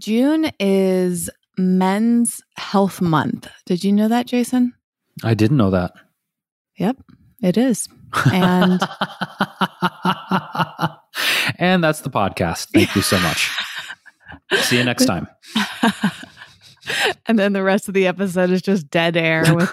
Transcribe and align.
June 0.00 0.50
is 0.58 1.28
Men's 1.58 2.40
Health 2.56 3.02
Month. 3.02 3.48
Did 3.66 3.84
you 3.84 3.92
know 3.92 4.08
that, 4.08 4.26
Jason? 4.26 4.72
I 5.22 5.34
didn't 5.34 5.58
know 5.58 5.70
that. 5.70 5.92
Yep, 6.78 6.96
it 7.42 7.58
is. 7.58 7.86
And 8.32 8.80
and 11.58 11.84
that's 11.84 12.00
the 12.00 12.08
podcast. 12.08 12.68
Thank 12.72 12.96
you 12.96 13.02
so 13.02 13.20
much. 13.20 13.50
See 14.62 14.78
you 14.78 14.84
next 14.84 15.04
time. 15.04 15.28
and 17.26 17.38
then 17.38 17.52
the 17.52 17.62
rest 17.62 17.86
of 17.86 17.92
the 17.92 18.06
episode 18.06 18.48
is 18.48 18.62
just 18.62 18.88
dead 18.88 19.18
air 19.18 19.44
with 19.54 19.70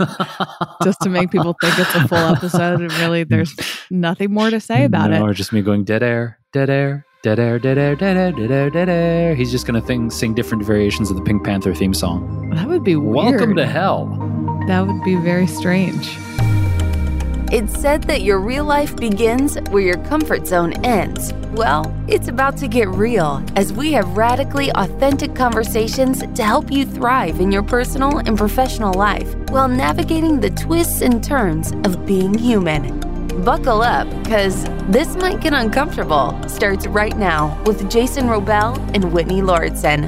just 0.84 1.00
to 1.04 1.10
make 1.10 1.32
people 1.32 1.56
think 1.62 1.80
it's 1.80 1.96
a 1.96 2.06
full 2.06 2.18
episode 2.18 2.82
and 2.82 2.92
really 2.96 3.24
there's 3.24 3.56
nothing 3.90 4.34
more 4.34 4.50
to 4.50 4.60
say 4.60 4.84
about 4.84 5.10
no, 5.12 5.16
it. 5.16 5.22
Or 5.22 5.34
just 5.34 5.54
me 5.54 5.62
going 5.62 5.86
dead 5.86 6.04
air, 6.04 6.38
dead 6.52 6.70
air, 6.70 7.06
dead 7.24 7.40
air, 7.40 7.58
dead 7.58 7.78
air, 7.78 7.96
dead 7.96 8.16
air, 8.16 8.32
dead 8.32 8.52
air, 8.52 8.70
dead 8.70 8.90
air. 8.90 9.36
He's 9.36 9.52
just 9.52 9.66
gonna 9.66 9.82
think, 9.82 10.12
sing 10.12 10.34
different 10.34 10.64
variations 10.64 11.10
of 11.10 11.18
the 11.18 11.24
Pink 11.24 11.44
Panther 11.44 11.74
theme 11.74 11.94
song. 11.94 12.52
That 12.54 12.68
would 12.68 12.84
be 12.84 12.96
weird. 12.96 13.16
Welcome 13.16 13.56
to 13.56 13.66
hell. 13.66 14.06
That 14.68 14.86
would 14.86 15.04
be 15.04 15.16
very 15.16 15.48
strange. 15.48 16.18
It's 17.50 17.80
said 17.80 18.04
that 18.04 18.24
your 18.24 18.40
real 18.40 18.66
life 18.66 18.96
begins 18.98 19.58
where 19.70 19.82
your 19.82 19.98
comfort 20.04 20.46
zone 20.46 20.74
ends. 20.86 21.34
Well, 21.54 21.96
it's 22.10 22.28
about 22.28 22.58
to 22.58 22.68
get 22.68 22.90
real 22.90 23.42
as 23.56 23.72
we 23.72 23.94
have 23.94 24.18
radically 24.18 24.70
authentic 24.72 25.34
conversations 25.34 26.20
to 26.20 26.44
help 26.44 26.70
you 26.70 26.86
thrive 26.86 27.40
in 27.40 27.52
your 27.52 27.64
personal 27.64 28.18
and 28.18 28.38
professional 28.38 28.94
life 28.94 29.34
while 29.50 29.70
navigating 29.70 30.42
the 30.42 30.50
twists 30.50 31.02
and 31.02 31.24
turns 31.24 31.72
of 31.88 32.06
being 32.06 32.38
human. 32.38 33.17
Buckle 33.44 33.84
up, 33.84 34.10
because 34.24 34.64
this 34.90 35.16
might 35.16 35.42
get 35.42 35.54
uncomfortable. 35.54 36.36
Starts 36.48 36.88
right 36.88 37.16
now 37.18 37.62
with 37.66 37.90
Jason 37.90 38.28
Wrobel 38.28 38.78
and 38.96 39.14
Whitney 39.14 39.42
Lauritsen. 39.44 40.06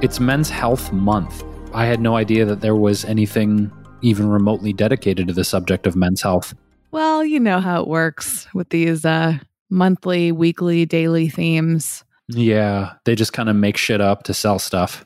It's 0.00 0.20
Men's 0.20 0.48
Health 0.48 0.92
Month. 0.92 1.42
I 1.74 1.86
had 1.86 2.00
no 2.00 2.16
idea 2.16 2.44
that 2.44 2.60
there 2.60 2.76
was 2.76 3.04
anything 3.04 3.72
even 4.02 4.28
remotely 4.28 4.72
dedicated 4.72 5.26
to 5.26 5.34
the 5.34 5.42
subject 5.42 5.86
of 5.86 5.96
men's 5.96 6.22
health. 6.22 6.54
Well, 6.92 7.24
you 7.24 7.40
know 7.40 7.58
how 7.58 7.82
it 7.82 7.88
works 7.88 8.46
with 8.54 8.68
these 8.68 9.04
uh, 9.04 9.38
monthly, 9.68 10.30
weekly, 10.30 10.86
daily 10.86 11.28
themes. 11.28 12.04
Yeah, 12.28 12.92
they 13.04 13.16
just 13.16 13.32
kind 13.32 13.48
of 13.48 13.56
make 13.56 13.76
shit 13.76 14.00
up 14.00 14.22
to 14.24 14.34
sell 14.34 14.58
stuff. 14.60 15.04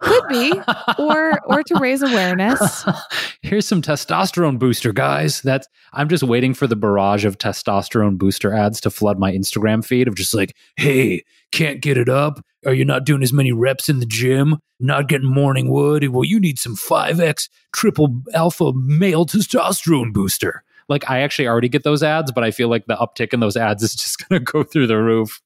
Could 0.00 0.28
be, 0.28 0.52
or 0.98 1.40
or 1.46 1.62
to 1.62 1.78
raise 1.80 2.02
awareness. 2.02 2.84
Here's 3.42 3.66
some 3.66 3.80
testosterone 3.80 4.58
booster, 4.58 4.92
guys. 4.92 5.40
That's 5.40 5.66
I'm 5.92 6.08
just 6.08 6.22
waiting 6.22 6.52
for 6.52 6.66
the 6.66 6.76
barrage 6.76 7.24
of 7.24 7.38
testosterone 7.38 8.18
booster 8.18 8.52
ads 8.52 8.80
to 8.82 8.90
flood 8.90 9.18
my 9.18 9.32
Instagram 9.32 9.84
feed 9.84 10.08
of 10.08 10.16
just 10.16 10.34
like, 10.34 10.54
hey, 10.76 11.22
can't 11.52 11.80
get 11.80 11.96
it 11.96 12.08
up. 12.08 12.44
Are 12.66 12.74
you 12.74 12.84
not 12.84 13.04
doing 13.04 13.22
as 13.22 13.32
many 13.32 13.52
reps 13.52 13.88
in 13.88 14.00
the 14.00 14.06
gym? 14.06 14.58
Not 14.80 15.08
getting 15.08 15.28
morning 15.28 15.70
wood? 15.70 16.06
Well, 16.08 16.24
you 16.24 16.40
need 16.40 16.58
some 16.58 16.76
5x 16.76 17.48
triple 17.72 18.22
alpha 18.34 18.72
male 18.74 19.24
testosterone 19.24 20.12
booster. 20.12 20.64
Like 20.88 21.08
I 21.08 21.20
actually 21.20 21.48
already 21.48 21.68
get 21.68 21.84
those 21.84 22.02
ads, 22.02 22.32
but 22.32 22.44
I 22.44 22.50
feel 22.50 22.68
like 22.68 22.86
the 22.86 22.96
uptick 22.96 23.32
in 23.32 23.40
those 23.40 23.56
ads 23.56 23.82
is 23.82 23.94
just 23.94 24.28
going 24.28 24.44
to 24.44 24.52
go 24.52 24.62
through 24.62 24.88
the 24.88 24.98
roof. 24.98 25.40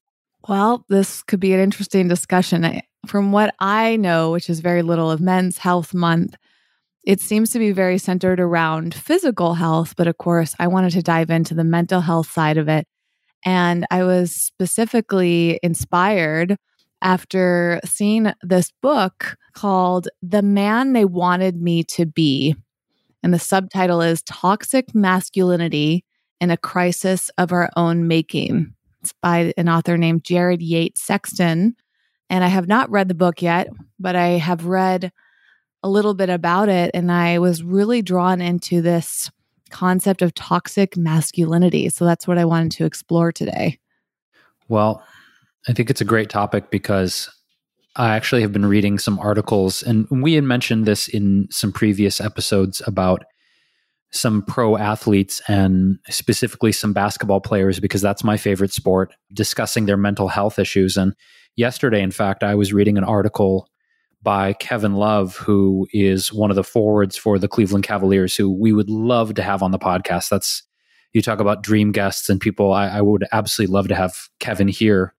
Well, 0.47 0.85
this 0.89 1.21
could 1.23 1.39
be 1.39 1.53
an 1.53 1.59
interesting 1.59 2.07
discussion. 2.07 2.81
From 3.05 3.31
what 3.31 3.55
I 3.59 3.95
know, 3.95 4.31
which 4.31 4.49
is 4.49 4.59
very 4.59 4.81
little 4.81 5.09
of 5.09 5.21
Men's 5.21 5.57
Health 5.57 5.93
Month, 5.93 6.35
it 7.03 7.21
seems 7.21 7.51
to 7.51 7.59
be 7.59 7.71
very 7.71 7.97
centered 7.97 8.39
around 8.39 8.93
physical 8.93 9.53
health. 9.55 9.95
But 9.95 10.07
of 10.07 10.17
course, 10.17 10.53
I 10.59 10.67
wanted 10.67 10.91
to 10.91 11.01
dive 11.01 11.29
into 11.29 11.53
the 11.53 11.63
mental 11.63 12.01
health 12.01 12.29
side 12.29 12.57
of 12.57 12.67
it. 12.67 12.87
And 13.45 13.85
I 13.89 14.03
was 14.03 14.33
specifically 14.33 15.59
inspired 15.63 16.57
after 17.01 17.79
seeing 17.85 18.33
this 18.41 18.71
book 18.81 19.37
called 19.53 20.09
The 20.21 20.41
Man 20.41 20.93
They 20.93 21.05
Wanted 21.05 21.61
Me 21.61 21.83
to 21.85 22.05
Be. 22.05 22.55
And 23.23 23.33
the 23.33 23.39
subtitle 23.39 24.01
is 24.01 24.21
Toxic 24.23 24.93
Masculinity 24.93 26.03
in 26.41 26.51
a 26.51 26.57
Crisis 26.57 27.31
of 27.37 27.51
Our 27.51 27.69
Own 27.75 28.07
Making. 28.07 28.73
It's 29.01 29.13
by 29.21 29.53
an 29.57 29.69
author 29.69 29.97
named 29.97 30.25
Jared 30.25 30.61
Yates 30.61 31.01
Sexton. 31.01 31.75
And 32.29 32.43
I 32.43 32.47
have 32.47 32.67
not 32.67 32.89
read 32.89 33.07
the 33.07 33.15
book 33.15 33.41
yet, 33.41 33.67
but 33.99 34.15
I 34.15 34.29
have 34.29 34.65
read 34.65 35.11
a 35.81 35.89
little 35.89 36.13
bit 36.13 36.29
about 36.29 36.69
it. 36.69 36.91
And 36.93 37.11
I 37.11 37.39
was 37.39 37.63
really 37.63 38.01
drawn 38.01 38.41
into 38.41 38.81
this 38.81 39.31
concept 39.69 40.21
of 40.21 40.33
toxic 40.33 40.97
masculinity. 40.97 41.89
So 41.89 42.05
that's 42.05 42.27
what 42.27 42.37
I 42.37 42.45
wanted 42.45 42.71
to 42.73 42.85
explore 42.85 43.31
today. 43.31 43.79
Well, 44.67 45.03
I 45.67 45.73
think 45.73 45.89
it's 45.89 46.01
a 46.01 46.05
great 46.05 46.29
topic 46.29 46.69
because 46.69 47.29
I 47.95 48.15
actually 48.15 48.43
have 48.43 48.53
been 48.53 48.65
reading 48.65 48.99
some 48.99 49.19
articles, 49.19 49.83
and 49.83 50.07
we 50.09 50.33
had 50.35 50.43
mentioned 50.43 50.85
this 50.85 51.07
in 51.07 51.47
some 51.51 51.71
previous 51.71 52.21
episodes 52.21 52.81
about 52.85 53.25
some 54.11 54.41
pro 54.43 54.77
athletes 54.77 55.41
and 55.47 55.99
specifically 56.09 56.71
some 56.71 56.93
basketball 56.93 57.41
players 57.41 57.79
because 57.79 58.01
that's 58.01 58.23
my 58.23 58.37
favorite 58.37 58.71
sport, 58.71 59.13
discussing 59.33 59.85
their 59.85 59.97
mental 59.97 60.27
health 60.27 60.57
issues. 60.59 60.97
And 60.97 61.13
yesterday, 61.59 62.01
in 62.01 62.11
fact, 62.11 62.41
I 62.41 62.55
was 62.55 62.71
reading 62.71 62.97
an 62.97 63.03
article 63.03 63.67
by 64.23 64.53
Kevin 64.53 64.95
Love, 64.95 65.35
who 65.35 65.87
is 65.91 66.31
one 66.31 66.49
of 66.49 66.55
the 66.55 66.63
forwards 66.63 67.17
for 67.17 67.37
the 67.37 67.49
Cleveland 67.49 67.83
Cavaliers, 67.83 68.35
who 68.35 68.49
we 68.49 68.71
would 68.71 68.89
love 68.89 69.33
to 69.35 69.43
have 69.43 69.61
on 69.61 69.71
the 69.71 69.77
podcast. 69.77 70.29
That's 70.29 70.63
you 71.11 71.21
talk 71.21 71.39
about 71.39 71.61
dream 71.61 71.91
guests 71.91 72.29
and 72.29 72.39
people. 72.39 72.71
I, 72.71 72.87
I 72.87 73.01
would 73.01 73.25
absolutely 73.31 73.73
love 73.73 73.89
to 73.89 73.95
have 73.95 74.29
Kevin 74.39 74.69
here 74.69 75.13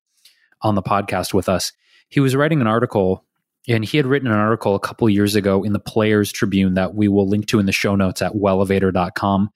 on 0.63 0.77
the 0.77 0.83
podcast 0.83 1.35
with 1.35 1.49
us. 1.49 1.73
He 2.09 2.21
was 2.21 2.35
writing 2.35 2.61
an 2.61 2.67
article 2.67 3.25
and 3.69 3.85
he 3.85 3.99
had 3.99 4.07
written 4.07 4.29
an 4.29 4.39
article 4.39 4.75
a 4.75 4.81
couple 4.81 5.09
years 5.11 5.35
ago 5.35 5.63
in 5.63 5.75
the 5.75 5.79
Players 5.79 6.33
Tribune 6.33 6.75
that 6.75 6.95
we 6.95 7.09
will 7.09 7.29
link 7.29 7.47
to 7.49 7.59
in 7.59 7.67
the 7.67 7.73
show 7.73 7.97
notes 7.97 8.23
at 8.23 8.33
wellevatr.com. 8.33 9.51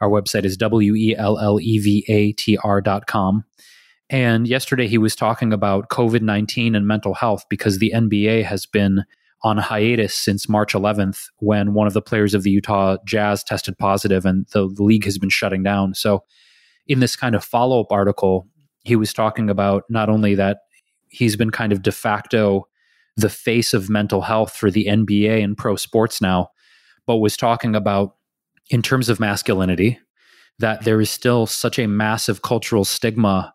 Our 0.00 0.10
website 0.10 0.44
is 0.44 0.58
W 0.58 0.94
E 0.94 1.16
L 1.16 1.38
L 1.38 1.58
E 1.60 1.78
V 1.78 2.04
A 2.08 2.32
T 2.32 2.58
R.com. 2.62 3.44
And 4.08 4.46
yesterday 4.46 4.86
he 4.86 4.98
was 4.98 5.16
talking 5.16 5.52
about 5.52 5.88
COVID 5.88 6.22
19 6.22 6.74
and 6.74 6.86
mental 6.86 7.14
health 7.14 7.44
because 7.48 7.78
the 7.78 7.92
NBA 7.94 8.44
has 8.44 8.66
been 8.66 9.04
on 9.42 9.58
hiatus 9.58 10.14
since 10.14 10.48
March 10.48 10.72
11th 10.72 11.26
when 11.38 11.74
one 11.74 11.86
of 11.86 11.92
the 11.92 12.02
players 12.02 12.34
of 12.34 12.42
the 12.42 12.50
Utah 12.50 12.96
Jazz 13.04 13.44
tested 13.44 13.76
positive 13.78 14.24
and 14.24 14.46
the, 14.52 14.68
the 14.68 14.82
league 14.82 15.04
has 15.04 15.18
been 15.18 15.30
shutting 15.30 15.62
down. 15.62 15.94
So, 15.94 16.24
in 16.86 17.00
this 17.00 17.16
kind 17.16 17.34
of 17.34 17.44
follow 17.44 17.80
up 17.80 17.90
article, 17.90 18.46
he 18.84 18.94
was 18.94 19.12
talking 19.12 19.50
about 19.50 19.82
not 19.90 20.08
only 20.08 20.36
that 20.36 20.58
he's 21.08 21.34
been 21.36 21.50
kind 21.50 21.72
of 21.72 21.82
de 21.82 21.90
facto 21.90 22.68
the 23.16 23.28
face 23.28 23.74
of 23.74 23.90
mental 23.90 24.20
health 24.22 24.54
for 24.54 24.70
the 24.70 24.86
NBA 24.86 25.42
and 25.42 25.56
pro 25.56 25.74
sports 25.74 26.20
now, 26.20 26.50
but 27.06 27.16
was 27.16 27.36
talking 27.36 27.74
about 27.74 28.14
in 28.70 28.82
terms 28.82 29.08
of 29.08 29.18
masculinity 29.18 29.98
that 30.58 30.84
there 30.84 31.00
is 31.00 31.10
still 31.10 31.46
such 31.46 31.78
a 31.78 31.88
massive 31.88 32.42
cultural 32.42 32.84
stigma 32.84 33.52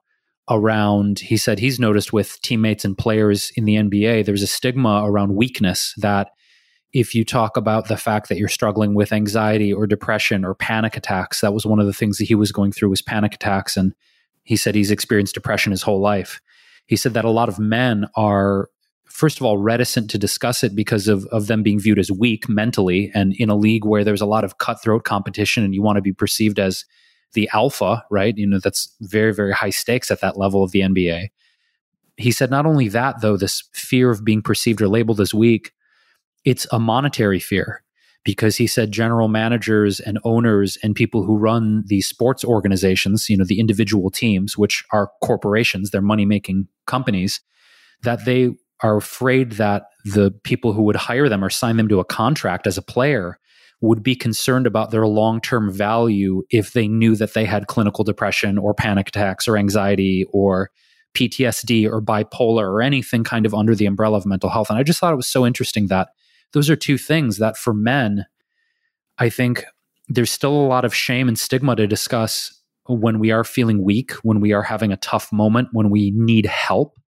around 0.49 1.19
he 1.19 1.37
said 1.37 1.59
he's 1.59 1.79
noticed 1.79 2.11
with 2.11 2.41
teammates 2.41 2.83
and 2.83 2.97
players 2.97 3.51
in 3.55 3.65
the 3.65 3.75
NBA 3.75 4.25
there's 4.25 4.41
a 4.41 4.47
stigma 4.47 5.03
around 5.05 5.35
weakness 5.35 5.93
that 5.97 6.31
if 6.93 7.15
you 7.15 7.23
talk 7.23 7.55
about 7.55 7.87
the 7.87 7.97
fact 7.97 8.27
that 8.29 8.37
you're 8.37 8.49
struggling 8.49 8.93
with 8.93 9.13
anxiety 9.13 9.71
or 9.71 9.87
depression 9.87 10.43
or 10.43 10.53
panic 10.53 10.97
attacks 10.97 11.41
that 11.41 11.53
was 11.53 11.65
one 11.65 11.79
of 11.79 11.85
the 11.85 11.93
things 11.93 12.17
that 12.17 12.25
he 12.27 12.35
was 12.35 12.51
going 12.51 12.71
through 12.71 12.89
was 12.89 13.01
panic 13.01 13.33
attacks. 13.33 13.77
And 13.77 13.93
he 14.43 14.57
said 14.57 14.75
he's 14.75 14.91
experienced 14.91 15.33
depression 15.33 15.71
his 15.71 15.83
whole 15.83 16.01
life. 16.01 16.41
He 16.87 16.95
said 16.95 17.13
that 17.13 17.25
a 17.25 17.29
lot 17.29 17.49
of 17.49 17.59
men 17.59 18.05
are 18.15 18.69
first 19.05 19.39
of 19.39 19.45
all 19.45 19.57
reticent 19.57 20.09
to 20.09 20.17
discuss 20.17 20.63
it 20.63 20.75
because 20.75 21.07
of, 21.07 21.25
of 21.27 21.47
them 21.47 21.63
being 21.63 21.79
viewed 21.79 21.99
as 21.99 22.11
weak 22.11 22.47
mentally 22.47 23.11
and 23.13 23.33
in 23.37 23.49
a 23.49 23.55
league 23.55 23.85
where 23.85 24.03
there's 24.03 24.21
a 24.21 24.25
lot 24.25 24.43
of 24.43 24.57
cutthroat 24.57 25.03
competition 25.03 25.63
and 25.63 25.73
you 25.73 25.81
want 25.81 25.97
to 25.97 26.01
be 26.01 26.13
perceived 26.13 26.59
as 26.59 26.85
the 27.33 27.49
alpha 27.53 28.03
right? 28.09 28.37
You 28.37 28.47
know 28.47 28.59
that's 28.59 28.95
very 29.01 29.33
very 29.33 29.53
high 29.53 29.69
stakes 29.69 30.11
at 30.11 30.21
that 30.21 30.37
level 30.37 30.63
of 30.63 30.71
the 30.71 30.81
nba 30.81 31.29
he 32.17 32.31
said 32.31 32.51
not 32.51 32.65
only 32.65 32.87
that 32.87 33.21
though 33.21 33.37
this 33.37 33.63
fear 33.73 34.09
of 34.09 34.23
being 34.23 34.41
perceived 34.41 34.81
or 34.81 34.87
labeled 34.87 35.19
as 35.19 35.33
weak 35.33 35.71
it's 36.45 36.67
a 36.71 36.79
monetary 36.79 37.39
fear 37.39 37.83
because 38.23 38.55
he 38.57 38.67
said 38.67 38.91
general 38.91 39.27
managers 39.27 39.99
and 39.99 40.19
owners 40.23 40.77
and 40.83 40.95
people 40.95 41.23
who 41.23 41.37
run 41.37 41.83
the 41.87 42.01
sports 42.01 42.43
organizations 42.43 43.29
you 43.29 43.37
know 43.37 43.45
the 43.45 43.59
individual 43.59 44.09
teams 44.09 44.57
which 44.57 44.83
are 44.91 45.11
corporations 45.23 45.89
they're 45.89 46.01
money 46.01 46.25
making 46.25 46.67
companies 46.85 47.41
that 48.03 48.25
they 48.25 48.51
are 48.81 48.97
afraid 48.97 49.53
that 49.53 49.83
the 50.05 50.31
people 50.43 50.73
who 50.73 50.81
would 50.81 50.95
hire 50.95 51.29
them 51.29 51.43
or 51.43 51.49
sign 51.49 51.77
them 51.77 51.87
to 51.87 51.99
a 51.99 52.05
contract 52.05 52.65
as 52.65 52.77
a 52.77 52.81
player 52.81 53.37
would 53.81 54.03
be 54.03 54.15
concerned 54.15 54.67
about 54.67 54.91
their 54.91 55.07
long 55.07 55.41
term 55.41 55.71
value 55.71 56.43
if 56.49 56.73
they 56.73 56.87
knew 56.87 57.15
that 57.15 57.33
they 57.33 57.45
had 57.45 57.67
clinical 57.67 58.03
depression 58.03 58.57
or 58.57 58.73
panic 58.73 59.09
attacks 59.09 59.47
or 59.47 59.57
anxiety 59.57 60.25
or 60.31 60.69
PTSD 61.15 61.89
or 61.89 62.01
bipolar 62.01 62.63
or 62.63 62.81
anything 62.81 63.23
kind 63.23 63.45
of 63.45 63.53
under 63.53 63.75
the 63.75 63.87
umbrella 63.87 64.17
of 64.17 64.25
mental 64.25 64.49
health. 64.49 64.69
And 64.69 64.79
I 64.79 64.83
just 64.83 64.99
thought 64.99 65.13
it 65.13 65.17
was 65.17 65.27
so 65.27 65.45
interesting 65.45 65.87
that 65.87 66.09
those 66.53 66.69
are 66.69 66.75
two 66.75 66.97
things 66.97 67.37
that 67.37 67.57
for 67.57 67.73
men, 67.73 68.25
I 69.17 69.29
think 69.29 69.65
there's 70.07 70.31
still 70.31 70.53
a 70.53 70.67
lot 70.67 70.85
of 70.85 70.95
shame 70.95 71.27
and 71.27 71.37
stigma 71.37 71.75
to 71.75 71.87
discuss 71.87 72.53
when 72.87 73.19
we 73.19 73.31
are 73.31 73.43
feeling 73.43 73.83
weak, 73.83 74.11
when 74.23 74.39
we 74.41 74.51
are 74.51 74.63
having 74.63 74.91
a 74.91 74.97
tough 74.97 75.31
moment, 75.31 75.69
when 75.71 75.89
we 75.89 76.11
need 76.15 76.45
help. 76.45 76.99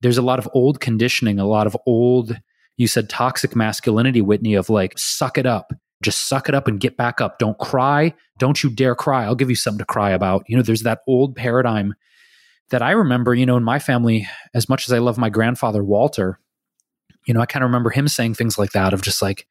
There's 0.00 0.18
a 0.18 0.22
lot 0.22 0.38
of 0.38 0.48
old 0.52 0.80
conditioning, 0.80 1.38
a 1.38 1.46
lot 1.46 1.66
of 1.66 1.76
old, 1.86 2.38
you 2.76 2.86
said 2.86 3.08
toxic 3.08 3.56
masculinity, 3.56 4.20
Whitney, 4.20 4.54
of 4.54 4.68
like, 4.68 4.98
suck 4.98 5.38
it 5.38 5.46
up, 5.46 5.72
just 6.02 6.28
suck 6.28 6.48
it 6.48 6.54
up 6.54 6.68
and 6.68 6.80
get 6.80 6.96
back 6.96 7.20
up. 7.20 7.38
Don't 7.38 7.58
cry. 7.58 8.14
Don't 8.38 8.62
you 8.62 8.70
dare 8.70 8.94
cry. 8.94 9.24
I'll 9.24 9.34
give 9.34 9.50
you 9.50 9.56
something 9.56 9.78
to 9.78 9.84
cry 9.84 10.10
about. 10.10 10.44
You 10.48 10.56
know, 10.56 10.62
there's 10.62 10.82
that 10.82 11.00
old 11.06 11.36
paradigm 11.36 11.94
that 12.70 12.82
I 12.82 12.92
remember, 12.92 13.34
you 13.34 13.46
know, 13.46 13.56
in 13.56 13.62
my 13.62 13.78
family, 13.78 14.26
as 14.54 14.68
much 14.68 14.88
as 14.88 14.92
I 14.92 14.98
love 14.98 15.18
my 15.18 15.30
grandfather, 15.30 15.84
Walter, 15.84 16.40
you 17.26 17.34
know, 17.34 17.40
I 17.40 17.46
kind 17.46 17.62
of 17.62 17.68
remember 17.68 17.90
him 17.90 18.08
saying 18.08 18.34
things 18.34 18.58
like 18.58 18.72
that 18.72 18.92
of 18.92 19.02
just 19.02 19.22
like, 19.22 19.46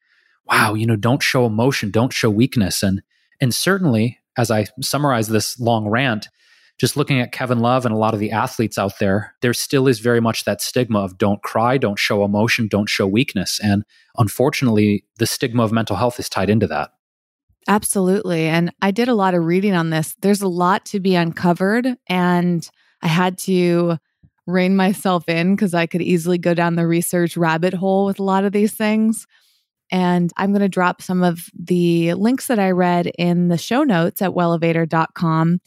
wow, 0.46 0.74
you 0.74 0.86
know, 0.86 0.96
don't 0.96 1.22
show 1.22 1.46
emotion, 1.46 1.90
don't 1.90 2.12
show 2.12 2.30
weakness. 2.30 2.82
And 2.82 3.02
and 3.40 3.54
certainly, 3.54 4.20
as 4.36 4.50
I 4.50 4.66
summarize 4.80 5.28
this 5.28 5.58
long 5.58 5.88
rant, 5.88 6.28
just 6.78 6.96
looking 6.96 7.20
at 7.20 7.32
Kevin 7.32 7.60
Love 7.60 7.86
and 7.86 7.94
a 7.94 7.98
lot 7.98 8.14
of 8.14 8.20
the 8.20 8.32
athletes 8.32 8.78
out 8.78 8.98
there, 8.98 9.34
there 9.42 9.54
still 9.54 9.86
is 9.86 10.00
very 10.00 10.20
much 10.20 10.44
that 10.44 10.60
stigma 10.60 11.00
of 11.00 11.18
don't 11.18 11.42
cry, 11.42 11.78
don't 11.78 11.98
show 11.98 12.24
emotion, 12.24 12.66
don't 12.66 12.88
show 12.88 13.06
weakness. 13.06 13.60
And 13.62 13.84
unfortunately, 14.18 15.04
the 15.18 15.26
stigma 15.26 15.62
of 15.62 15.72
mental 15.72 15.96
health 15.96 16.18
is 16.18 16.28
tied 16.28 16.50
into 16.50 16.66
that. 16.66 16.90
Absolutely. 17.68 18.46
And 18.46 18.72
I 18.82 18.90
did 18.90 19.08
a 19.08 19.14
lot 19.14 19.34
of 19.34 19.44
reading 19.44 19.74
on 19.74 19.90
this. 19.90 20.16
There's 20.20 20.42
a 20.42 20.48
lot 20.48 20.84
to 20.86 21.00
be 21.00 21.14
uncovered. 21.14 21.86
And 22.08 22.68
I 23.02 23.08
had 23.08 23.38
to 23.38 23.98
rein 24.46 24.76
myself 24.76 25.28
in 25.28 25.54
because 25.54 25.72
I 25.74 25.86
could 25.86 26.02
easily 26.02 26.36
go 26.36 26.54
down 26.54 26.74
the 26.74 26.86
research 26.86 27.36
rabbit 27.36 27.72
hole 27.72 28.04
with 28.04 28.18
a 28.18 28.24
lot 28.24 28.44
of 28.44 28.52
these 28.52 28.74
things. 28.74 29.26
And 29.90 30.32
I'm 30.36 30.50
going 30.50 30.60
to 30.60 30.68
drop 30.68 31.00
some 31.00 31.22
of 31.22 31.46
the 31.58 32.14
links 32.14 32.48
that 32.48 32.58
I 32.58 32.70
read 32.72 33.06
in 33.18 33.48
the 33.48 33.58
show 33.58 33.84
notes 33.84 34.20
at 34.20 34.32
wellevatr.com. 34.32 35.60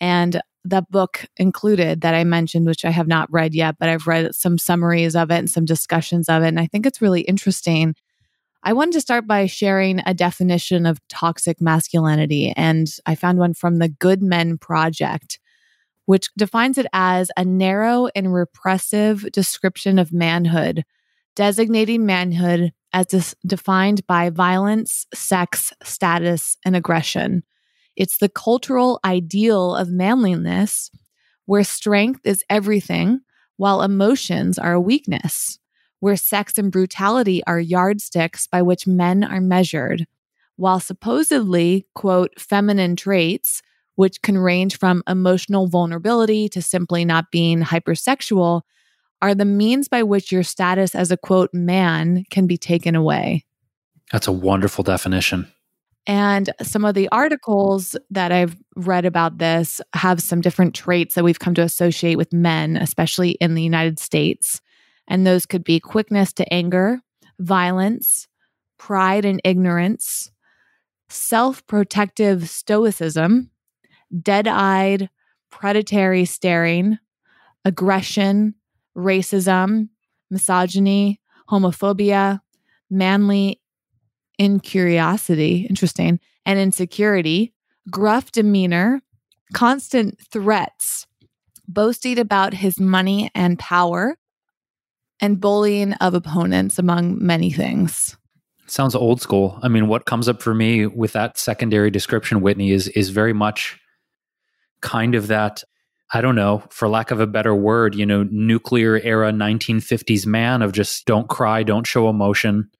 And 0.00 0.40
the 0.64 0.82
book 0.90 1.26
included 1.36 2.00
that 2.00 2.14
I 2.14 2.24
mentioned, 2.24 2.66
which 2.66 2.84
I 2.84 2.90
have 2.90 3.06
not 3.06 3.30
read 3.30 3.54
yet, 3.54 3.76
but 3.78 3.88
I've 3.88 4.06
read 4.06 4.34
some 4.34 4.56
summaries 4.56 5.14
of 5.14 5.30
it 5.30 5.36
and 5.36 5.50
some 5.50 5.66
discussions 5.66 6.28
of 6.28 6.42
it. 6.42 6.48
And 6.48 6.58
I 6.58 6.66
think 6.66 6.86
it's 6.86 7.02
really 7.02 7.20
interesting. 7.20 7.94
I 8.62 8.72
wanted 8.72 8.92
to 8.92 9.00
start 9.02 9.26
by 9.26 9.44
sharing 9.44 10.00
a 10.06 10.14
definition 10.14 10.86
of 10.86 11.06
toxic 11.08 11.60
masculinity. 11.60 12.54
And 12.56 12.88
I 13.04 13.14
found 13.14 13.38
one 13.38 13.52
from 13.52 13.78
the 13.78 13.90
Good 13.90 14.22
Men 14.22 14.56
Project, 14.56 15.38
which 16.06 16.28
defines 16.34 16.78
it 16.78 16.86
as 16.94 17.30
a 17.36 17.44
narrow 17.44 18.08
and 18.14 18.32
repressive 18.32 19.30
description 19.32 19.98
of 19.98 20.14
manhood, 20.14 20.84
designating 21.36 22.06
manhood 22.06 22.72
as 22.94 23.34
defined 23.46 24.06
by 24.06 24.30
violence, 24.30 25.06
sex, 25.12 25.74
status, 25.82 26.56
and 26.64 26.74
aggression. 26.74 27.42
It's 27.96 28.18
the 28.18 28.28
cultural 28.28 29.00
ideal 29.04 29.74
of 29.74 29.88
manliness 29.88 30.90
where 31.46 31.64
strength 31.64 32.20
is 32.24 32.44
everything 32.48 33.20
while 33.56 33.82
emotions 33.82 34.58
are 34.58 34.72
a 34.72 34.80
weakness, 34.80 35.58
where 36.00 36.16
sex 36.16 36.58
and 36.58 36.72
brutality 36.72 37.42
are 37.46 37.60
yardsticks 37.60 38.46
by 38.46 38.62
which 38.62 38.86
men 38.86 39.22
are 39.22 39.40
measured, 39.40 40.06
while 40.56 40.80
supposedly, 40.80 41.86
quote, 41.94 42.38
feminine 42.38 42.96
traits, 42.96 43.62
which 43.94 44.22
can 44.22 44.36
range 44.36 44.78
from 44.78 45.02
emotional 45.06 45.68
vulnerability 45.68 46.48
to 46.48 46.60
simply 46.60 47.04
not 47.04 47.30
being 47.30 47.62
hypersexual, 47.62 48.62
are 49.22 49.34
the 49.34 49.44
means 49.44 49.88
by 49.88 50.02
which 50.02 50.32
your 50.32 50.42
status 50.42 50.94
as 50.94 51.10
a 51.10 51.16
quote 51.16 51.54
man 51.54 52.24
can 52.30 52.46
be 52.46 52.56
taken 52.56 52.94
away. 52.94 53.44
That's 54.12 54.26
a 54.26 54.32
wonderful 54.32 54.84
definition. 54.84 55.50
And 56.06 56.52
some 56.62 56.84
of 56.84 56.94
the 56.94 57.08
articles 57.10 57.96
that 58.10 58.30
I've 58.30 58.56
read 58.76 59.06
about 59.06 59.38
this 59.38 59.80
have 59.94 60.20
some 60.20 60.42
different 60.42 60.74
traits 60.74 61.14
that 61.14 61.24
we've 61.24 61.38
come 61.38 61.54
to 61.54 61.62
associate 61.62 62.16
with 62.16 62.32
men, 62.32 62.76
especially 62.76 63.32
in 63.32 63.54
the 63.54 63.62
United 63.62 63.98
States. 63.98 64.60
And 65.08 65.26
those 65.26 65.46
could 65.46 65.64
be 65.64 65.80
quickness 65.80 66.32
to 66.34 66.52
anger, 66.52 67.00
violence, 67.38 68.28
pride 68.78 69.24
and 69.24 69.40
ignorance, 69.44 70.30
self 71.08 71.66
protective 71.66 72.50
stoicism, 72.50 73.50
dead 74.22 74.46
eyed, 74.46 75.08
predatory 75.50 76.26
staring, 76.26 76.98
aggression, 77.64 78.54
racism, 78.96 79.88
misogyny, 80.30 81.20
homophobia, 81.48 82.40
manly 82.90 83.60
incuriosity, 84.38 85.66
interesting, 85.68 86.20
and 86.46 86.58
insecurity, 86.58 87.52
gruff 87.90 88.32
demeanor, 88.32 89.02
constant 89.52 90.18
threats, 90.30 91.06
boasting 91.68 92.18
about 92.18 92.54
his 92.54 92.80
money 92.80 93.30
and 93.34 93.58
power, 93.58 94.16
and 95.20 95.40
bullying 95.40 95.92
of 95.94 96.14
opponents, 96.14 96.78
among 96.78 97.24
many 97.24 97.50
things. 97.50 98.16
Sounds 98.66 98.94
old 98.94 99.20
school. 99.20 99.58
I 99.62 99.68
mean, 99.68 99.88
what 99.88 100.06
comes 100.06 100.28
up 100.28 100.42
for 100.42 100.54
me 100.54 100.86
with 100.86 101.12
that 101.12 101.38
secondary 101.38 101.90
description, 101.90 102.40
Whitney, 102.40 102.72
is 102.72 102.88
is 102.88 103.10
very 103.10 103.32
much 103.32 103.78
kind 104.80 105.14
of 105.14 105.28
that 105.28 105.62
I 106.12 106.20
don't 106.20 106.36
know, 106.36 106.62
for 106.70 106.88
lack 106.88 107.10
of 107.10 107.20
a 107.20 107.26
better 107.26 107.54
word, 107.54 107.94
you 107.94 108.06
know, 108.06 108.24
nuclear 108.30 109.00
era 109.00 109.32
1950s 109.32 110.26
man 110.26 110.62
of 110.62 110.72
just 110.72 111.06
don't 111.06 111.28
cry, 111.28 111.62
don't 111.62 111.86
show 111.86 112.08
emotion, 112.08 112.70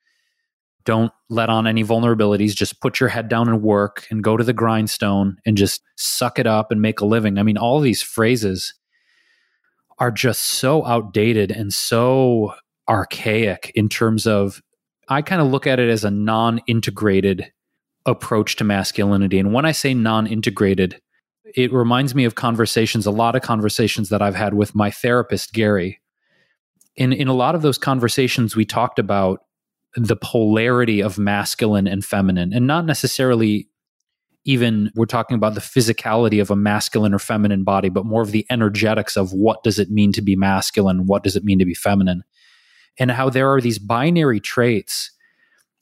don't 0.85 1.13
let 1.29 1.49
on 1.49 1.67
any 1.67 1.83
vulnerabilities. 1.83 2.55
Just 2.55 2.81
put 2.81 3.01
your 3.01 3.09
head 3.09 3.29
down 3.29 3.49
and 3.49 3.63
work 3.63 4.07
and 4.11 4.23
go 4.23 4.37
to 4.37 4.45
the 4.45 4.53
grindstone 4.53 5.37
and 5.47 5.57
just 5.57 5.83
suck 5.97 6.39
it 6.39 6.47
up 6.47 6.71
and 6.71 6.81
make 6.81 7.01
a 7.01 7.07
living. 7.07 7.39
I 7.39 7.43
mean, 7.43 7.57
all 7.57 7.81
these 7.81 8.03
phrases 8.03 8.75
are 9.99 10.11
just 10.11 10.43
so 10.43 10.85
outdated 10.85 11.51
and 11.51 11.73
so 11.73 12.55
archaic 12.89 13.73
in 13.75 13.89
terms 13.89 14.27
of, 14.27 14.63
I 15.09 15.23
kind 15.23 15.41
of 15.41 15.49
look 15.49 15.67
at 15.67 15.79
it 15.79 15.89
as 15.89 16.05
a 16.05 16.11
non 16.11 16.61
integrated 16.67 17.53
approach 18.07 18.57
to 18.57 18.65
masculinity. 18.65 19.39
And 19.39 19.53
when 19.53 19.65
I 19.65 19.73
say 19.73 19.95
non 19.95 20.27
integrated, 20.27 21.01
it 21.55 21.73
reminds 21.73 22.15
me 22.15 22.25
of 22.25 22.35
conversations, 22.35 23.07
a 23.07 23.11
lot 23.11 23.37
of 23.37 23.43
conversations 23.43 24.09
that 24.09 24.23
I've 24.23 24.35
had 24.35 24.55
with 24.55 24.75
my 24.75 24.91
therapist, 24.91 25.53
Gary. 25.53 26.01
In, 26.97 27.13
in 27.13 27.29
a 27.29 27.35
lot 27.35 27.55
of 27.55 27.63
those 27.63 27.79
conversations, 27.79 28.55
we 28.55 28.65
talked 28.65 28.99
about 28.99 29.41
the 29.97 30.17
polarity 30.17 31.01
of 31.03 31.19
masculine 31.19 31.87
and 31.87 32.05
feminine, 32.05 32.53
and 32.53 32.67
not 32.67 32.85
necessarily 32.85 33.69
even 34.45 34.91
we're 34.95 35.07
talking 35.07 35.37
about 35.37 35.55
the 35.55 35.61
physicality 35.61 36.41
of 36.41 36.51
a 36.51 36.57
masculine 36.57 37.15
or 37.15 37.19
feminine 37.19 37.65
body, 37.65 37.89
but 37.89 38.05
more 38.05 38.21
of 38.21 38.31
the 38.31 38.47
energetics 38.51 39.17
of 39.17 39.33
what 39.33 39.63
does 39.63 39.79
it 39.79 39.91
mean 39.91 40.13
to 40.13 40.21
be 40.21 40.37
masculine, 40.37 41.07
what 41.07 41.23
does 41.23 41.35
it 41.37 41.45
mean 41.45 41.59
to 41.59 41.65
be 41.65 41.75
feminine, 41.75 42.23
and 42.99 43.11
how 43.11 43.31
there 43.31 43.51
are 43.53 43.61
these 43.61 43.79
binary 43.79 44.41
traits 44.41 45.11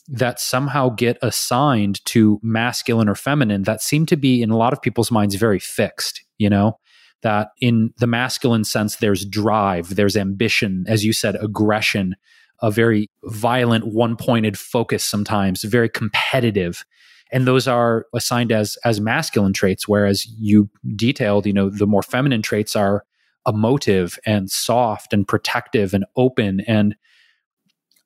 that 0.08 0.40
somehow 0.40 0.88
get 0.90 1.16
assigned 1.22 2.04
to 2.04 2.38
masculine 2.42 3.08
or 3.08 3.14
feminine 3.14 3.62
that 3.62 3.80
seem 3.80 4.04
to 4.06 4.16
be 4.16 4.42
in 4.42 4.50
a 4.50 4.56
lot 4.56 4.72
of 4.72 4.82
people's 4.82 5.10
minds 5.10 5.34
very 5.36 5.58
fixed, 5.58 6.24
you 6.38 6.50
know? 6.50 6.78
That 7.22 7.50
in 7.60 7.94
the 7.98 8.08
masculine 8.08 8.64
sense, 8.64 8.96
there's 8.96 9.24
drive, 9.24 9.94
there's 9.94 10.16
ambition, 10.16 10.84
as 10.88 11.04
you 11.04 11.12
said, 11.12 11.36
aggression, 11.36 12.16
a 12.62 12.70
very 12.70 13.08
violent, 13.24 13.88
one 13.88 14.16
pointed 14.16 14.58
focus 14.58 15.04
sometimes, 15.04 15.62
very 15.64 15.88
competitive. 15.88 16.84
And 17.32 17.46
those 17.46 17.66
are 17.66 18.06
assigned 18.14 18.52
as 18.52 18.76
as 18.84 19.00
masculine 19.00 19.52
traits, 19.52 19.88
whereas 19.88 20.26
you 20.38 20.70
detailed, 20.94 21.46
you 21.46 21.52
know, 21.52 21.70
the 21.70 21.86
more 21.86 22.02
feminine 22.02 22.42
traits 22.42 22.76
are 22.76 23.04
emotive 23.46 24.18
and 24.24 24.50
soft 24.50 25.12
and 25.12 25.26
protective 25.26 25.94
and 25.94 26.04
open. 26.16 26.60
And 26.60 26.94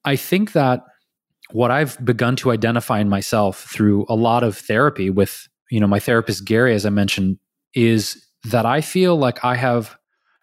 I 0.04 0.16
think 0.16 0.52
that 0.52 0.82
what 1.50 1.70
I've 1.70 2.02
begun 2.04 2.36
to 2.36 2.50
identify 2.50 3.00
in 3.00 3.08
myself 3.08 3.64
through 3.64 4.06
a 4.08 4.14
lot 4.14 4.42
of 4.42 4.56
therapy 4.56 5.10
with, 5.10 5.48
you 5.70 5.80
know, 5.80 5.86
my 5.86 6.00
therapist 6.00 6.44
Gary, 6.44 6.74
as 6.74 6.86
I 6.86 6.90
mentioned, 6.90 7.38
is 7.74 8.24
that 8.44 8.64
I 8.66 8.80
feel 8.80 9.16
like 9.16 9.44
I 9.44 9.56
have 9.56 9.96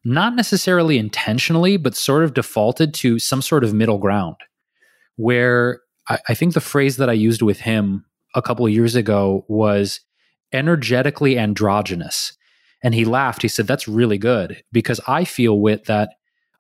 not 0.04 0.36
necessarily 0.36 0.98
intentionally, 0.98 1.78
but 1.78 1.96
sort 1.96 2.24
of 2.24 2.34
defaulted 2.34 2.94
to 2.96 3.20
some 3.20 3.42
sort 3.42 3.64
of 3.64 3.74
middle 3.74 3.98
ground 3.98 4.36
where 5.16 5.82
I, 6.10 6.20
I 6.30 6.34
think 6.34 6.54
the 6.54 6.62
phrase 6.62 6.98
that 6.98 7.10
I 7.10 7.14
used 7.14 7.42
with 7.42 7.62
him 7.62 8.06
a 8.36 8.42
couple 8.42 8.68
years 8.68 8.96
ago 8.96 9.46
was 9.48 10.02
energetically 10.52 11.38
androgynous. 11.38 12.34
And 12.84 12.94
he 12.94 13.06
laughed. 13.06 13.42
He 13.42 13.48
said, 13.48 13.68
That's 13.68 13.88
really 13.88 14.18
good 14.18 14.64
because 14.72 15.00
I 15.08 15.24
feel 15.24 15.60
with 15.60 15.86
that 15.86 16.10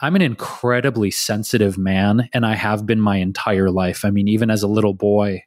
I'm 0.04 0.16
an 0.18 0.22
incredibly 0.22 1.12
sensitive 1.12 1.78
man, 1.78 2.30
and 2.34 2.46
I 2.46 2.56
have 2.56 2.86
been 2.86 3.00
my 3.00 3.18
entire 3.18 3.70
life. 3.70 4.04
I 4.04 4.10
mean, 4.10 4.28
even 4.28 4.50
as 4.50 4.62
a 4.62 4.68
little 4.68 4.94
boy, 4.94 5.44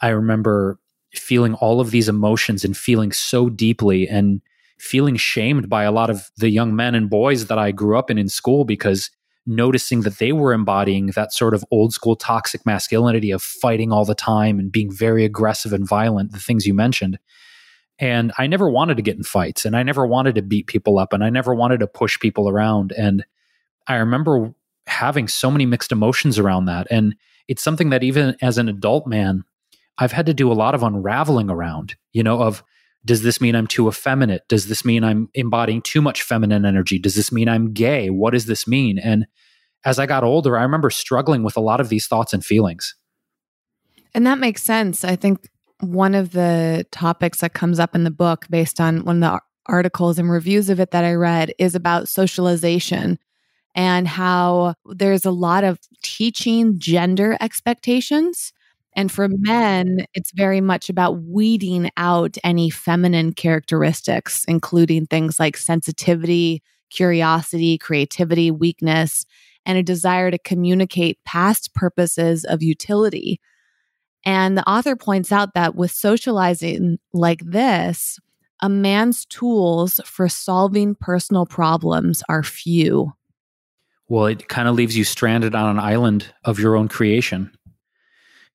I 0.00 0.10
remember 0.10 0.78
feeling 1.14 1.54
all 1.54 1.80
of 1.80 1.90
these 1.90 2.08
emotions 2.08 2.64
and 2.64 2.76
feeling 2.76 3.10
so 3.10 3.48
deeply 3.48 4.06
and 4.06 4.40
feeling 4.78 5.16
shamed 5.16 5.68
by 5.68 5.82
a 5.82 5.92
lot 5.92 6.10
of 6.10 6.30
the 6.36 6.50
young 6.50 6.74
men 6.74 6.94
and 6.94 7.10
boys 7.10 7.46
that 7.46 7.58
I 7.58 7.72
grew 7.72 7.98
up 7.98 8.10
in 8.10 8.18
in 8.18 8.28
school 8.28 8.64
because 8.64 9.10
noticing 9.46 10.02
that 10.02 10.18
they 10.18 10.32
were 10.32 10.52
embodying 10.52 11.06
that 11.08 11.32
sort 11.32 11.54
of 11.54 11.64
old 11.70 11.92
school 11.92 12.14
toxic 12.14 12.64
masculinity 12.66 13.30
of 13.30 13.42
fighting 13.42 13.90
all 13.90 14.04
the 14.04 14.14
time 14.14 14.58
and 14.58 14.70
being 14.70 14.92
very 14.92 15.24
aggressive 15.24 15.72
and 15.72 15.88
violent, 15.88 16.32
the 16.32 16.38
things 16.38 16.66
you 16.66 16.74
mentioned. 16.74 17.18
And 17.98 18.30
I 18.38 18.46
never 18.46 18.70
wanted 18.70 18.98
to 18.98 19.02
get 19.02 19.16
in 19.16 19.24
fights 19.24 19.64
and 19.64 19.74
I 19.74 19.82
never 19.82 20.06
wanted 20.06 20.34
to 20.36 20.42
beat 20.42 20.66
people 20.66 20.98
up 20.98 21.12
and 21.12 21.24
I 21.24 21.30
never 21.30 21.54
wanted 21.54 21.80
to 21.80 21.86
push 21.86 22.20
people 22.20 22.48
around. 22.48 22.92
And 22.92 23.24
I 23.88 23.96
remember 23.96 24.54
having 24.86 25.28
so 25.28 25.50
many 25.50 25.66
mixed 25.66 25.92
emotions 25.92 26.38
around 26.38 26.66
that. 26.66 26.86
And 26.90 27.16
it's 27.48 27.62
something 27.62 27.90
that 27.90 28.04
even 28.04 28.36
as 28.42 28.58
an 28.58 28.68
adult 28.68 29.06
man, 29.06 29.44
I've 29.96 30.12
had 30.12 30.26
to 30.26 30.34
do 30.34 30.52
a 30.52 30.54
lot 30.54 30.74
of 30.74 30.82
unraveling 30.82 31.50
around, 31.50 31.96
you 32.12 32.22
know, 32.22 32.40
of 32.40 32.62
does 33.08 33.22
this 33.22 33.40
mean 33.40 33.56
I'm 33.56 33.66
too 33.66 33.88
effeminate? 33.88 34.46
Does 34.48 34.68
this 34.68 34.84
mean 34.84 35.02
I'm 35.02 35.30
embodying 35.32 35.80
too 35.80 36.02
much 36.02 36.22
feminine 36.22 36.66
energy? 36.66 36.98
Does 36.98 37.14
this 37.14 37.32
mean 37.32 37.48
I'm 37.48 37.72
gay? 37.72 38.10
What 38.10 38.34
does 38.34 38.44
this 38.44 38.68
mean? 38.68 38.98
And 38.98 39.26
as 39.86 39.98
I 39.98 40.04
got 40.04 40.24
older, 40.24 40.58
I 40.58 40.62
remember 40.62 40.90
struggling 40.90 41.42
with 41.42 41.56
a 41.56 41.60
lot 41.60 41.80
of 41.80 41.88
these 41.88 42.06
thoughts 42.06 42.34
and 42.34 42.44
feelings. 42.44 42.94
And 44.14 44.26
that 44.26 44.38
makes 44.38 44.62
sense. 44.62 45.04
I 45.04 45.16
think 45.16 45.48
one 45.80 46.14
of 46.14 46.32
the 46.32 46.86
topics 46.90 47.40
that 47.40 47.54
comes 47.54 47.80
up 47.80 47.94
in 47.94 48.04
the 48.04 48.10
book, 48.10 48.46
based 48.50 48.78
on 48.78 49.06
one 49.06 49.22
of 49.22 49.32
the 49.32 49.40
articles 49.72 50.18
and 50.18 50.30
reviews 50.30 50.68
of 50.68 50.78
it 50.78 50.90
that 50.90 51.04
I 51.04 51.14
read, 51.14 51.54
is 51.58 51.74
about 51.74 52.08
socialization 52.08 53.18
and 53.74 54.06
how 54.06 54.74
there's 54.84 55.24
a 55.24 55.30
lot 55.30 55.64
of 55.64 55.78
teaching 56.02 56.78
gender 56.78 57.38
expectations. 57.40 58.52
And 58.98 59.12
for 59.12 59.28
men, 59.30 60.06
it's 60.12 60.32
very 60.32 60.60
much 60.60 60.90
about 60.90 61.22
weeding 61.22 61.88
out 61.96 62.36
any 62.42 62.68
feminine 62.68 63.32
characteristics, 63.32 64.44
including 64.48 65.06
things 65.06 65.38
like 65.38 65.56
sensitivity, 65.56 66.64
curiosity, 66.90 67.78
creativity, 67.78 68.50
weakness, 68.50 69.24
and 69.64 69.78
a 69.78 69.84
desire 69.84 70.32
to 70.32 70.38
communicate 70.38 71.22
past 71.24 71.72
purposes 71.74 72.44
of 72.44 72.60
utility. 72.60 73.40
And 74.24 74.58
the 74.58 74.68
author 74.68 74.96
points 74.96 75.30
out 75.30 75.54
that 75.54 75.76
with 75.76 75.92
socializing 75.92 76.98
like 77.12 77.42
this, 77.44 78.18
a 78.60 78.68
man's 78.68 79.26
tools 79.26 80.00
for 80.06 80.28
solving 80.28 80.96
personal 80.96 81.46
problems 81.46 82.24
are 82.28 82.42
few. 82.42 83.12
Well, 84.08 84.26
it 84.26 84.48
kind 84.48 84.66
of 84.66 84.74
leaves 84.74 84.96
you 84.96 85.04
stranded 85.04 85.54
on 85.54 85.68
an 85.68 85.78
island 85.78 86.34
of 86.44 86.58
your 86.58 86.74
own 86.74 86.88
creation. 86.88 87.52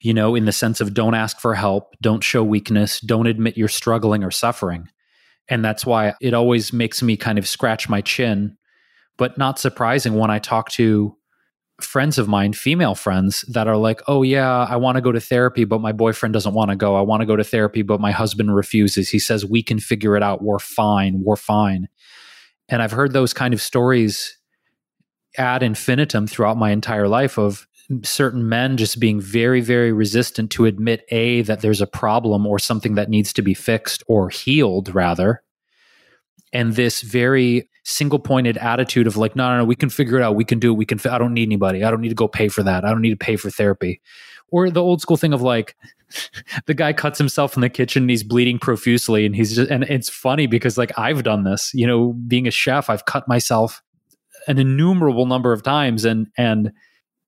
You 0.03 0.13
know, 0.13 0.35
in 0.35 0.43
the 0.43 0.51
sense 0.51 0.81
of 0.81 0.93
don't 0.93 1.15
ask 1.15 1.39
for 1.39 1.55
help, 1.55 1.95
don't 2.01 2.23
show 2.23 2.43
weakness, 2.43 2.99
don't 2.99 3.25
admit 3.25 3.57
you're 3.57 3.69
struggling 3.69 4.21
or 4.23 4.31
suffering. 4.31 4.89
And 5.47 5.63
that's 5.63 5.85
why 5.85 6.13
it 6.21 6.33
always 6.33 6.73
makes 6.73 7.01
me 7.01 7.15
kind 7.15 7.39
of 7.39 7.47
scratch 7.47 7.87
my 7.87 8.01
chin, 8.01 8.57
but 9.17 9.37
not 9.37 9.59
surprising 9.59 10.15
when 10.15 10.29
I 10.29 10.39
talk 10.39 10.69
to 10.71 11.15
friends 11.81 12.17
of 12.17 12.27
mine, 12.27 12.51
female 12.51 12.95
friends, 12.95 13.45
that 13.47 13.67
are 13.67 13.77
like, 13.77 14.01
oh, 14.07 14.23
yeah, 14.23 14.65
I 14.69 14.75
want 14.75 14.97
to 14.97 15.01
go 15.01 15.13
to 15.13 15.21
therapy, 15.21 15.63
but 15.63 15.79
my 15.79 15.93
boyfriend 15.93 16.33
doesn't 16.33 16.53
want 16.53 16.69
to 16.69 16.75
go. 16.75 16.95
I 16.95 17.01
want 17.01 17.21
to 17.21 17.25
go 17.25 17.37
to 17.37 17.43
therapy, 17.43 17.81
but 17.81 18.01
my 18.01 18.11
husband 18.11 18.53
refuses. 18.53 19.09
He 19.09 19.19
says, 19.19 19.45
we 19.45 19.63
can 19.63 19.79
figure 19.79 20.17
it 20.17 20.23
out. 20.23 20.43
We're 20.43 20.59
fine. 20.59 21.21
We're 21.23 21.37
fine. 21.37 21.87
And 22.67 22.81
I've 22.81 22.91
heard 22.91 23.13
those 23.13 23.33
kind 23.33 23.53
of 23.53 23.61
stories 23.61 24.37
ad 25.37 25.63
infinitum 25.63 26.27
throughout 26.27 26.57
my 26.57 26.71
entire 26.71 27.07
life 27.07 27.37
of 27.37 27.67
certain 28.03 28.47
men 28.47 28.77
just 28.77 28.99
being 28.99 29.19
very, 29.19 29.61
very 29.61 29.91
resistant 29.91 30.51
to 30.51 30.65
admit 30.65 31.05
A, 31.09 31.41
that 31.43 31.61
there's 31.61 31.81
a 31.81 31.87
problem 31.87 32.45
or 32.45 32.59
something 32.59 32.95
that 32.95 33.09
needs 33.09 33.33
to 33.33 33.41
be 33.41 33.53
fixed 33.53 34.03
or 34.07 34.29
healed, 34.29 34.93
rather. 34.93 35.43
And 36.51 36.75
this 36.75 37.01
very 37.01 37.69
single 37.83 38.19
pointed 38.19 38.57
attitude 38.57 39.07
of 39.07 39.17
like, 39.17 39.35
no, 39.35 39.49
no, 39.49 39.57
no, 39.59 39.65
we 39.65 39.75
can 39.75 39.89
figure 39.89 40.17
it 40.17 40.23
out. 40.23 40.35
We 40.35 40.45
can 40.45 40.59
do 40.59 40.71
it. 40.71 40.77
We 40.77 40.85
can, 40.85 40.99
I 41.09 41.17
don't 41.17 41.33
need 41.33 41.47
anybody. 41.47 41.83
I 41.83 41.91
don't 41.91 42.01
need 42.01 42.09
to 42.09 42.15
go 42.15 42.27
pay 42.27 42.47
for 42.47 42.63
that. 42.63 42.85
I 42.85 42.89
don't 42.89 43.01
need 43.01 43.09
to 43.09 43.17
pay 43.17 43.35
for 43.35 43.49
therapy. 43.49 44.01
Or 44.49 44.69
the 44.69 44.81
old 44.81 45.01
school 45.01 45.17
thing 45.17 45.33
of 45.33 45.41
like, 45.41 45.75
the 46.67 46.73
guy 46.73 46.93
cuts 46.93 47.17
himself 47.17 47.55
in 47.55 47.61
the 47.61 47.69
kitchen 47.69 48.03
and 48.03 48.09
he's 48.09 48.23
bleeding 48.23 48.59
profusely. 48.59 49.25
And 49.25 49.35
he's 49.35 49.55
just, 49.55 49.69
and 49.69 49.83
it's 49.85 50.09
funny 50.09 50.47
because 50.47 50.77
like 50.77 50.97
I've 50.97 51.23
done 51.23 51.43
this, 51.43 51.71
you 51.73 51.87
know, 51.87 52.13
being 52.27 52.47
a 52.47 52.51
chef, 52.51 52.89
I've 52.89 53.05
cut 53.05 53.27
myself 53.27 53.81
an 54.47 54.59
innumerable 54.59 55.25
number 55.25 55.51
of 55.51 55.63
times 55.63 56.05
and, 56.05 56.27
and, 56.37 56.71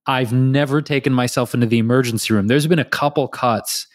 I've 0.06 0.32
never 0.32 0.80
taken 0.80 1.12
myself 1.12 1.54
into 1.54 1.66
the 1.66 1.78
emergency 1.78 2.32
room. 2.32 2.46
There's 2.46 2.66
been 2.66 2.78
a 2.78 2.84
couple 2.84 3.26
cuts 3.28 3.86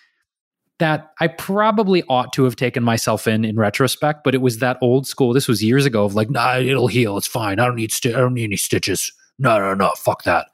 that 0.79 1.11
I 1.19 1.27
probably 1.27 2.03
ought 2.09 2.33
to 2.33 2.43
have 2.43 2.55
taken 2.55 2.83
myself 2.83 3.27
in 3.27 3.45
in 3.45 3.55
retrospect, 3.55 4.23
but 4.23 4.33
it 4.33 4.41
was 4.41 4.57
that 4.57 4.77
old 4.81 5.05
school. 5.05 5.31
This 5.31 5.47
was 5.47 5.63
years 5.63 5.85
ago 5.85 6.03
of 6.03 6.15
like, 6.15 6.29
nah, 6.29 6.57
it'll 6.57 6.87
heal. 6.87 7.17
It's 7.17 7.27
fine. 7.27 7.59
I 7.59 7.65
don't 7.65 7.75
need 7.75 7.91
sti- 7.91 8.09
I 8.09 8.19
don't 8.19 8.33
need 8.33 8.45
any 8.45 8.57
stitches. 8.57 9.11
No, 9.37 9.59
no, 9.59 9.73
no, 9.73 9.91
fuck 9.95 10.23
that. 10.23 10.47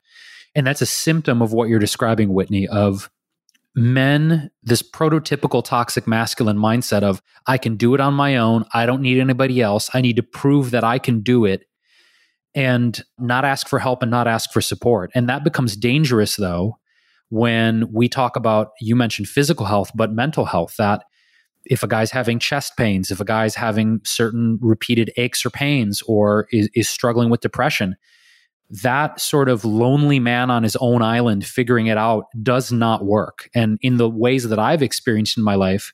And 0.53 0.67
that's 0.67 0.81
a 0.81 0.85
symptom 0.85 1.41
of 1.41 1.53
what 1.53 1.69
you're 1.69 1.79
describing, 1.79 2.33
Whitney, 2.33 2.67
of 2.67 3.09
men, 3.73 4.49
this 4.63 4.81
prototypical 4.81 5.63
toxic 5.63 6.07
masculine 6.07 6.57
mindset 6.57 7.03
of 7.03 7.21
I 7.45 7.57
can 7.57 7.77
do 7.77 7.93
it 7.93 8.01
on 8.01 8.13
my 8.13 8.37
own. 8.37 8.65
I 8.73 8.85
don't 8.85 9.01
need 9.01 9.19
anybody 9.19 9.61
else. 9.61 9.89
I 9.93 10.01
need 10.01 10.15
to 10.15 10.23
prove 10.23 10.71
that 10.71 10.83
I 10.83 10.99
can 10.99 11.21
do 11.21 11.45
it 11.45 11.63
and 12.57 13.03
not 13.19 13.45
ask 13.45 13.67
for 13.67 13.77
help 13.77 14.01
and 14.01 14.09
not 14.09 14.27
ask 14.27 14.51
for 14.51 14.61
support. 14.61 15.11
And 15.13 15.29
that 15.29 15.43
becomes 15.43 15.77
dangerous 15.77 16.37
though 16.37 16.79
when 17.29 17.91
we 17.93 18.09
talk 18.09 18.35
about, 18.35 18.71
you 18.81 18.95
mentioned 18.95 19.27
physical 19.27 19.67
health, 19.67 19.91
but 19.93 20.11
mental 20.11 20.45
health, 20.45 20.73
that 20.77 21.03
if 21.65 21.83
a 21.83 21.87
guy's 21.87 22.09
having 22.09 22.39
chest 22.39 22.75
pains, 22.75 23.11
if 23.11 23.19
a 23.19 23.25
guy's 23.25 23.53
having 23.53 24.01
certain 24.03 24.57
repeated 24.59 25.11
aches 25.17 25.45
or 25.45 25.51
pains, 25.51 26.01
or 26.07 26.47
is, 26.51 26.67
is 26.73 26.89
struggling 26.89 27.29
with 27.29 27.41
depression, 27.41 27.95
that 28.69 29.19
sort 29.19 29.49
of 29.49 29.63
lonely 29.63 30.19
man 30.19 30.49
on 30.49 30.63
his 30.63 30.75
own 30.77 31.03
island 31.03 31.45
figuring 31.45 31.87
it 31.87 31.97
out 31.97 32.25
does 32.41 32.71
not 32.71 33.05
work. 33.05 33.49
And 33.53 33.77
in 33.81 33.97
the 33.97 34.09
ways 34.09 34.49
that 34.49 34.57
I've 34.57 34.81
experienced 34.81 35.37
in 35.37 35.43
my 35.43 35.55
life, 35.55 35.93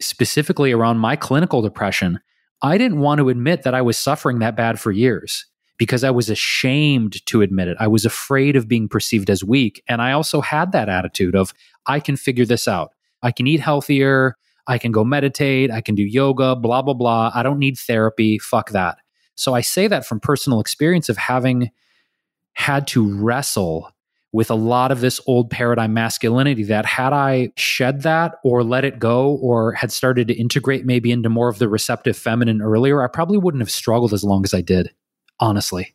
specifically 0.00 0.72
around 0.72 1.00
my 1.00 1.16
clinical 1.16 1.60
depression, 1.60 2.20
I 2.62 2.78
didn't 2.78 3.00
want 3.00 3.18
to 3.18 3.28
admit 3.28 3.64
that 3.64 3.74
I 3.74 3.82
was 3.82 3.98
suffering 3.98 4.38
that 4.38 4.56
bad 4.56 4.80
for 4.80 4.90
years 4.90 5.44
because 5.78 6.02
I 6.04 6.10
was 6.10 6.28
ashamed 6.28 7.24
to 7.26 7.40
admit 7.40 7.68
it. 7.68 7.76
I 7.80 7.86
was 7.86 8.04
afraid 8.04 8.56
of 8.56 8.68
being 8.68 8.88
perceived 8.88 9.30
as 9.30 9.44
weak. 9.44 9.82
And 9.88 10.02
I 10.02 10.12
also 10.12 10.40
had 10.40 10.72
that 10.72 10.88
attitude 10.88 11.36
of, 11.36 11.54
I 11.86 12.00
can 12.00 12.16
figure 12.16 12.44
this 12.44 12.68
out. 12.68 12.92
I 13.22 13.30
can 13.30 13.46
eat 13.46 13.60
healthier. 13.60 14.36
I 14.66 14.76
can 14.76 14.92
go 14.92 15.04
meditate. 15.04 15.70
I 15.70 15.80
can 15.80 15.94
do 15.94 16.02
yoga, 16.02 16.56
blah, 16.56 16.82
blah, 16.82 16.94
blah. 16.94 17.30
I 17.34 17.42
don't 17.42 17.58
need 17.58 17.78
therapy. 17.78 18.38
Fuck 18.38 18.70
that. 18.70 18.98
So 19.36 19.54
I 19.54 19.60
say 19.60 19.86
that 19.86 20.04
from 20.04 20.20
personal 20.20 20.60
experience 20.60 21.08
of 21.08 21.16
having 21.16 21.70
had 22.54 22.88
to 22.88 23.08
wrestle 23.16 23.90
with 24.32 24.50
a 24.50 24.54
lot 24.54 24.90
of 24.90 25.00
this 25.00 25.20
old 25.26 25.48
paradigm 25.48 25.94
masculinity 25.94 26.64
that 26.64 26.84
had 26.84 27.12
I 27.12 27.52
shed 27.56 28.02
that 28.02 28.34
or 28.44 28.62
let 28.62 28.84
it 28.84 28.98
go 28.98 29.36
or 29.36 29.72
had 29.72 29.90
started 29.90 30.28
to 30.28 30.34
integrate 30.34 30.84
maybe 30.84 31.12
into 31.12 31.30
more 31.30 31.48
of 31.48 31.58
the 31.58 31.68
receptive 31.68 32.16
feminine 32.16 32.60
earlier, 32.60 33.02
I 33.02 33.06
probably 33.06 33.38
wouldn't 33.38 33.62
have 33.62 33.70
struggled 33.70 34.12
as 34.12 34.24
long 34.24 34.44
as 34.44 34.52
I 34.52 34.60
did 34.60 34.90
honestly. 35.40 35.94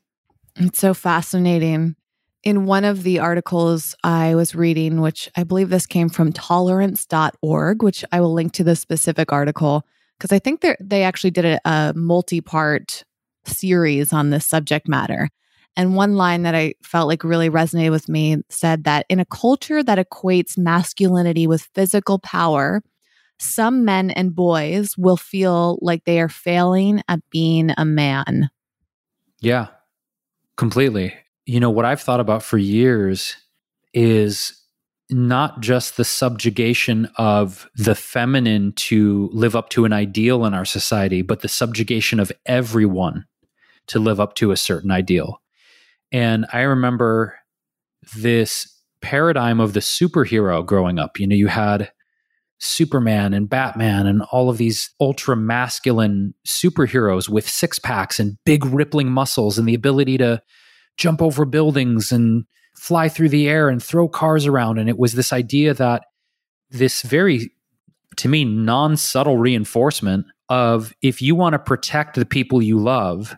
It's 0.56 0.80
so 0.80 0.94
fascinating. 0.94 1.96
In 2.44 2.66
one 2.66 2.84
of 2.84 3.04
the 3.04 3.20
articles 3.20 3.96
I 4.04 4.36
was 4.36 4.54
reading, 4.54 5.00
which 5.00 5.30
I 5.36 5.44
believe 5.44 5.70
this 5.70 5.86
came 5.86 6.10
from 6.10 6.34
tolerance.org, 6.34 7.82
which 7.82 8.04
I 8.12 8.20
will 8.20 8.34
link 8.34 8.52
to 8.54 8.64
the 8.64 8.76
specific 8.76 9.32
article 9.32 9.86
because 10.18 10.36
I 10.36 10.40
think 10.40 10.66
they 10.80 11.04
actually 11.04 11.32
did 11.32 11.46
a, 11.46 11.60
a 11.66 11.94
multi 11.96 12.42
part 12.42 13.04
series 13.46 14.14
on 14.14 14.30
this 14.30 14.46
subject 14.46 14.88
matter. 14.88 15.30
And 15.76 15.96
one 15.96 16.16
line 16.16 16.44
that 16.44 16.54
I 16.54 16.76
felt 16.84 17.08
like 17.08 17.24
really 17.24 17.50
resonated 17.50 17.92
with 17.92 18.08
me 18.08 18.38
said 18.50 18.84
that 18.84 19.06
in 19.10 19.20
a 19.20 19.26
culture 19.26 19.82
that 19.84 19.98
equates 19.98 20.58
masculinity 20.58 21.48
with 21.48 21.70
physical 21.74 22.20
power, 22.20 22.84
some 23.40 23.84
men 23.84 24.12
and 24.12 24.36
boys 24.36 24.96
will 24.98 25.18
feel 25.18 25.80
like 25.82 26.06
they 26.06 26.20
are 26.22 26.30
failing 26.30 27.02
at 27.08 27.20
being 27.32 27.72
a 27.78 27.86
man. 27.86 28.50
Yeah, 29.44 29.68
completely. 30.56 31.14
You 31.46 31.60
know, 31.60 31.70
what 31.70 31.84
I've 31.84 32.02
thought 32.02 32.22
about 32.22 32.44
for 32.44 32.58
years 32.58 33.36
is 33.94 34.58
not 35.10 35.60
just 35.60 35.98
the 35.98 36.06
subjugation 36.06 37.10
of 37.18 37.70
the 37.76 37.94
feminine 37.94 38.72
to 38.72 39.30
live 39.34 39.54
up 39.54 39.68
to 39.72 39.84
an 39.84 39.92
ideal 39.92 40.46
in 40.46 40.54
our 40.54 40.64
society, 40.64 41.22
but 41.22 41.42
the 41.42 41.50
subjugation 41.50 42.22
of 42.22 42.32
everyone 42.46 43.26
to 43.88 44.00
live 44.00 44.22
up 44.22 44.34
to 44.36 44.52
a 44.52 44.58
certain 44.58 44.92
ideal. 44.92 45.42
And 46.14 46.46
I 46.54 46.62
remember 46.62 47.36
this 48.16 48.82
paradigm 49.02 49.60
of 49.60 49.74
the 49.74 49.82
superhero 49.82 50.66
growing 50.66 51.00
up. 51.00 51.20
You 51.20 51.28
know, 51.28 51.36
you 51.36 51.48
had 51.48 51.92
Superman 52.64 53.34
and 53.34 53.50
Batman 53.50 54.08
and 54.08 54.22
all 54.32 54.50
of 54.50 54.58
these 54.58 54.90
ultra 55.02 55.36
masculine 55.36 56.34
superheroes 56.48 57.28
with 57.28 57.48
six 57.48 57.78
packs 57.78 58.22
and 58.22 58.38
big 58.46 58.66
rippling 58.66 59.12
muscles 59.12 59.58
and 59.58 59.68
the 59.68 59.74
ability 59.74 60.18
to 60.20 60.42
jump 60.96 61.22
over 61.22 61.44
buildings 61.44 62.12
and 62.12 62.46
fly 62.74 63.10
through 63.10 63.30
the 63.30 63.50
air 63.50 63.68
and 63.68 63.84
throw 63.84 64.08
cars 64.08 64.46
around. 64.46 64.78
And 64.78 64.88
it 64.88 64.98
was 64.98 65.14
this 65.14 65.34
idea 65.34 65.74
that 65.74 66.06
this 66.70 67.02
very, 67.02 67.52
to 68.16 68.30
me, 68.30 68.46
non 68.46 68.96
subtle 68.96 69.38
reinforcement 69.38 70.26
of 70.48 70.94
if 71.02 71.22
you 71.22 71.36
want 71.36 71.54
to 71.54 71.60
protect 71.60 72.16
the 72.16 72.26
people 72.26 72.62
you 72.62 72.80
love 72.80 73.36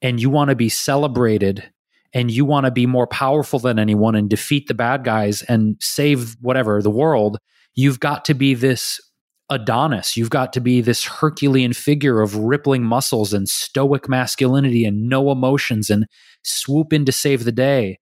and 0.00 0.20
you 0.20 0.30
want 0.30 0.50
to 0.50 0.56
be 0.56 0.68
celebrated 0.68 1.68
and 2.12 2.30
you 2.30 2.44
want 2.44 2.64
to 2.64 2.70
be 2.70 2.86
more 2.86 3.08
powerful 3.08 3.58
than 3.58 3.78
anyone 3.78 4.14
and 4.14 4.30
defeat 4.30 4.68
the 4.68 4.74
bad 4.74 5.02
guys 5.02 5.42
and 5.42 5.76
save 5.80 6.36
whatever 6.40 6.80
the 6.80 6.90
world 6.90 7.38
you've 7.78 8.00
got 8.00 8.24
to 8.24 8.34
be 8.34 8.54
this 8.54 9.00
Adonis. 9.50 10.16
You've 10.16 10.30
got 10.30 10.52
to 10.54 10.60
be 10.60 10.80
this 10.80 11.04
Herculean 11.04 11.72
figure 11.72 12.20
of 12.20 12.34
rippling 12.34 12.82
muscles 12.82 13.32
and 13.32 13.48
stoic 13.48 14.08
masculinity 14.08 14.84
and 14.84 15.08
no 15.08 15.30
emotions 15.30 15.88
and 15.88 16.06
swoop 16.42 16.92
in 16.92 17.04
to 17.04 17.12
save 17.12 17.44
the 17.44 17.52
day. 17.52 18.00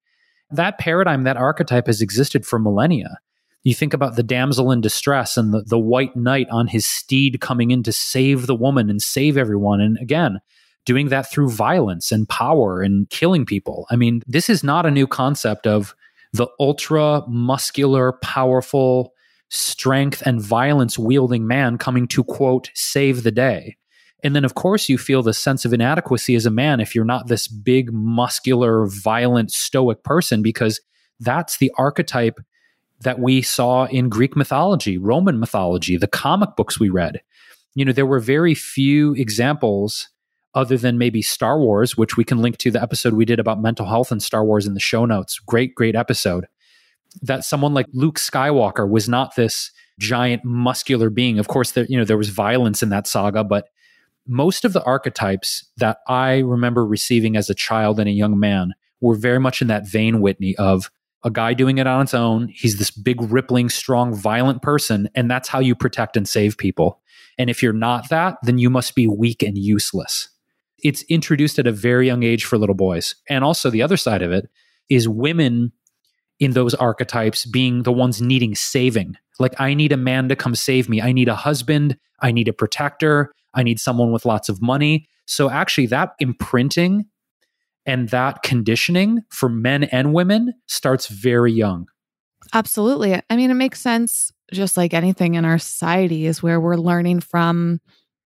That 0.50 0.78
paradigm, 0.78 1.24
that 1.24 1.36
archetype 1.36 1.88
has 1.88 2.00
existed 2.00 2.46
for 2.46 2.58
millennia. 2.58 3.18
You 3.64 3.74
think 3.74 3.92
about 3.92 4.16
the 4.16 4.22
damsel 4.22 4.72
in 4.72 4.80
distress 4.80 5.36
and 5.36 5.52
the, 5.52 5.62
the 5.62 5.78
white 5.78 6.16
knight 6.16 6.48
on 6.50 6.68
his 6.68 6.86
steed 6.86 7.42
coming 7.42 7.70
in 7.70 7.82
to 7.82 7.92
save 7.92 8.46
the 8.46 8.54
woman 8.54 8.88
and 8.88 9.02
save 9.02 9.36
everyone. 9.36 9.82
And 9.82 9.98
again, 10.00 10.40
doing 10.86 11.10
that 11.10 11.30
through 11.30 11.50
violence 11.50 12.10
and 12.10 12.26
power 12.30 12.80
and 12.80 13.10
killing 13.10 13.44
people. 13.44 13.86
I 13.90 13.96
mean, 13.96 14.22
this 14.26 14.48
is 14.48 14.64
not 14.64 14.86
a 14.86 14.90
new 14.90 15.06
concept 15.06 15.66
of 15.66 15.94
the 16.32 16.48
ultra 16.58 17.22
muscular, 17.28 18.14
powerful, 18.22 19.12
strength 19.48 20.22
and 20.26 20.40
violence 20.40 20.98
wielding 20.98 21.46
man 21.46 21.78
coming 21.78 22.08
to 22.08 22.24
quote 22.24 22.70
save 22.74 23.22
the 23.22 23.30
day. 23.30 23.76
And 24.22 24.34
then, 24.34 24.44
of 24.44 24.54
course, 24.54 24.88
you 24.88 24.98
feel 24.98 25.22
the 25.22 25.34
sense 25.34 25.64
of 25.64 25.72
inadequacy 25.72 26.34
as 26.34 26.46
a 26.46 26.50
man 26.50 26.80
if 26.80 26.94
you're 26.94 27.04
not 27.04 27.28
this 27.28 27.46
big, 27.46 27.92
muscular, 27.92 28.86
violent, 28.86 29.52
stoic 29.52 30.02
person, 30.02 30.42
because 30.42 30.80
that's 31.20 31.58
the 31.58 31.70
archetype 31.78 32.40
that 33.00 33.20
we 33.20 33.42
saw 33.42 33.84
in 33.86 34.08
Greek 34.08 34.34
mythology, 34.34 34.96
Roman 34.98 35.38
mythology, 35.38 35.96
the 35.96 36.08
comic 36.08 36.56
books 36.56 36.80
we 36.80 36.88
read. 36.88 37.20
You 37.74 37.84
know, 37.84 37.92
there 37.92 38.06
were 38.06 38.20
very 38.20 38.54
few 38.54 39.14
examples 39.14 40.08
other 40.54 40.78
than 40.78 40.96
maybe 40.96 41.20
Star 41.20 41.60
Wars, 41.60 41.98
which 41.98 42.16
we 42.16 42.24
can 42.24 42.38
link 42.38 42.56
to 42.58 42.70
the 42.70 42.80
episode 42.80 43.12
we 43.12 43.26
did 43.26 43.38
about 43.38 43.60
mental 43.60 43.86
health 43.86 44.10
and 44.10 44.22
Star 44.22 44.44
Wars 44.44 44.66
in 44.66 44.72
the 44.72 44.80
show 44.80 45.04
notes. 45.04 45.38
Great, 45.38 45.74
great 45.74 45.94
episode 45.94 46.46
that 47.22 47.44
someone 47.44 47.74
like 47.74 47.86
Luke 47.92 48.18
Skywalker 48.18 48.88
was 48.88 49.08
not 49.08 49.36
this 49.36 49.70
giant 49.98 50.44
muscular 50.44 51.10
being. 51.10 51.38
Of 51.38 51.48
course, 51.48 51.72
there 51.72 51.86
you 51.88 51.98
know 51.98 52.04
there 52.04 52.18
was 52.18 52.28
violence 52.28 52.82
in 52.82 52.90
that 52.90 53.06
saga, 53.06 53.44
but 53.44 53.68
most 54.26 54.64
of 54.64 54.72
the 54.72 54.82
archetypes 54.82 55.64
that 55.76 55.98
I 56.08 56.38
remember 56.38 56.84
receiving 56.84 57.36
as 57.36 57.48
a 57.48 57.54
child 57.54 58.00
and 58.00 58.08
a 58.08 58.12
young 58.12 58.38
man 58.38 58.74
were 59.00 59.14
very 59.14 59.38
much 59.38 59.62
in 59.62 59.68
that 59.68 59.86
vein, 59.86 60.20
Whitney, 60.20 60.56
of 60.56 60.90
a 61.22 61.30
guy 61.30 61.54
doing 61.54 61.78
it 61.78 61.86
on 61.86 62.02
its 62.02 62.14
own. 62.14 62.48
He's 62.48 62.78
this 62.78 62.90
big, 62.90 63.20
rippling, 63.20 63.68
strong, 63.68 64.14
violent 64.14 64.62
person, 64.62 65.08
and 65.14 65.30
that's 65.30 65.48
how 65.48 65.60
you 65.60 65.74
protect 65.74 66.16
and 66.16 66.28
save 66.28 66.58
people. 66.58 67.00
And 67.38 67.50
if 67.50 67.62
you're 67.62 67.72
not 67.72 68.08
that, 68.08 68.38
then 68.42 68.58
you 68.58 68.70
must 68.70 68.94
be 68.94 69.06
weak 69.06 69.42
and 69.42 69.56
useless. 69.56 70.28
It's 70.82 71.02
introduced 71.02 71.58
at 71.58 71.66
a 71.66 71.72
very 71.72 72.06
young 72.06 72.22
age 72.22 72.44
for 72.44 72.58
little 72.58 72.74
boys. 72.74 73.14
And 73.28 73.44
also, 73.44 73.70
the 73.70 73.82
other 73.82 73.96
side 73.96 74.22
of 74.22 74.32
it 74.32 74.48
is 74.88 75.08
women 75.08 75.72
in 76.38 76.52
those 76.52 76.74
archetypes 76.74 77.46
being 77.46 77.82
the 77.82 77.92
ones 77.92 78.20
needing 78.20 78.54
saving. 78.54 79.16
Like, 79.38 79.58
I 79.60 79.74
need 79.74 79.92
a 79.92 79.96
man 79.96 80.28
to 80.28 80.36
come 80.36 80.54
save 80.54 80.88
me. 80.88 81.00
I 81.00 81.12
need 81.12 81.28
a 81.28 81.34
husband. 81.34 81.96
I 82.20 82.32
need 82.32 82.48
a 82.48 82.52
protector. 82.52 83.32
I 83.54 83.62
need 83.62 83.80
someone 83.80 84.12
with 84.12 84.26
lots 84.26 84.48
of 84.48 84.60
money. 84.62 85.08
So, 85.26 85.50
actually, 85.50 85.86
that 85.86 86.12
imprinting 86.20 87.06
and 87.84 88.08
that 88.10 88.42
conditioning 88.42 89.20
for 89.30 89.48
men 89.48 89.84
and 89.84 90.12
women 90.12 90.52
starts 90.66 91.08
very 91.08 91.52
young. 91.52 91.86
Absolutely. 92.52 93.20
I 93.28 93.36
mean, 93.36 93.50
it 93.50 93.54
makes 93.54 93.80
sense, 93.80 94.32
just 94.52 94.76
like 94.76 94.94
anything 94.94 95.34
in 95.34 95.44
our 95.44 95.58
society, 95.58 96.26
is 96.26 96.42
where 96.42 96.60
we're 96.60 96.76
learning 96.76 97.20
from 97.20 97.80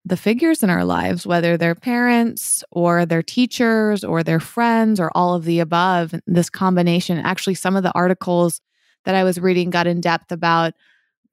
the 0.09 0.17
figures 0.17 0.63
in 0.63 0.71
our 0.71 0.85
lives, 0.85 1.27
whether 1.27 1.57
they're 1.57 1.75
parents 1.75 2.65
or 2.71 3.05
their 3.05 3.23
teachers 3.23 4.03
or 4.03 4.23
their 4.23 4.41
friends 4.41 4.99
or 4.99 5.11
all 5.15 5.35
of 5.35 5.45
the 5.45 5.61
above, 5.61 6.15
this 6.27 6.51
combination. 6.51 7.19
Actually, 7.19 7.55
some 7.55 7.77
of 7.77 7.83
the 7.83 7.93
articles 7.95 8.61
that 9.05 9.15
I 9.15 9.25
was 9.25 9.39
reading 9.39 9.71
got 9.71 9.87
in 9.87 10.01
depth 10.01 10.33
about 10.33 10.75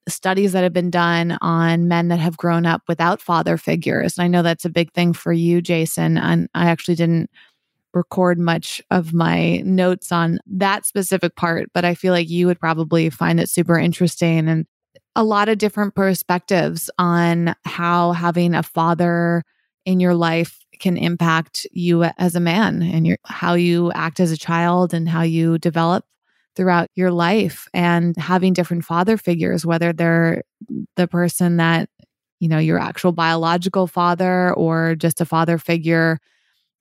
studies 0.07 0.51
that 0.51 0.63
have 0.63 0.73
been 0.73 0.91
done 0.91 1.37
on 1.41 1.87
men 1.87 2.09
that 2.09 2.19
have 2.19 2.37
grown 2.37 2.65
up 2.65 2.83
without 2.87 3.21
father 3.21 3.57
figures. 3.57 4.17
And 4.17 4.25
I 4.25 4.27
know 4.27 4.43
that's 4.43 4.65
a 4.65 4.69
big 4.69 4.91
thing 4.93 5.13
for 5.13 5.33
you, 5.33 5.61
Jason. 5.61 6.17
And 6.17 6.47
I 6.53 6.67
actually 6.67 6.95
didn't 6.95 7.29
record 7.93 8.37
much 8.37 8.81
of 8.91 9.13
my 9.13 9.57
notes 9.65 10.11
on 10.11 10.39
that 10.45 10.85
specific 10.85 11.35
part, 11.35 11.69
but 11.73 11.85
I 11.85 11.95
feel 11.95 12.13
like 12.13 12.29
you 12.29 12.45
would 12.45 12.59
probably 12.59 13.09
find 13.09 13.39
it 13.39 13.49
super 13.49 13.79
interesting. 13.79 14.47
And 14.47 14.65
a 15.15 15.23
lot 15.23 15.49
of 15.49 15.57
different 15.57 15.95
perspectives 15.95 16.89
on 16.97 17.55
how 17.63 18.11
having 18.11 18.53
a 18.53 18.63
father 18.63 19.43
in 19.85 19.99
your 19.99 20.15
life 20.15 20.59
can 20.79 20.97
impact 20.97 21.65
you 21.71 22.03
as 22.03 22.35
a 22.35 22.39
man 22.39 22.81
and 22.81 23.07
your 23.07 23.17
how 23.25 23.53
you 23.53 23.91
act 23.93 24.19
as 24.19 24.31
a 24.31 24.37
child 24.37 24.93
and 24.93 25.07
how 25.07 25.21
you 25.21 25.57
develop 25.57 26.05
throughout 26.55 26.89
your 26.95 27.11
life 27.11 27.67
and 27.73 28.15
having 28.17 28.53
different 28.53 28.83
father 28.83 29.17
figures 29.17 29.65
whether 29.65 29.93
they're 29.93 30.43
the 30.95 31.07
person 31.07 31.57
that 31.57 31.89
you 32.39 32.49
know 32.49 32.57
your 32.57 32.79
actual 32.79 33.11
biological 33.11 33.87
father 33.87 34.53
or 34.53 34.95
just 34.95 35.21
a 35.21 35.25
father 35.25 35.57
figure 35.57 36.19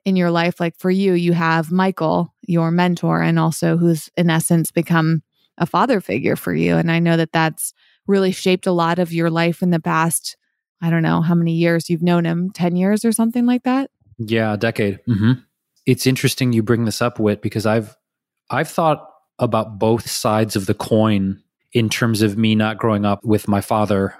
in 0.04 0.16
your 0.16 0.30
life. 0.30 0.60
Like 0.60 0.76
for 0.78 0.90
you 0.90 1.12
you 1.14 1.32
have 1.32 1.70
Michael 1.70 2.34
your 2.42 2.70
mentor 2.70 3.22
and 3.22 3.38
also 3.38 3.76
who's 3.76 4.10
in 4.16 4.28
essence 4.30 4.70
become 4.70 5.22
a 5.58 5.66
father 5.66 6.00
figure 6.00 6.36
for 6.36 6.52
you. 6.52 6.76
And 6.76 6.90
I 6.90 6.98
know 6.98 7.16
that 7.16 7.32
that's 7.32 7.72
really 8.06 8.32
shaped 8.32 8.66
a 8.66 8.72
lot 8.72 8.98
of 8.98 9.12
your 9.12 9.30
life 9.30 9.62
in 9.62 9.70
the 9.70 9.80
past. 9.80 10.36
I 10.80 10.90
don't 10.90 11.02
know 11.02 11.22
how 11.22 11.34
many 11.34 11.52
years 11.52 11.88
you've 11.88 12.02
known 12.02 12.24
him, 12.24 12.50
10 12.50 12.76
years 12.76 13.04
or 13.04 13.12
something 13.12 13.46
like 13.46 13.62
that? 13.62 13.90
Yeah, 14.18 14.54
a 14.54 14.56
decade. 14.56 15.00
Mm-hmm. 15.08 15.32
It's 15.86 16.06
interesting 16.06 16.52
you 16.52 16.62
bring 16.62 16.84
this 16.84 17.02
up, 17.02 17.18
Whit, 17.18 17.42
because 17.42 17.66
I've 17.66 17.96
I've 18.50 18.68
thought 18.68 19.08
about 19.38 19.78
both 19.78 20.08
sides 20.08 20.56
of 20.56 20.66
the 20.66 20.74
coin 20.74 21.42
in 21.72 21.88
terms 21.88 22.22
of 22.22 22.38
me 22.38 22.54
not 22.54 22.78
growing 22.78 23.04
up 23.04 23.24
with 23.24 23.48
my 23.48 23.60
father, 23.60 24.14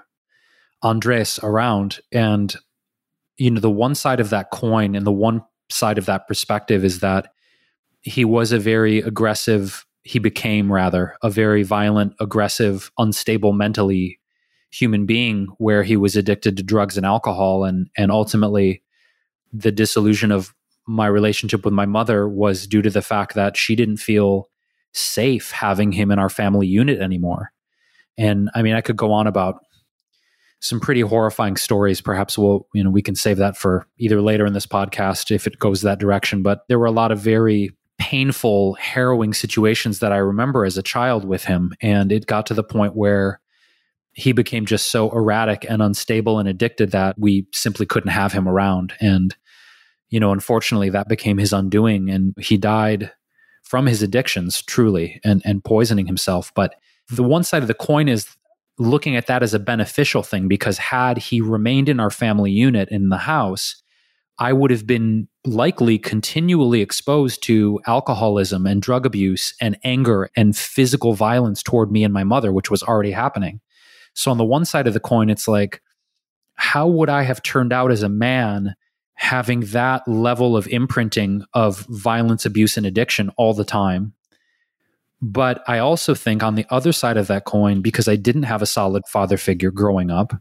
Andres, 0.81 1.39
around. 1.41 1.99
And, 2.11 2.53
you 3.37 3.49
know, 3.51 3.61
the 3.61 3.69
one 3.69 3.95
side 3.95 4.19
of 4.19 4.29
that 4.31 4.51
coin 4.51 4.95
and 4.95 5.05
the 5.05 5.11
one 5.11 5.41
side 5.69 5.97
of 5.97 6.05
that 6.07 6.27
perspective 6.27 6.83
is 6.83 6.99
that 6.99 7.31
he 8.01 8.25
was 8.25 8.51
a 8.51 8.59
very 8.59 8.99
aggressive 8.99 9.84
he 10.05 10.19
became 10.19 10.71
rather 10.71 11.17
a 11.23 11.31
very 11.31 11.63
violent, 11.63 12.13
aggressive, 12.19 12.91
unstable 12.97 13.51
mentally 13.51 14.19
human 14.71 15.05
being 15.05 15.47
where 15.57 15.83
he 15.83 15.97
was 15.97 16.15
addicted 16.15 16.55
to 16.55 16.63
drugs 16.63 16.95
and 16.95 17.05
alcohol 17.05 17.63
and 17.63 17.87
and 17.97 18.11
ultimately 18.11 18.83
the 19.53 19.71
disillusion 19.71 20.31
of 20.31 20.53
my 20.85 21.07
relationship 21.07 21.63
with 21.63 21.73
my 21.73 21.85
mother 21.85 22.27
was 22.27 22.67
due 22.67 22.81
to 22.81 22.89
the 22.89 23.01
fact 23.01 23.35
that 23.35 23.57
she 23.57 23.75
didn't 23.75 23.97
feel 23.97 24.49
safe 24.93 25.51
having 25.51 25.91
him 25.91 26.11
in 26.11 26.19
our 26.19 26.29
family 26.29 26.67
unit 26.67 26.99
anymore. 26.99 27.51
And 28.17 28.49
I 28.53 28.61
mean 28.61 28.75
I 28.75 28.81
could 28.81 28.97
go 28.97 29.11
on 29.11 29.27
about 29.27 29.55
some 30.59 30.79
pretty 30.79 31.01
horrifying 31.01 31.57
stories. 31.57 32.01
Perhaps 32.01 32.37
we'll, 32.37 32.67
you 32.73 32.83
know, 32.83 32.89
we 32.89 33.01
can 33.01 33.15
save 33.15 33.37
that 33.37 33.57
for 33.57 33.87
either 33.97 34.21
later 34.21 34.45
in 34.45 34.53
this 34.53 34.67
podcast 34.67 35.31
if 35.31 35.47
it 35.47 35.57
goes 35.57 35.81
that 35.81 35.99
direction. 35.99 36.43
But 36.43 36.61
there 36.67 36.79
were 36.79 36.85
a 36.85 36.91
lot 36.91 37.11
of 37.11 37.19
very 37.19 37.71
painful, 38.05 38.75
harrowing 38.75 39.33
situations 39.33 39.97
that 39.97 40.13
I 40.13 40.17
remember 40.17 40.63
as 40.63 40.77
a 40.77 40.83
child 40.83 41.25
with 41.25 41.43
him. 41.43 41.73
And 41.81 42.11
it 42.11 42.27
got 42.27 42.45
to 42.45 42.53
the 42.53 42.63
point 42.63 42.95
where 42.95 43.41
he 44.13 44.31
became 44.31 44.67
just 44.67 44.91
so 44.91 45.09
erratic 45.09 45.65
and 45.67 45.81
unstable 45.81 46.37
and 46.37 46.47
addicted 46.47 46.91
that 46.91 47.15
we 47.17 47.47
simply 47.51 47.87
couldn't 47.87 48.11
have 48.11 48.31
him 48.31 48.47
around. 48.47 48.93
And, 49.01 49.35
you 50.09 50.19
know, 50.19 50.31
unfortunately, 50.31 50.91
that 50.91 51.09
became 51.09 51.39
his 51.39 51.51
undoing. 51.51 52.11
And 52.11 52.35
he 52.39 52.57
died 52.57 53.11
from 53.63 53.87
his 53.87 54.03
addictions, 54.03 54.61
truly, 54.61 55.19
and, 55.23 55.41
and 55.43 55.63
poisoning 55.63 56.05
himself. 56.05 56.51
But 56.53 56.75
the 57.09 57.23
one 57.23 57.43
side 57.43 57.63
of 57.63 57.67
the 57.67 57.73
coin 57.73 58.07
is 58.07 58.27
looking 58.77 59.15
at 59.15 59.25
that 59.25 59.41
as 59.41 59.55
a 59.55 59.59
beneficial 59.59 60.21
thing 60.21 60.47
because 60.47 60.77
had 60.77 61.17
he 61.17 61.41
remained 61.41 61.89
in 61.89 61.99
our 61.99 62.11
family 62.11 62.51
unit 62.51 62.87
in 62.91 63.09
the 63.09 63.17
house, 63.17 63.81
I 64.37 64.51
would 64.51 64.71
have 64.71 64.85
been 64.85 65.27
likely 65.45 65.97
continually 65.97 66.81
exposed 66.81 67.41
to 67.43 67.79
alcoholism 67.87 68.65
and 68.65 68.81
drug 68.81 69.05
abuse 69.05 69.53
and 69.61 69.77
anger 69.83 70.29
and 70.35 70.55
physical 70.55 71.13
violence 71.13 71.63
toward 71.63 71.91
me 71.91 72.03
and 72.03 72.13
my 72.13 72.23
mother, 72.23 72.51
which 72.51 72.69
was 72.69 72.83
already 72.83 73.11
happening. 73.11 73.61
So, 74.13 74.31
on 74.31 74.37
the 74.37 74.45
one 74.45 74.65
side 74.65 74.87
of 74.87 74.93
the 74.93 74.99
coin, 74.99 75.29
it's 75.29 75.47
like, 75.47 75.81
how 76.55 76.87
would 76.87 77.09
I 77.09 77.23
have 77.23 77.43
turned 77.43 77.71
out 77.71 77.91
as 77.91 78.03
a 78.03 78.09
man 78.09 78.75
having 79.13 79.61
that 79.61 80.05
level 80.07 80.57
of 80.57 80.67
imprinting 80.67 81.43
of 81.53 81.85
violence, 81.89 82.45
abuse, 82.45 82.75
and 82.77 82.85
addiction 82.85 83.31
all 83.37 83.53
the 83.53 83.65
time? 83.65 84.13
But 85.21 85.63
I 85.67 85.79
also 85.79 86.13
think 86.13 86.43
on 86.43 86.55
the 86.55 86.65
other 86.69 86.91
side 86.91 87.17
of 87.17 87.27
that 87.27 87.45
coin, 87.45 87.81
because 87.81 88.07
I 88.07 88.15
didn't 88.15 88.43
have 88.43 88.61
a 88.61 88.67
solid 88.67 89.03
father 89.07 89.37
figure 89.37 89.71
growing 89.71 90.11
up, 90.11 90.33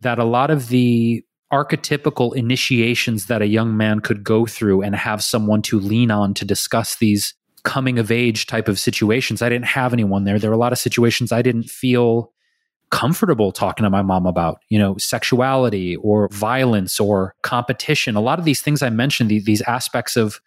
that 0.00 0.18
a 0.18 0.24
lot 0.24 0.50
of 0.50 0.68
the 0.68 1.24
archetypical 1.54 2.34
initiations 2.34 3.26
that 3.26 3.40
a 3.40 3.46
young 3.46 3.76
man 3.76 4.00
could 4.00 4.24
go 4.24 4.44
through 4.44 4.82
and 4.82 4.96
have 4.96 5.22
someone 5.22 5.62
to 5.62 5.78
lean 5.78 6.10
on 6.10 6.34
to 6.34 6.44
discuss 6.44 6.96
these 6.96 7.34
coming 7.62 7.98
of 7.98 8.10
age 8.10 8.46
type 8.46 8.68
of 8.68 8.78
situations. 8.78 9.40
I 9.40 9.48
didn't 9.48 9.66
have 9.66 9.92
anyone 9.92 10.24
there. 10.24 10.38
There 10.38 10.50
were 10.50 10.56
a 10.56 10.58
lot 10.58 10.72
of 10.72 10.78
situations 10.78 11.30
I 11.30 11.42
didn't 11.42 11.70
feel 11.70 12.32
comfortable 12.90 13.52
talking 13.52 13.84
to 13.84 13.90
my 13.90 14.02
mom 14.02 14.26
about, 14.26 14.58
you 14.68 14.78
know, 14.78 14.96
sexuality 14.98 15.96
or 15.96 16.28
violence 16.28 16.98
or 16.98 17.34
competition. 17.42 18.16
A 18.16 18.20
lot 18.20 18.38
of 18.38 18.44
these 18.44 18.60
things 18.60 18.82
I 18.82 18.90
mentioned, 18.90 19.30
these 19.30 19.62
aspects 19.62 20.16
of 20.16 20.40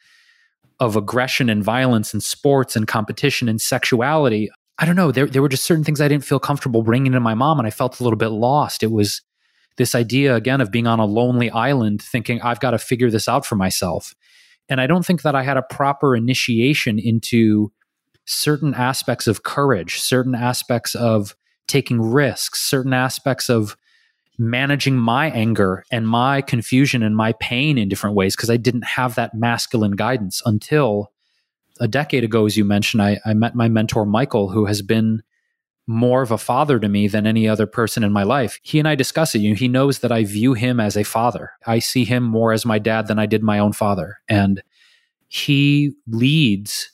of 0.79 0.95
aggression 0.95 1.49
and 1.49 1.63
violence 1.63 2.13
and 2.13 2.21
sports 2.21 2.75
and 2.75 2.87
competition 2.87 3.49
and 3.49 3.59
sexuality, 3.59 4.49
I 4.77 4.85
don't 4.85 4.95
know, 4.95 5.11
there, 5.11 5.25
there 5.25 5.41
were 5.41 5.49
just 5.49 5.63
certain 5.63 5.83
things 5.83 5.99
I 5.99 6.07
didn't 6.07 6.23
feel 6.23 6.39
comfortable 6.39 6.83
bringing 6.83 7.13
to 7.13 7.19
my 7.19 7.33
mom, 7.33 7.57
and 7.57 7.65
I 7.65 7.71
felt 7.71 7.99
a 7.99 8.03
little 8.03 8.17
bit 8.17 8.27
lost. 8.27 8.83
It 8.83 8.91
was 8.91 9.21
this 9.77 9.95
idea, 9.95 10.35
again, 10.35 10.61
of 10.61 10.71
being 10.71 10.87
on 10.87 10.99
a 10.99 11.05
lonely 11.05 11.49
island, 11.51 12.01
thinking, 12.01 12.41
I've 12.41 12.59
got 12.59 12.71
to 12.71 12.79
figure 12.79 13.09
this 13.09 13.27
out 13.27 13.45
for 13.45 13.55
myself. 13.55 14.13
And 14.69 14.81
I 14.81 14.87
don't 14.87 15.05
think 15.05 15.21
that 15.21 15.35
I 15.35 15.43
had 15.43 15.57
a 15.57 15.61
proper 15.61 16.15
initiation 16.15 16.99
into 16.99 17.71
certain 18.25 18.73
aspects 18.73 19.27
of 19.27 19.43
courage, 19.43 19.99
certain 19.99 20.35
aspects 20.35 20.95
of 20.95 21.35
taking 21.67 22.01
risks, 22.01 22.59
certain 22.61 22.93
aspects 22.93 23.49
of 23.49 23.77
managing 24.37 24.97
my 24.97 25.29
anger 25.31 25.83
and 25.91 26.07
my 26.07 26.41
confusion 26.41 27.01
and 27.01 27.15
my 27.15 27.33
pain 27.33 27.77
in 27.77 27.89
different 27.89 28.15
ways 28.15 28.35
because 28.35 28.49
I 28.49 28.57
didn't 28.57 28.83
have 28.83 29.15
that 29.15 29.33
masculine 29.33 29.93
guidance 29.93 30.41
until 30.45 31.11
a 31.79 31.87
decade 31.87 32.23
ago, 32.23 32.45
as 32.45 32.57
you 32.57 32.65
mentioned, 32.65 33.01
I, 33.01 33.19
I 33.25 33.33
met 33.33 33.55
my 33.55 33.67
mentor, 33.67 34.05
Michael, 34.05 34.49
who 34.49 34.65
has 34.65 34.81
been 34.81 35.21
more 35.87 36.21
of 36.21 36.31
a 36.31 36.37
father 36.37 36.79
to 36.79 36.89
me 36.89 37.07
than 37.07 37.25
any 37.25 37.47
other 37.47 37.65
person 37.65 38.03
in 38.03 38.11
my 38.11 38.23
life. 38.23 38.59
He 38.61 38.77
and 38.77 38.87
I 38.87 38.95
discuss 38.95 39.33
it. 39.33 39.39
You 39.39 39.51
know, 39.51 39.55
he 39.55 39.69
knows 39.69 39.99
that 39.99 40.11
I 40.11 40.25
view 40.25 40.53
him 40.53 40.81
as 40.81 40.97
a 40.97 41.03
father. 41.03 41.51
I 41.65 41.79
see 41.79 42.03
him 42.03 42.23
more 42.23 42.51
as 42.51 42.65
my 42.65 42.77
dad 42.77 43.07
than 43.07 43.17
I 43.17 43.25
did 43.25 43.41
my 43.41 43.57
own 43.57 43.71
father. 43.71 44.17
And 44.27 44.61
he 45.29 45.93
leads 46.05 46.91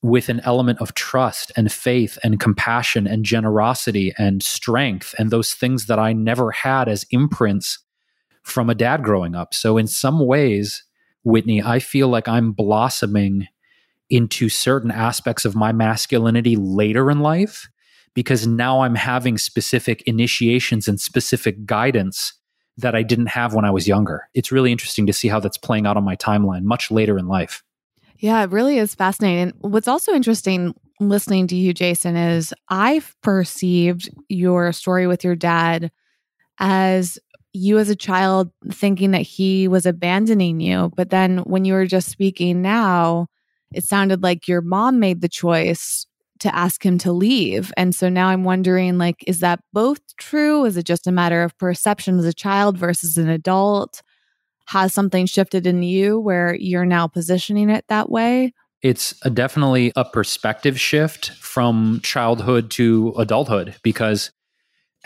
with 0.00 0.28
an 0.28 0.40
element 0.44 0.80
of 0.80 0.94
trust 0.94 1.52
and 1.56 1.70
faith 1.70 2.18
and 2.22 2.40
compassion 2.40 3.06
and 3.06 3.24
generosity 3.24 4.14
and 4.16 4.42
strength 4.42 5.14
and 5.18 5.30
those 5.30 5.52
things 5.52 5.86
that 5.86 5.98
I 5.98 6.12
never 6.12 6.50
had 6.52 6.88
as 6.88 7.04
imprints 7.10 7.80
from 8.42 8.70
a 8.70 8.74
dad 8.74 9.02
growing 9.02 9.34
up. 9.34 9.52
So, 9.52 9.76
in 9.76 9.86
some 9.86 10.24
ways, 10.24 10.84
Whitney, 11.24 11.62
I 11.62 11.78
feel 11.80 12.08
like 12.08 12.28
I'm 12.28 12.52
blossoming 12.52 13.48
into 14.08 14.48
certain 14.48 14.90
aspects 14.90 15.44
of 15.44 15.56
my 15.56 15.72
masculinity 15.72 16.56
later 16.56 17.10
in 17.10 17.20
life 17.20 17.68
because 18.14 18.46
now 18.46 18.80
I'm 18.80 18.94
having 18.94 19.38
specific 19.38 20.02
initiations 20.02 20.88
and 20.88 21.00
specific 21.00 21.64
guidance 21.66 22.34
that 22.76 22.94
I 22.94 23.02
didn't 23.02 23.26
have 23.26 23.54
when 23.54 23.64
I 23.64 23.70
was 23.70 23.88
younger. 23.88 24.28
It's 24.34 24.52
really 24.52 24.70
interesting 24.70 25.06
to 25.06 25.12
see 25.12 25.28
how 25.28 25.40
that's 25.40 25.58
playing 25.58 25.86
out 25.86 25.96
on 25.96 26.04
my 26.04 26.16
timeline 26.16 26.62
much 26.62 26.90
later 26.90 27.18
in 27.18 27.26
life. 27.26 27.62
Yeah, 28.18 28.42
it 28.42 28.50
really 28.50 28.78
is 28.78 28.94
fascinating. 28.94 29.52
What's 29.60 29.88
also 29.88 30.12
interesting 30.12 30.74
listening 31.00 31.46
to 31.48 31.56
you, 31.56 31.72
Jason, 31.72 32.16
is 32.16 32.52
I've 32.68 33.14
perceived 33.22 34.10
your 34.28 34.72
story 34.72 35.06
with 35.06 35.22
your 35.22 35.36
dad 35.36 35.90
as 36.58 37.18
you 37.52 37.78
as 37.78 37.88
a 37.88 37.96
child 37.96 38.50
thinking 38.70 39.12
that 39.12 39.22
he 39.22 39.68
was 39.68 39.86
abandoning 39.86 40.60
you. 40.60 40.92
But 40.96 41.10
then 41.10 41.38
when 41.38 41.64
you 41.64 41.74
were 41.74 41.86
just 41.86 42.08
speaking 42.08 42.62
now, 42.62 43.28
it 43.72 43.84
sounded 43.84 44.22
like 44.22 44.48
your 44.48 44.60
mom 44.60 44.98
made 44.98 45.20
the 45.20 45.28
choice 45.28 46.06
to 46.40 46.54
ask 46.54 46.84
him 46.84 46.98
to 46.98 47.12
leave. 47.12 47.72
And 47.76 47.94
so 47.94 48.08
now 48.08 48.28
I'm 48.28 48.44
wondering 48.44 48.98
like 48.98 49.24
is 49.26 49.40
that 49.40 49.60
both 49.72 50.00
true? 50.16 50.64
Is 50.64 50.76
it 50.76 50.84
just 50.84 51.06
a 51.06 51.12
matter 51.12 51.42
of 51.42 51.56
perception 51.58 52.18
as 52.18 52.24
a 52.24 52.32
child 52.32 52.76
versus 52.76 53.18
an 53.18 53.28
adult? 53.28 54.02
has 54.68 54.92
something 54.92 55.24
shifted 55.24 55.66
in 55.66 55.82
you 55.82 56.20
where 56.20 56.54
you're 56.54 56.84
now 56.84 57.06
positioning 57.06 57.70
it 57.70 57.86
that 57.88 58.10
way? 58.10 58.52
It's 58.82 59.14
a 59.22 59.30
definitely 59.30 59.92
a 59.96 60.04
perspective 60.04 60.78
shift 60.78 61.30
from 61.40 62.00
childhood 62.02 62.70
to 62.72 63.14
adulthood 63.16 63.76
because 63.82 64.30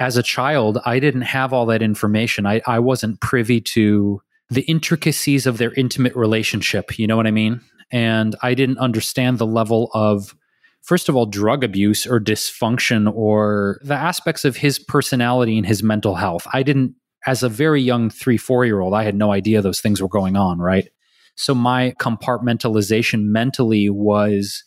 as 0.00 0.16
a 0.16 0.22
child, 0.22 0.78
I 0.84 0.98
didn't 0.98 1.22
have 1.22 1.52
all 1.52 1.66
that 1.66 1.80
information. 1.80 2.44
I, 2.44 2.60
I 2.66 2.80
wasn't 2.80 3.20
privy 3.20 3.60
to 3.60 4.20
the 4.50 4.62
intricacies 4.62 5.46
of 5.46 5.58
their 5.58 5.72
intimate 5.74 6.16
relationship. 6.16 6.98
You 6.98 7.06
know 7.06 7.16
what 7.16 7.28
I 7.28 7.30
mean? 7.30 7.60
And 7.92 8.34
I 8.42 8.54
didn't 8.54 8.78
understand 8.78 9.38
the 9.38 9.46
level 9.46 9.90
of, 9.94 10.34
first 10.82 11.08
of 11.08 11.16
all, 11.16 11.26
drug 11.26 11.64
abuse 11.64 12.06
or 12.06 12.20
dysfunction 12.20 13.12
or 13.14 13.80
the 13.82 13.94
aspects 13.94 14.44
of 14.44 14.56
his 14.56 14.78
personality 14.78 15.56
and 15.56 15.66
his 15.66 15.82
mental 15.82 16.16
health. 16.16 16.46
I 16.52 16.62
didn't 16.62 16.94
as 17.26 17.42
a 17.42 17.48
very 17.48 17.80
young 17.80 18.10
three, 18.10 18.36
four 18.36 18.64
year 18.64 18.80
old, 18.80 18.94
I 18.94 19.04
had 19.04 19.14
no 19.14 19.32
idea 19.32 19.62
those 19.62 19.80
things 19.80 20.02
were 20.02 20.08
going 20.08 20.36
on, 20.36 20.58
right? 20.58 20.88
So 21.36 21.54
my 21.54 21.94
compartmentalization 21.98 23.24
mentally 23.24 23.88
was 23.88 24.64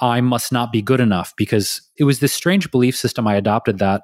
I 0.00 0.20
must 0.20 0.52
not 0.52 0.72
be 0.72 0.82
good 0.82 1.00
enough 1.00 1.34
because 1.36 1.82
it 1.98 2.04
was 2.04 2.20
this 2.20 2.32
strange 2.32 2.70
belief 2.70 2.96
system 2.96 3.26
I 3.26 3.36
adopted 3.36 3.78
that 3.78 4.02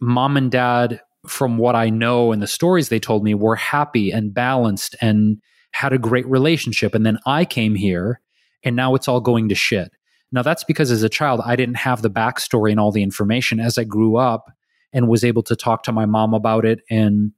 mom 0.00 0.36
and 0.36 0.50
dad, 0.50 1.00
from 1.26 1.58
what 1.58 1.74
I 1.74 1.90
know 1.90 2.32
and 2.32 2.40
the 2.40 2.46
stories 2.46 2.88
they 2.88 2.98
told 2.98 3.22
me, 3.22 3.34
were 3.34 3.56
happy 3.56 4.10
and 4.10 4.32
balanced 4.32 4.96
and 5.00 5.38
had 5.72 5.92
a 5.92 5.98
great 5.98 6.26
relationship. 6.26 6.94
And 6.94 7.04
then 7.04 7.18
I 7.26 7.44
came 7.44 7.74
here 7.74 8.20
and 8.64 8.74
now 8.74 8.94
it's 8.94 9.08
all 9.08 9.20
going 9.20 9.48
to 9.50 9.54
shit. 9.54 9.92
Now, 10.32 10.42
that's 10.42 10.64
because 10.64 10.90
as 10.90 11.02
a 11.02 11.08
child, 11.08 11.40
I 11.44 11.56
didn't 11.56 11.76
have 11.76 12.02
the 12.02 12.10
backstory 12.10 12.70
and 12.70 12.78
all 12.78 12.92
the 12.92 13.02
information. 13.02 13.58
As 13.60 13.78
I 13.78 13.84
grew 13.84 14.16
up, 14.16 14.50
and 14.92 15.08
was 15.08 15.24
able 15.24 15.42
to 15.44 15.56
talk 15.56 15.82
to 15.84 15.92
my 15.92 16.06
mom 16.06 16.34
about 16.34 16.64
it 16.64 16.80
and 16.90 17.32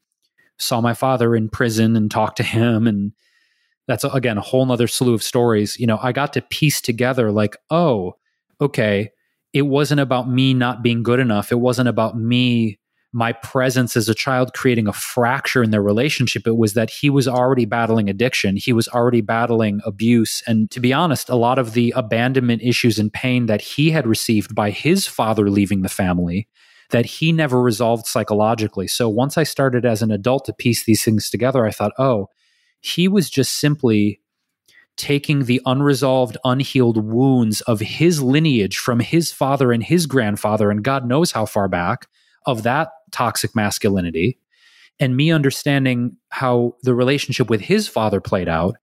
saw 0.58 0.80
my 0.80 0.94
father 0.94 1.34
in 1.34 1.48
prison 1.48 1.96
and 1.96 2.10
talked 2.10 2.36
to 2.36 2.42
him 2.42 2.86
and 2.86 3.12
that's 3.88 4.04
again 4.04 4.38
a 4.38 4.42
whole 4.42 4.64
nother 4.64 4.86
slew 4.86 5.14
of 5.14 5.22
stories 5.22 5.78
you 5.78 5.86
know 5.86 5.98
i 6.02 6.12
got 6.12 6.32
to 6.32 6.40
piece 6.42 6.80
together 6.80 7.32
like 7.32 7.56
oh 7.70 8.14
okay 8.60 9.10
it 9.52 9.62
wasn't 9.62 10.00
about 10.00 10.28
me 10.28 10.54
not 10.54 10.82
being 10.82 11.02
good 11.02 11.18
enough 11.18 11.50
it 11.50 11.58
wasn't 11.58 11.88
about 11.88 12.16
me 12.16 12.78
my 13.12 13.32
presence 13.32 13.96
as 13.96 14.08
a 14.08 14.14
child 14.14 14.54
creating 14.54 14.88
a 14.88 14.92
fracture 14.92 15.62
in 15.62 15.70
their 15.70 15.82
relationship 15.82 16.46
it 16.46 16.56
was 16.56 16.74
that 16.74 16.90
he 16.90 17.10
was 17.10 17.28
already 17.28 17.64
battling 17.64 18.08
addiction 18.08 18.56
he 18.56 18.72
was 18.72 18.88
already 18.88 19.20
battling 19.20 19.80
abuse 19.84 20.42
and 20.46 20.70
to 20.70 20.80
be 20.80 20.92
honest 20.92 21.28
a 21.28 21.36
lot 21.36 21.58
of 21.58 21.74
the 21.74 21.92
abandonment 21.96 22.62
issues 22.62 22.98
and 22.98 23.12
pain 23.12 23.46
that 23.46 23.60
he 23.60 23.90
had 23.90 24.06
received 24.06 24.54
by 24.54 24.70
his 24.70 25.06
father 25.06 25.50
leaving 25.50 25.82
the 25.82 25.88
family 25.88 26.48
that 26.92 27.06
he 27.06 27.32
never 27.32 27.60
resolved 27.60 28.06
psychologically. 28.06 28.86
So 28.86 29.08
once 29.08 29.36
I 29.36 29.42
started 29.42 29.84
as 29.84 30.02
an 30.02 30.12
adult 30.12 30.44
to 30.44 30.52
piece 30.52 30.84
these 30.84 31.02
things 31.02 31.28
together, 31.28 31.66
I 31.66 31.70
thought, 31.70 31.92
oh, 31.98 32.28
he 32.80 33.08
was 33.08 33.28
just 33.28 33.58
simply 33.58 34.20
taking 34.96 35.44
the 35.44 35.60
unresolved, 35.64 36.36
unhealed 36.44 37.02
wounds 37.02 37.62
of 37.62 37.80
his 37.80 38.22
lineage 38.22 38.76
from 38.76 39.00
his 39.00 39.32
father 39.32 39.72
and 39.72 39.82
his 39.82 40.06
grandfather, 40.06 40.70
and 40.70 40.84
God 40.84 41.06
knows 41.06 41.32
how 41.32 41.46
far 41.46 41.66
back 41.66 42.06
of 42.44 42.62
that 42.64 42.90
toxic 43.12 43.54
masculinity, 43.54 44.38
and 44.98 45.16
me 45.16 45.30
understanding 45.30 46.16
how 46.30 46.74
the 46.82 46.94
relationship 46.94 47.48
with 47.48 47.60
his 47.60 47.88
father 47.88 48.20
played 48.20 48.48
out. 48.48 48.76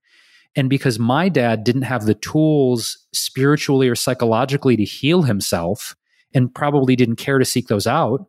And 0.56 0.68
because 0.68 0.98
my 0.98 1.28
dad 1.28 1.62
didn't 1.62 1.82
have 1.82 2.06
the 2.06 2.14
tools 2.14 2.98
spiritually 3.12 3.88
or 3.88 3.94
psychologically 3.94 4.76
to 4.76 4.84
heal 4.84 5.22
himself, 5.22 5.94
and 6.34 6.54
probably 6.54 6.96
didn't 6.96 7.16
care 7.16 7.38
to 7.38 7.44
seek 7.44 7.68
those 7.68 7.86
out, 7.86 8.26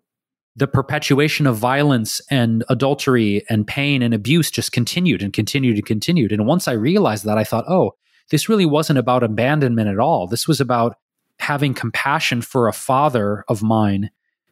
the 0.56 0.68
perpetuation 0.68 1.48
of 1.48 1.58
violence 1.58 2.20
and 2.30 2.64
adultery 2.68 3.44
and 3.50 3.66
pain 3.66 4.02
and 4.02 4.14
abuse 4.14 4.52
just 4.52 4.72
continued 4.72 5.24
and 5.24 5.34
continued 5.34 5.76
and 5.76 5.86
continued. 5.86 6.32
And 6.32 6.46
once 6.46 6.68
I 6.68 6.74
realized 6.74 7.26
that, 7.26 7.38
I 7.38 7.44
thought, 7.44 7.66
oh, 7.70 7.96
this 8.30 8.50
really 8.50 8.66
wasn't 8.66 9.00
about 9.00 9.24
abandonment 9.24 9.88
at 9.88 10.00
all. 10.00 10.28
This 10.28 10.48
was 10.48 10.60
about 10.60 10.98
having 11.40 11.74
compassion 11.74 12.42
for 12.42 12.68
a 12.68 12.74
father 12.74 13.44
of 13.48 13.64
mine 13.64 14.12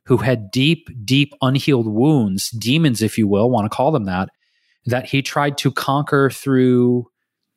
who 0.10 0.18
had 0.18 0.50
deep, 0.50 0.90
deep 1.06 1.36
unhealed 1.40 1.88
wounds, 1.88 2.50
demons, 2.50 3.04
if 3.04 3.16
you 3.16 3.28
will, 3.28 3.48
want 3.48 3.64
to 3.64 3.76
call 3.76 3.92
them 3.92 4.06
that, 4.06 4.30
that 4.88 5.06
he 5.06 5.22
tried 5.22 5.56
to 5.56 5.72
conquer 5.72 6.32
through 6.32 7.06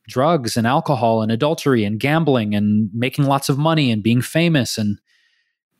drugs 0.06 0.54
and 0.58 0.66
alcohol 0.66 1.22
and 1.22 1.32
adultery 1.32 1.82
and 1.82 1.98
gambling 1.98 2.54
and 2.54 2.90
making 2.92 3.24
lots 3.24 3.48
of 3.48 3.56
money 3.56 3.90
and 3.90 4.02
being 4.02 4.20
famous 4.20 4.76
and 4.76 4.98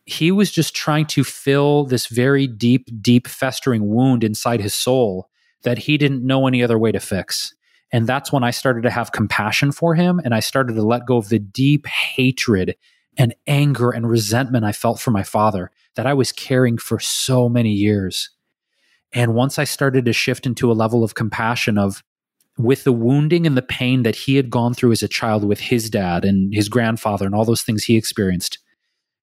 he 0.06 0.32
was 0.32 0.50
just 0.50 0.74
trying 0.74 1.04
to 1.06 1.22
fill 1.22 1.84
this 1.84 2.06
very 2.06 2.46
deep, 2.46 2.88
deep 3.00 3.28
festering 3.28 3.86
wound 3.86 4.24
inside 4.24 4.60
his 4.60 4.74
soul 4.74 5.28
that 5.62 5.78
he 5.78 5.98
didn't 5.98 6.26
know 6.26 6.46
any 6.46 6.62
other 6.62 6.78
way 6.78 6.90
to 6.90 6.98
fix. 6.98 7.54
And 7.92 8.06
that's 8.06 8.32
when 8.32 8.42
I 8.42 8.50
started 8.50 8.82
to 8.82 8.90
have 8.90 9.12
compassion 9.12 9.70
for 9.72 9.94
him 9.94 10.20
and 10.24 10.34
I 10.34 10.40
started 10.40 10.74
to 10.74 10.82
let 10.82 11.06
go 11.06 11.18
of 11.18 11.28
the 11.28 11.38
deep 11.38 11.86
hatred 11.86 12.76
and 13.16 13.34
anger 13.46 13.90
and 13.90 14.08
resentment 14.08 14.64
I 14.64 14.72
felt 14.72 15.00
for 15.00 15.10
my 15.10 15.22
father 15.22 15.70
that 15.96 16.06
I 16.06 16.14
was 16.14 16.32
carrying 16.32 16.78
for 16.78 16.98
so 16.98 17.48
many 17.48 17.70
years. 17.70 18.30
And 19.12 19.34
once 19.34 19.58
I 19.58 19.64
started 19.64 20.06
to 20.06 20.12
shift 20.12 20.46
into 20.46 20.70
a 20.70 20.74
level 20.74 21.04
of 21.04 21.14
compassion 21.14 21.76
of 21.76 22.02
with 22.58 22.84
the 22.84 22.92
wounding 22.92 23.46
and 23.46 23.56
the 23.56 23.62
pain 23.62 24.02
that 24.02 24.16
he 24.16 24.36
had 24.36 24.50
gone 24.50 24.74
through 24.74 24.92
as 24.92 25.02
a 25.02 25.08
child 25.08 25.44
with 25.44 25.60
his 25.60 25.90
dad 25.90 26.24
and 26.24 26.54
his 26.54 26.68
grandfather 26.68 27.26
and 27.26 27.34
all 27.34 27.44
those 27.44 27.62
things 27.62 27.84
he 27.84 27.96
experienced, 27.96 28.58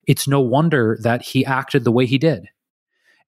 it's 0.08 0.28
no 0.28 0.39
wonder 0.39 0.97
that 1.02 1.21
he 1.21 1.45
acted 1.45 1.84
the 1.84 1.91
way 1.91 2.06
he 2.06 2.17
did. 2.17 2.47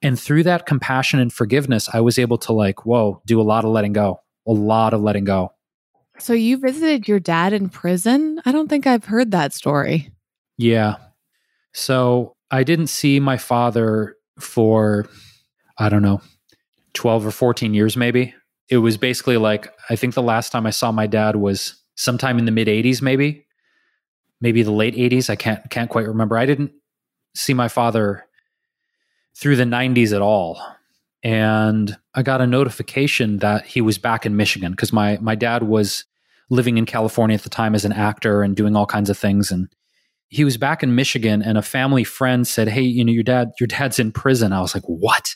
And 0.01 0.19
through 0.19 0.43
that 0.43 0.65
compassion 0.65 1.19
and 1.19 1.31
forgiveness, 1.31 1.87
I 1.93 2.01
was 2.01 2.17
able 2.17 2.39
to, 2.39 2.53
like, 2.53 2.85
whoa, 2.85 3.21
do 3.27 3.39
a 3.39 3.43
lot 3.43 3.65
of 3.65 3.71
letting 3.71 3.93
go, 3.93 4.19
a 4.47 4.51
lot 4.51 4.95
of 4.95 5.01
letting 5.01 5.25
go. 5.25 5.53
So 6.17 6.33
you 6.33 6.57
visited 6.57 7.07
your 7.07 7.19
dad 7.19 7.53
in 7.53 7.69
prison? 7.69 8.41
I 8.45 8.51
don't 8.51 8.67
think 8.67 8.87
I've 8.87 9.05
heard 9.05 9.31
that 9.31 9.53
story. 9.53 10.11
Yeah. 10.57 10.95
So 11.73 12.35
I 12.49 12.63
didn't 12.63 12.87
see 12.87 13.19
my 13.19 13.37
father 13.37 14.15
for, 14.39 15.07
I 15.77 15.89
don't 15.89 16.01
know, 16.01 16.21
12 16.93 17.27
or 17.27 17.31
14 17.31 17.73
years, 17.73 17.95
maybe. 17.95 18.33
It 18.69 18.77
was 18.77 18.97
basically 18.97 19.37
like, 19.37 19.73
I 19.89 19.95
think 19.95 20.13
the 20.13 20.21
last 20.21 20.51
time 20.51 20.65
I 20.65 20.71
saw 20.71 20.91
my 20.91 21.07
dad 21.07 21.35
was 21.35 21.75
sometime 21.95 22.37
in 22.39 22.45
the 22.45 22.51
mid 22.51 22.67
80s, 22.67 23.01
maybe 23.01 23.45
maybe 24.43 24.63
the 24.63 24.71
late 24.71 24.95
80s 24.95 25.29
i 25.29 25.35
can't 25.35 25.69
can't 25.69 25.91
quite 25.91 26.07
remember 26.07 26.35
i 26.35 26.47
didn't 26.47 26.71
see 27.35 27.53
my 27.53 27.67
father 27.67 28.25
through 29.35 29.55
the 29.55 29.63
90s 29.63 30.13
at 30.13 30.21
all. 30.21 30.61
And 31.23 31.97
I 32.15 32.23
got 32.23 32.41
a 32.41 32.47
notification 32.47 33.37
that 33.37 33.65
he 33.65 33.81
was 33.81 33.97
back 33.97 34.25
in 34.25 34.35
Michigan 34.35 34.71
because 34.71 34.91
my, 34.91 35.17
my 35.21 35.35
dad 35.35 35.63
was 35.63 36.05
living 36.49 36.77
in 36.77 36.85
California 36.85 37.35
at 37.35 37.43
the 37.43 37.49
time 37.49 37.75
as 37.75 37.85
an 37.85 37.93
actor 37.93 38.41
and 38.41 38.55
doing 38.55 38.75
all 38.75 38.85
kinds 38.85 39.09
of 39.09 39.17
things. 39.17 39.51
And 39.51 39.69
he 40.31 40.43
was 40.43 40.57
back 40.57 40.81
in 40.81 40.95
Michigan 40.95 41.43
and 41.43 41.57
a 41.57 41.61
family 41.61 42.03
friend 42.03 42.47
said, 42.47 42.69
Hey, 42.69 42.81
you 42.81 43.05
know, 43.05 43.11
your 43.11 43.23
dad, 43.23 43.51
your 43.59 43.67
dad's 43.67 43.99
in 43.99 44.11
prison. 44.11 44.53
I 44.53 44.61
was 44.61 44.73
like, 44.73 44.85
What? 44.85 45.35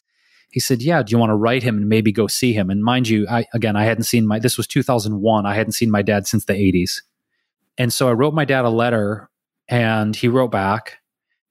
He 0.51 0.60
said, 0.60 0.81
Yeah, 0.81 1.03
do 1.03 1.12
you 1.12 1.17
want 1.17 1.29
to 1.29 1.36
write 1.36 1.63
him 1.63 1.77
and 1.77 1.88
maybe 1.88 2.12
go 2.12 2.27
see 2.27 2.53
him? 2.53 2.69
And 2.69 2.84
mind 2.84 3.08
you, 3.08 3.27
I 3.29 3.45
again 3.53 3.75
I 3.75 3.84
hadn't 3.84 4.05
seen 4.05 4.25
my 4.25 4.39
this 4.39 4.58
was 4.58 4.67
2001. 4.67 5.45
I 5.45 5.53
hadn't 5.53 5.73
seen 5.73 5.91
my 5.91 6.01
dad 6.01 6.27
since 6.27 6.45
the 6.45 6.53
80s. 6.53 7.01
And 7.77 7.93
so 7.93 8.10
I 8.10 8.13
wrote 8.13 8.34
my 8.34 8.45
dad 8.45 8.65
a 8.65 8.69
letter 8.69 9.29
and 9.67 10.15
he 10.15 10.27
wrote 10.27 10.51
back 10.51 10.99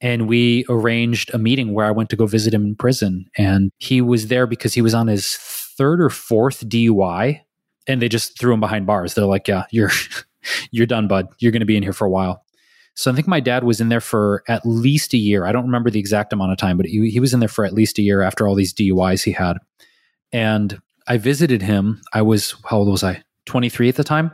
and 0.01 0.29
we 0.29 0.65
arranged 0.69 1.33
a 1.35 1.39
meeting 1.39 1.73
where 1.73 1.87
I 1.87 1.91
went 1.91 2.11
to 2.11 2.17
go 2.17 2.27
visit 2.27 2.53
him 2.53 2.65
in 2.65 2.77
prison. 2.77 3.27
And 3.37 3.73
he 3.79 4.01
was 4.01 4.29
there 4.29 4.47
because 4.47 4.75
he 4.75 4.83
was 4.83 4.95
on 4.95 5.07
his 5.07 5.37
third 5.37 6.01
or 6.01 6.11
fourth 6.11 6.69
DUI, 6.69 7.41
and 7.87 8.01
they 8.01 8.09
just 8.09 8.39
threw 8.39 8.55
him 8.55 8.61
behind 8.61 8.87
bars. 8.87 9.15
They're 9.15 9.25
like, 9.25 9.49
"Yeah, 9.49 9.65
you're 9.71 9.91
you're 10.71 10.87
done, 10.87 11.09
bud. 11.09 11.29
You're 11.39 11.53
going 11.53 11.61
to 11.61 11.67
be 11.67 11.77
in 11.77 11.83
here 11.83 11.93
for 11.93 12.07
a 12.07 12.11
while." 12.11 12.44
So 12.95 13.11
I 13.11 13.15
think 13.15 13.27
my 13.27 13.41
dad 13.41 13.65
was 13.65 13.81
in 13.81 13.89
there 13.89 14.01
for 14.01 14.43
at 14.49 14.65
least 14.65 15.15
a 15.15 15.19
year. 15.19 15.45
I 15.47 15.53
don't 15.53 15.67
remember 15.67 15.91
the 15.91 15.99
exact 15.99 16.33
amount 16.33 16.53
of 16.53 16.59
time, 16.59 16.77
but 16.77 16.87
he, 16.87 17.11
he 17.11 17.21
was 17.21 17.35
in 17.35 17.41
there 17.41 17.49
for 17.49 17.65
at 17.65 17.73
least 17.73 17.99
a 17.99 18.03
year 18.03 18.23
after 18.23 18.47
all 18.47 18.55
these 18.55 18.73
DUIs 18.73 19.25
he 19.25 19.33
had. 19.33 19.59
And 20.33 20.81
I 21.09 21.19
visited 21.19 21.63
him. 21.63 22.01
I 22.13 22.23
was 22.23 22.55
how 22.65 22.79
old 22.79 22.89
was 22.89 23.05
I? 23.05 23.23
23 23.47 23.89
at 23.89 23.97
the 23.97 24.05
time. 24.05 24.31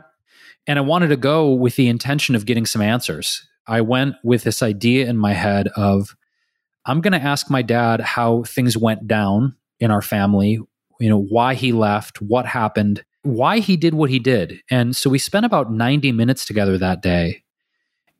And 0.67 0.77
I 0.77 0.83
wanted 0.83 1.07
to 1.07 1.17
go 1.17 1.51
with 1.51 1.75
the 1.75 1.89
intention 1.89 2.35
of 2.35 2.45
getting 2.45 2.65
some 2.65 2.81
answers 2.81 3.47
I 3.67 3.81
went 3.81 4.15
with 4.23 4.43
this 4.43 4.61
idea 4.63 5.07
in 5.07 5.17
my 5.17 5.33
head 5.33 5.69
of 5.75 6.15
I'm 6.85 7.01
going 7.01 7.13
to 7.13 7.25
ask 7.25 7.49
my 7.49 7.61
dad 7.61 8.01
how 8.01 8.43
things 8.43 8.75
went 8.75 9.07
down 9.07 9.55
in 9.79 9.91
our 9.91 10.01
family, 10.01 10.59
you 10.99 11.09
know, 11.09 11.21
why 11.21 11.53
he 11.53 11.71
left, 11.71 12.21
what 12.21 12.45
happened, 12.45 13.03
why 13.21 13.59
he 13.59 13.77
did 13.77 13.93
what 13.93 14.09
he 14.09 14.19
did. 14.19 14.59
And 14.71 14.95
so 14.95 15.09
we 15.09 15.19
spent 15.19 15.45
about 15.45 15.71
90 15.71 16.11
minutes 16.11 16.43
together 16.45 16.77
that 16.79 17.01
day. 17.01 17.43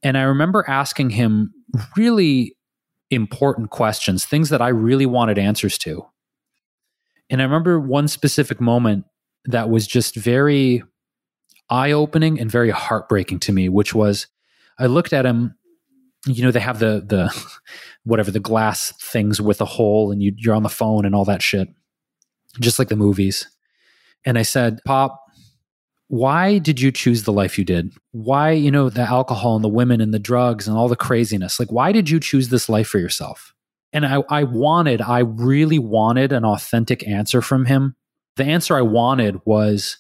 And 0.04 0.18
I 0.18 0.24
remember 0.24 0.66
asking 0.68 1.12
him 1.12 1.54
really 1.96 2.56
important 3.10 3.70
questions, 3.70 4.26
things 4.26 4.50
that 4.50 4.62
I 4.62 4.70
really 4.70 5.06
wanted 5.06 5.38
answers 5.38 5.78
to. 5.80 6.06
And 7.30 7.42
I 7.42 7.46
remember 7.46 7.80
one 7.80 8.08
specific 8.08 8.60
moment 8.60 9.06
that 9.46 9.70
was 9.70 9.88
just 9.88 10.16
very 10.16 10.84
eye 11.70 11.92
opening 11.92 12.40
and 12.40 12.52
very 12.52 12.70
heartbreaking 12.70 13.40
to 13.40 13.54
me, 13.54 13.70
which 13.70 13.94
was 13.96 14.28
I 14.78 14.88
looked 14.88 15.14
at 15.14 15.26
him. 15.26 15.56
You 16.26 16.44
know, 16.44 16.52
they 16.52 16.60
have 16.60 16.80
the 16.80 17.04
the 17.06 17.34
whatever 18.04 18.32
the 18.32 18.40
glass 18.40 18.94
things 19.02 19.42
with 19.42 19.62
a 19.62 19.66
hole, 19.66 20.12
and 20.12 20.22
you, 20.22 20.34
you're 20.38 20.56
on 20.56 20.64
the 20.64 20.70
phone 20.70 21.06
and 21.06 21.16
all 21.16 21.26
that 21.26 21.42
shit, 21.42 21.70
just 22.60 22.80
like 22.80 22.90
the 22.90 22.96
movies. 22.96 23.48
And 24.26 24.38
I 24.38 24.44
said, 24.44 24.80
"Pop, 24.86 25.20
why 26.12 26.58
did 26.58 26.82
you 26.82 26.92
choose 26.92 27.24
the 27.24 27.32
life 27.32 27.58
you 27.58 27.64
did? 27.64 27.94
Why, 28.12 28.52
you 28.52 28.70
know, 28.70 28.90
the 28.90 29.04
alcohol 29.04 29.56
and 29.56 29.64
the 29.64 29.70
women 29.70 30.02
and 30.02 30.14
the 30.14 30.20
drugs 30.20 30.68
and 30.68 30.76
all 30.76 30.90
the 30.90 30.96
craziness? 30.98 31.58
Like, 31.58 31.72
why 31.72 31.94
did 31.94 32.10
you 32.10 32.20
choose 32.20 32.50
this 32.50 32.68
life 32.68 32.90
for 32.90 33.00
yourself?" 33.00 33.54
And 33.94 34.06
I, 34.06 34.22
I 34.30 34.44
wanted, 34.44 35.02
I 35.02 35.20
really 35.20 35.80
wanted 35.80 36.34
an 36.34 36.44
authentic 36.44 37.08
answer 37.08 37.42
from 37.42 37.66
him. 37.66 37.96
The 38.36 38.44
answer 38.44 38.76
I 38.76 38.82
wanted 38.82 39.40
was 39.46 40.00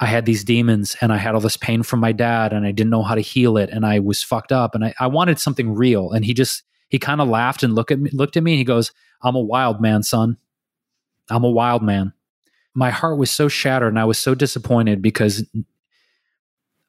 I 0.00 0.06
had 0.06 0.24
these 0.24 0.44
demons 0.44 0.96
and 1.02 1.12
I 1.12 1.18
had 1.18 1.34
all 1.34 1.42
this 1.42 1.58
pain 1.58 1.82
from 1.82 2.00
my 2.00 2.12
dad 2.12 2.54
and 2.54 2.64
I 2.64 2.72
didn't 2.72 2.90
know 2.90 3.02
how 3.02 3.14
to 3.14 3.20
heal 3.20 3.58
it 3.58 3.68
and 3.68 3.84
I 3.84 3.98
was 3.98 4.22
fucked 4.22 4.50
up 4.50 4.74
and 4.74 4.82
I, 4.82 4.94
I 4.98 5.08
wanted 5.08 5.38
something 5.38 5.74
real. 5.74 6.10
And 6.10 6.24
he 6.24 6.32
just 6.32 6.62
he 6.88 6.98
kind 6.98 7.20
of 7.20 7.28
laughed 7.28 7.62
and 7.62 7.74
looked 7.74 7.90
at 7.90 8.00
me 8.00 8.08
looked 8.14 8.38
at 8.38 8.42
me 8.42 8.52
and 8.52 8.58
he 8.58 8.64
goes, 8.64 8.92
I'm 9.20 9.36
a 9.36 9.40
wild 9.40 9.78
man, 9.78 10.02
son. 10.02 10.38
I'm 11.28 11.44
a 11.44 11.50
wild 11.50 11.82
man. 11.82 12.14
My 12.74 12.90
heart 12.90 13.18
was 13.18 13.30
so 13.30 13.48
shattered 13.48 13.88
and 13.88 13.98
I 13.98 14.04
was 14.04 14.18
so 14.18 14.34
disappointed 14.34 15.02
because 15.02 15.44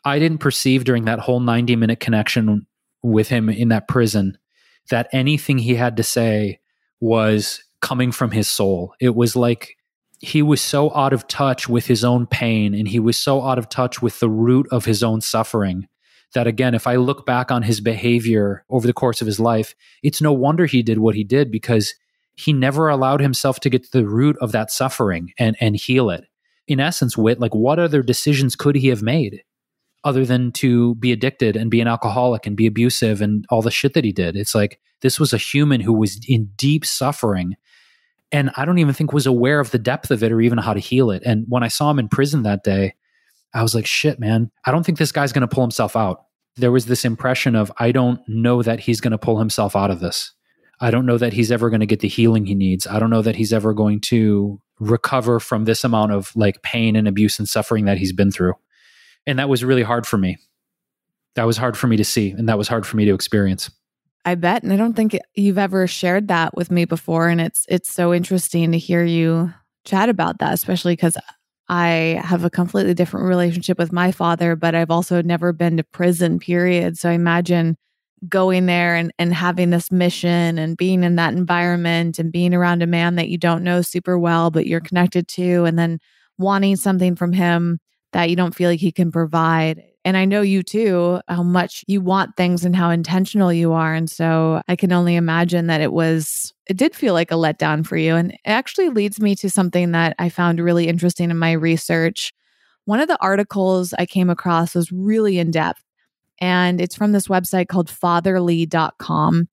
I 0.06 0.20
didn't 0.20 0.40
perceive 0.40 0.84
during 0.84 1.06
that 1.06 1.20
whole 1.20 1.40
90 1.40 1.76
minute 1.76 2.00
connection 2.00 2.66
with 3.02 3.30
him 3.30 3.50
in 3.50 3.70
that 3.70 3.88
prison 3.88 4.38
that 4.90 5.10
anything 5.12 5.58
he 5.58 5.76
had 5.76 5.98
to 5.98 6.04
say 6.04 6.60
was 7.00 7.64
coming 7.82 8.12
from 8.12 8.32
his 8.32 8.48
soul. 8.48 8.94
It 9.00 9.16
was 9.16 9.36
like 9.36 9.78
he 10.20 10.42
was 10.42 10.62
so 10.62 10.94
out 10.94 11.14
of 11.14 11.28
touch 11.28 11.70
with 11.70 11.88
his 11.88 12.04
own 12.04 12.28
pain 12.28 12.74
and 12.74 12.88
he 12.88 13.00
was 13.00 13.18
so 13.18 13.42
out 13.42 13.58
of 13.58 13.70
touch 13.70 14.02
with 14.02 14.20
the 14.20 14.30
root 14.30 14.68
of 14.72 14.86
his 14.86 15.02
own 15.02 15.22
suffering 15.22 15.88
that 16.34 16.46
again 16.46 16.76
if 16.76 16.86
i 16.86 16.96
look 16.96 17.26
back 17.26 17.52
on 17.52 17.64
his 17.64 17.80
behavior 17.80 18.66
over 18.70 18.86
the 18.86 18.94
course 18.94 19.22
of 19.22 19.28
his 19.28 19.40
life 19.40 19.74
it's 20.04 20.22
no 20.22 20.34
wonder 20.34 20.66
he 20.66 20.84
did 20.84 21.00
what 21.00 21.16
he 21.16 21.24
did 21.24 21.50
because 21.50 21.96
he 22.40 22.54
never 22.54 22.88
allowed 22.88 23.22
himself 23.22 23.60
to 23.60 23.70
get 23.70 23.84
to 23.84 23.92
the 23.92 24.08
root 24.08 24.38
of 24.42 24.52
that 24.52 24.72
suffering 24.72 25.34
and 25.38 25.56
and 25.60 25.76
heal 25.76 26.10
it 26.10 26.26
in 26.68 26.80
essence 26.80 27.18
Whit 27.18 27.40
like 27.40 27.54
what 27.54 27.80
other 27.80 28.02
decisions 28.02 28.56
could 28.56 28.76
he 28.76 28.88
have 28.88 29.02
made 29.02 29.44
other 30.04 30.26
than 30.26 30.52
to 30.54 30.96
be 30.96 31.12
addicted 31.12 31.56
and 31.58 31.70
be 31.70 31.82
an 31.82 31.88
alcoholic 31.88 32.46
and 32.46 32.56
be 32.56 32.68
abusive 32.68 33.22
and 33.22 33.46
all 33.50 33.62
the 33.62 33.72
shit 33.72 33.94
that 33.94 34.06
he 34.06 34.12
did 34.12 34.36
it's 34.36 34.56
like 34.56 34.80
this 35.02 35.20
was 35.20 35.34
a 35.34 35.38
human 35.38 35.82
who 35.82 35.94
was 35.94 36.20
in 36.28 36.50
deep 36.56 36.86
suffering 36.86 37.56
and 38.32 38.52
I 38.56 38.66
don't 38.66 38.78
even 38.78 38.94
think 38.94 39.12
was 39.12 39.26
aware 39.26 39.60
of 39.60 39.72
the 39.72 39.80
depth 39.80 40.12
of 40.12 40.24
it 40.24 40.32
or 40.32 40.42
even 40.42 40.58
how 40.58 40.74
to 40.74 40.80
heal 40.80 41.12
it. 41.12 41.24
And 41.26 41.46
when 41.50 41.64
I 41.64 41.68
saw 41.68 41.90
him 41.90 42.00
in 42.00 42.10
prison 42.10 42.44
that 42.44 42.64
day, 42.64 42.94
I 43.54 43.64
was 43.64 43.74
like, 43.74 43.88
shit, 43.88 44.20
man, 44.20 44.52
I 44.66 44.72
don't 44.72 44.86
think 44.86 44.98
this 44.98 45.12
guy's 45.12 45.34
going 45.34 45.48
to 45.48 45.54
pull 45.54 45.64
himself 45.64 45.96
out. 45.96 46.26
There 46.56 46.72
was 46.72 46.86
this 46.86 47.06
impression 47.06 47.56
of, 47.56 47.72
I 47.80 47.92
don't 47.92 48.22
know 48.28 48.62
that 48.62 48.82
he's 48.82 49.02
going 49.02 49.12
to 49.12 49.18
pull 49.18 49.40
himself 49.40 49.76
out 49.76 49.90
of 49.90 50.00
this. 50.00 50.34
I 50.82 50.92
don't 50.92 51.06
know 51.06 51.18
that 51.18 51.34
he's 51.34 51.52
ever 51.52 51.70
going 51.70 51.82
to 51.82 51.86
get 51.86 52.00
the 52.00 52.08
healing 52.08 52.46
he 52.46 52.56
needs. 52.56 52.88
I 52.88 53.00
don't 53.00 53.10
know 53.10 53.22
that 53.22 53.36
he's 53.36 53.52
ever 53.52 53.74
going 53.74 54.00
to 54.02 54.62
recover 54.80 55.40
from 55.40 55.66
this 55.66 55.84
amount 55.84 56.14
of 56.14 56.32
like 56.36 56.62
pain 56.62 56.96
and 56.96 57.08
abuse 57.08 57.38
and 57.38 57.48
suffering 57.48 57.86
that 57.86 57.98
he's 57.98 58.14
been 58.14 58.32
through. 58.32 58.54
And 59.28 59.40
that 59.40 59.50
was 59.50 59.64
really 59.64 59.84
hard 59.84 60.08
for 60.08 60.18
me. 60.18 60.38
That 61.36 61.46
was 61.46 61.58
hard 61.58 61.78
for 61.78 61.88
me 61.88 61.98
to 61.98 62.06
see. 62.06 62.32
And 62.32 62.48
that 62.48 62.58
was 62.58 62.68
hard 62.68 62.86
for 62.86 62.98
me 62.98 63.06
to 63.06 63.14
experience. 63.14 63.70
I 64.26 64.36
bet. 64.36 64.64
And 64.64 64.72
I 64.72 64.78
don't 64.78 64.96
think 64.96 65.18
you've 65.36 65.58
ever 65.58 65.88
shared 65.88 66.28
that 66.30 66.56
with 66.56 66.72
me 66.72 66.86
before. 66.86 67.28
And 67.28 67.42
it's 67.42 67.66
it's 67.70 67.92
so 67.92 68.14
interesting 68.14 68.72
to 68.72 68.78
hear 68.78 69.04
you 69.04 69.54
chat 69.86 70.10
about 70.10 70.40
that, 70.40 70.54
especially 70.54 70.94
because 70.94 71.18
I 71.70 72.20
have 72.24 72.44
a 72.44 72.50
completely 72.50 72.94
different 72.94 73.28
relationship 73.28 73.78
with 73.78 73.92
my 73.92 74.12
father, 74.12 74.56
but 74.56 74.76
I've 74.76 74.92
also 74.92 75.22
never 75.22 75.54
been 75.54 75.78
to 75.78 75.84
prison, 75.84 76.40
period. 76.40 76.98
So 76.98 77.10
I 77.10 77.14
imagine 77.14 77.78
going 78.28 78.66
there 78.66 78.96
and, 78.96 79.14
and 79.18 79.34
having 79.34 79.70
this 79.70 79.92
mission 79.92 80.58
and 80.58 80.76
being 80.76 81.04
in 81.04 81.16
that 81.16 81.34
environment 81.34 82.20
and 82.20 82.32
being 82.32 82.54
around 82.54 82.82
a 82.82 82.88
man 82.88 83.16
that 83.16 83.30
you 83.30 83.38
don't 83.38 83.64
know 83.64 83.82
super 83.82 84.18
well, 84.20 84.52
but 84.52 84.68
you're 84.68 84.80
connected 84.80 85.28
to, 85.30 85.64
and 85.66 85.80
then 85.80 86.00
wanting 86.38 86.76
something 86.76 87.16
from 87.16 87.34
him 87.34 87.80
that 88.12 88.30
you 88.30 88.36
don't 88.36 88.56
feel 88.56 88.70
like 88.70 88.80
he 88.80 88.92
can 88.92 89.12
provide. 89.12 89.84
And 90.06 90.16
I 90.18 90.26
know 90.26 90.42
you 90.42 90.64
too, 90.64 91.20
how 91.28 91.44
much 91.44 91.84
you 91.88 92.02
want 92.02 92.38
things 92.38 92.66
and 92.66 92.76
how 92.76 92.90
intentional 92.90 93.52
you 93.52 93.74
are. 93.74 93.94
And 93.94 94.10
so 94.10 94.62
I 94.68 94.76
can 94.76 94.92
only 94.92 95.16
imagine 95.16 95.68
that 95.68 95.82
it 95.82 95.92
was, 95.92 96.54
it 96.68 96.78
did 96.78 96.96
feel 96.96 97.14
like 97.14 97.32
a 97.32 97.36
letdown 97.36 97.86
for 97.86 97.98
you. 97.98 98.16
And 98.16 98.32
it 98.32 98.40
actually 98.46 98.90
leads 98.90 99.20
me 99.20 99.36
to 99.36 99.50
something 99.50 99.92
that 99.92 100.16
I 100.18 100.30
found 100.30 100.60
really 100.60 100.88
interesting 100.88 101.30
in 101.30 101.38
my 101.38 101.52
research. 101.52 102.34
One 102.86 103.02
of 103.02 103.08
the 103.08 103.22
articles 103.22 103.94
I 104.00 104.06
came 104.06 104.30
across 104.30 104.74
was 104.74 104.92
really 104.92 105.38
in 105.38 105.52
depth, 105.52 105.84
and 106.40 106.80
it's 106.80 106.96
from 106.96 107.12
this 107.12 107.28
website 107.28 107.68
called 107.68 107.90
fatherly.com. 107.90 109.48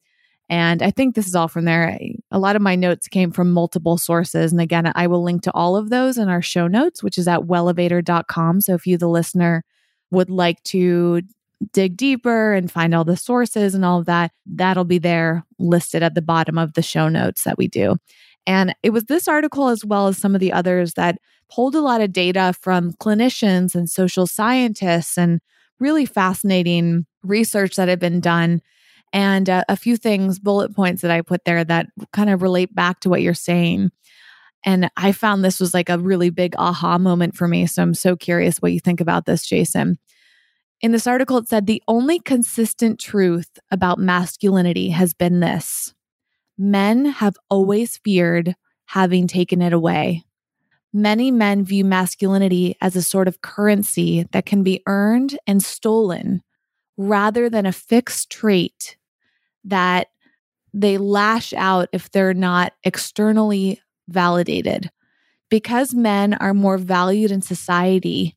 And 0.49 0.83
I 0.83 0.91
think 0.93 1.15
this 1.15 1.27
is 1.27 1.35
all 1.35 1.49
from 1.49 1.65
there. 1.65 1.99
A 2.31 2.39
lot 2.39 2.55
of 2.55 2.63
my 2.63 2.77
notes 2.77 3.09
came 3.09 3.33
from 3.33 3.51
multiple 3.51 3.99
sources. 3.99 4.53
And 4.53 4.61
again, 4.61 4.91
I 4.95 5.09
will 5.09 5.25
link 5.25 5.43
to 5.43 5.53
all 5.53 5.77
of 5.77 5.91
those 5.91 6.19
in 6.19 6.29
our 6.29 6.43
show 6.43 6.69
notes, 6.69 7.03
which 7.03 7.19
is 7.19 7.27
at 7.27 7.41
wellevatr.com. 7.41 8.61
So 8.61 8.75
if 8.75 8.87
you, 8.87 8.97
the 8.97 9.09
listener, 9.09 9.65
would 10.13 10.31
like 10.31 10.63
to 10.65 11.23
dig 11.73 11.97
deeper 11.97 12.53
and 12.53 12.71
find 12.71 12.95
all 12.95 13.05
the 13.05 13.17
sources 13.17 13.75
and 13.75 13.85
all 13.85 13.99
of 13.99 14.07
that, 14.07 14.31
that'll 14.47 14.85
be 14.85 14.99
there 14.99 15.45
listed 15.59 16.03
at 16.03 16.15
the 16.15 16.23
bottom 16.23 16.59
of 16.59 16.75
the 16.75 16.83
show 16.83 17.09
notes 17.09 17.43
that 17.43 17.59
we 17.59 17.67
do. 17.67 17.97
And 18.47 18.75
it 18.85 18.91
was 18.91 19.05
this 19.05 19.27
article, 19.27 19.69
as 19.69 19.85
well 19.85 20.07
as 20.07 20.19
some 20.19 20.35
of 20.35 20.41
the 20.41 20.53
others, 20.53 20.95
that 20.95 21.19
pulled 21.51 21.75
a 21.75 21.81
lot 21.81 22.01
of 22.01 22.13
data 22.13 22.55
from 22.61 22.93
clinicians 22.93 23.75
and 23.75 23.91
social 23.91 24.27
scientists 24.27 25.19
and 25.19 25.41
really 25.79 26.07
fascinating 26.07 27.07
research 27.23 27.77
that 27.77 27.89
had 27.89 27.99
been 27.99 28.21
done. 28.21 28.61
And 29.13 29.49
uh, 29.49 29.65
a 29.69 29.77
few 29.77 29.97
things, 29.97 30.39
bullet 30.39 30.75
points 30.75 31.03
that 31.03 31.11
I 31.11 31.23
put 31.23 31.45
there 31.45 31.65
that 31.65 31.87
kind 32.13 32.31
of 32.31 32.43
relate 32.43 32.75
back 32.75 33.01
to 33.01 33.09
what 33.09 33.23
you're 33.23 33.35
saying. 33.35 33.91
And 34.65 34.91
I 34.97 35.13
found 35.13 35.45
this 35.45 35.61
was 35.61 35.73
like 35.73 35.89
a 35.89 35.99
really 35.99 36.31
big 36.31 36.55
aha 36.59 36.99
moment 36.99 37.37
for 37.37 37.47
me. 37.47 37.67
So 37.67 37.83
I'm 37.83 37.95
so 37.95 38.17
curious 38.17 38.59
what 38.59 38.73
you 38.73 38.81
think 38.81 39.01
about 39.01 39.25
this, 39.25 39.47
Jason. 39.47 39.99
In 40.83 40.93
this 40.93 41.07
article, 41.07 41.39
it 41.39 41.49
said 41.49 41.67
the 41.67 41.83
only 41.89 42.19
consistent 42.19 42.99
truth 42.99 43.59
about 43.71 43.99
masculinity 43.99 44.91
has 44.91 45.15
been 45.15 45.41
this 45.41 45.95
men 46.59 47.05
have 47.07 47.37
always 47.51 47.99
feared 47.99 48.55
having 48.87 49.27
taken 49.27 49.61
it 49.61 49.73
away. 49.73 50.26
Many 50.97 51.31
men 51.31 51.63
view 51.63 51.85
masculinity 51.85 52.75
as 52.81 52.97
a 52.97 53.03
sort 53.03 53.29
of 53.29 53.43
currency 53.43 54.27
that 54.33 54.47
can 54.47 54.63
be 54.63 54.83
earned 54.87 55.39
and 55.47 55.63
stolen 55.63 56.43
rather 56.97 57.51
than 57.51 57.67
a 57.67 57.73
fixed 57.73 58.31
trait 58.31 58.97
that 59.65 60.07
they 60.73 60.97
lash 60.97 61.53
out 61.53 61.91
if 61.93 62.11
they're 62.11 62.33
not 62.33 62.73
externally 62.83 63.79
validated. 64.09 64.91
Because 65.51 65.93
men 65.93 66.33
are 66.33 66.55
more 66.55 66.79
valued 66.79 67.31
in 67.31 67.43
society, 67.43 68.35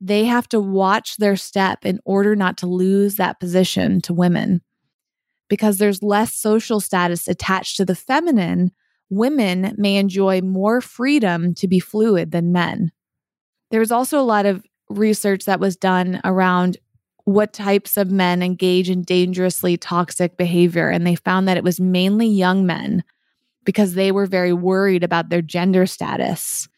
they 0.00 0.24
have 0.24 0.48
to 0.48 0.60
watch 0.60 1.18
their 1.18 1.36
step 1.36 1.84
in 1.84 2.00
order 2.06 2.34
not 2.34 2.56
to 2.56 2.66
lose 2.66 3.16
that 3.16 3.38
position 3.38 4.00
to 4.00 4.14
women. 4.14 4.62
Because 5.50 5.76
there's 5.76 6.02
less 6.02 6.34
social 6.34 6.80
status 6.80 7.28
attached 7.28 7.76
to 7.76 7.84
the 7.84 7.94
feminine, 7.94 8.72
women 9.10 9.74
may 9.76 9.96
enjoy 9.96 10.40
more 10.40 10.80
freedom 10.80 11.54
to 11.54 11.68
be 11.68 11.80
fluid 11.80 12.32
than 12.32 12.52
men. 12.52 12.90
There's 13.70 13.92
also 13.92 14.20
a 14.20 14.22
lot 14.22 14.46
of 14.46 14.64
research 14.88 15.44
that 15.44 15.60
was 15.60 15.76
done 15.76 16.20
around 16.24 16.76
what 17.24 17.52
types 17.52 17.96
of 17.96 18.10
men 18.10 18.42
engage 18.42 18.88
in 18.88 19.02
dangerously 19.02 19.76
toxic 19.76 20.36
behavior. 20.36 20.88
And 20.88 21.06
they 21.06 21.16
found 21.16 21.48
that 21.48 21.56
it 21.56 21.64
was 21.64 21.80
mainly 21.80 22.28
young 22.28 22.66
men 22.66 23.02
because 23.64 23.94
they 23.94 24.12
were 24.12 24.26
very 24.26 24.52
worried 24.52 25.02
about 25.02 25.28
their 25.28 25.42
gender 25.42 25.86
status. 25.86 26.68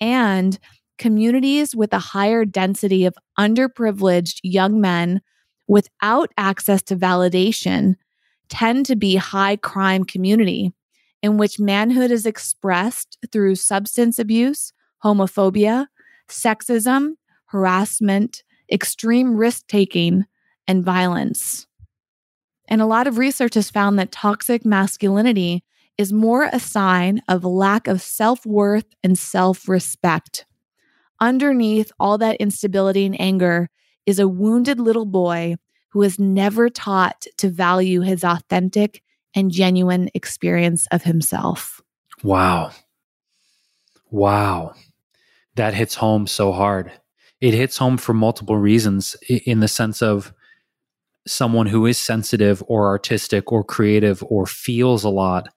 And 0.00 0.58
communities 0.98 1.74
with 1.74 1.92
a 1.92 1.98
higher 1.98 2.44
density 2.44 3.06
of 3.06 3.16
underprivileged 3.38 4.40
young 4.42 4.80
men 4.80 5.22
without 5.66 6.30
access 6.36 6.82
to 6.82 6.96
validation 6.96 7.94
tend 8.50 8.84
to 8.86 8.96
be 8.96 9.16
high 9.16 9.56
crime 9.56 10.04
community 10.04 10.72
in 11.24 11.38
which 11.38 11.58
manhood 11.58 12.10
is 12.10 12.26
expressed 12.26 13.16
through 13.32 13.54
substance 13.54 14.18
abuse, 14.18 14.74
homophobia, 15.02 15.86
sexism, 16.28 17.14
harassment, 17.46 18.42
extreme 18.70 19.34
risk 19.34 19.66
taking, 19.66 20.26
and 20.68 20.84
violence. 20.84 21.66
And 22.68 22.82
a 22.82 22.86
lot 22.86 23.06
of 23.06 23.16
research 23.16 23.54
has 23.54 23.70
found 23.70 23.98
that 23.98 24.12
toxic 24.12 24.66
masculinity 24.66 25.64
is 25.96 26.12
more 26.12 26.50
a 26.52 26.60
sign 26.60 27.22
of 27.26 27.42
lack 27.42 27.88
of 27.88 28.02
self 28.02 28.44
worth 28.44 28.92
and 29.02 29.18
self 29.18 29.66
respect. 29.66 30.44
Underneath 31.20 31.90
all 31.98 32.18
that 32.18 32.36
instability 32.36 33.06
and 33.06 33.18
anger 33.18 33.70
is 34.04 34.18
a 34.18 34.28
wounded 34.28 34.78
little 34.78 35.06
boy 35.06 35.56
who 35.92 36.02
is 36.02 36.18
never 36.18 36.68
taught 36.68 37.24
to 37.38 37.48
value 37.48 38.02
his 38.02 38.24
authentic 38.24 39.02
and 39.34 39.50
genuine 39.50 40.08
experience 40.14 40.86
of 40.90 41.02
himself. 41.02 41.80
Wow. 42.22 42.70
Wow. 44.10 44.74
That 45.56 45.74
hits 45.74 45.94
home 45.94 46.26
so 46.26 46.52
hard 46.52 46.92
it 47.44 47.52
hits 47.52 47.76
home 47.76 47.98
for 47.98 48.14
multiple 48.14 48.56
reasons 48.56 49.16
in 49.28 49.60
the 49.60 49.68
sense 49.68 50.00
of 50.00 50.32
someone 51.26 51.66
who 51.66 51.84
is 51.84 51.98
sensitive 51.98 52.62
or 52.68 52.86
artistic 52.86 53.52
or 53.52 53.62
creative 53.62 54.22
or 54.28 54.46
feels 54.46 55.04
a 55.04 55.10
lot 55.10 55.48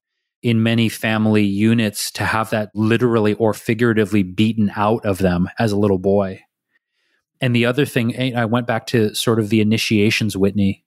in 0.42 0.62
many 0.62 0.90
family 0.90 1.44
units 1.44 2.10
to 2.10 2.24
have 2.24 2.50
that 2.50 2.68
literally 2.74 3.32
or 3.34 3.54
figuratively 3.54 4.22
beaten 4.22 4.70
out 4.76 5.04
of 5.06 5.16
them 5.16 5.48
as 5.58 5.72
a 5.72 5.78
little 5.78 5.98
boy. 5.98 6.42
And 7.40 7.56
the 7.56 7.64
other 7.64 7.86
thing, 7.86 8.36
I 8.36 8.44
went 8.44 8.66
back 8.66 8.86
to 8.88 9.14
sort 9.14 9.38
of 9.38 9.48
the 9.48 9.62
initiations, 9.62 10.36
Whitney. 10.36 10.84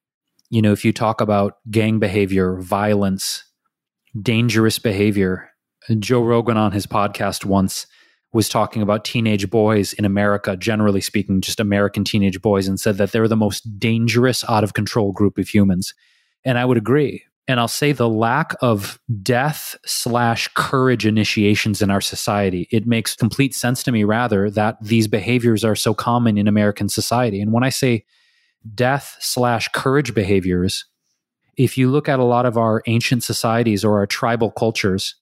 You 0.52 0.62
know, 0.62 0.74
if 0.74 0.84
you 0.84 0.92
talk 0.92 1.22
about 1.22 1.60
gang 1.72 1.98
behavior, 1.98 2.58
violence, 2.58 3.46
dangerous 4.22 4.80
behavior, 4.80 5.50
Joe 5.98 6.22
Rogan 6.22 6.58
on 6.58 6.74
his 6.74 6.86
podcast 6.86 7.46
once 7.46 7.88
was 8.34 8.50
talking 8.50 8.82
about 8.82 9.06
teenage 9.06 9.50
boys 9.50 9.94
in 9.94 10.04
America, 10.04 10.58
generally 10.58 11.00
speaking, 11.00 11.40
just 11.40 11.62
American 11.62 12.04
teenage 12.04 12.42
boys, 12.42 12.68
and 12.68 12.78
said 12.78 12.98
that 12.98 13.14
they're 13.14 13.30
the 13.30 13.38
most 13.38 13.80
dangerous, 13.80 14.44
out 14.50 14.66
of 14.66 14.74
control 14.74 15.14
group 15.14 15.38
of 15.38 15.48
humans. 15.48 15.94
And 16.44 16.58
I 16.58 16.66
would 16.66 16.78
agree. 16.78 17.24
And 17.48 17.58
I'll 17.58 17.70
say 17.70 17.94
the 17.94 18.10
lack 18.10 18.54
of 18.62 19.00
death 19.24 19.78
slash 19.86 20.50
courage 20.50 21.06
initiations 21.06 21.82
in 21.82 21.90
our 21.90 22.02
society, 22.02 22.68
it 22.72 22.86
makes 22.86 23.16
complete 23.16 23.56
sense 23.56 23.84
to 23.84 23.92
me, 23.94 24.04
rather, 24.04 24.50
that 24.50 24.76
these 24.82 25.08
behaviors 25.08 25.64
are 25.64 25.78
so 25.78 25.94
common 25.94 26.38
in 26.38 26.50
American 26.50 26.90
society. 26.90 27.40
And 27.40 27.54
when 27.54 27.64
I 27.64 27.70
say 27.70 28.04
death 28.76 29.18
slash 29.20 29.68
courage 29.70 30.14
behaviors, 30.14 30.86
if 31.58 31.78
you 31.78 31.90
look 31.90 32.08
at 32.08 32.20
a 32.20 32.24
lot 32.24 32.46
of 32.46 32.58
our 32.58 32.82
ancient 32.88 33.24
societies 33.24 33.84
or 33.84 33.98
our 33.98 34.08
tribal 34.08 34.52
cultures, 34.52 35.16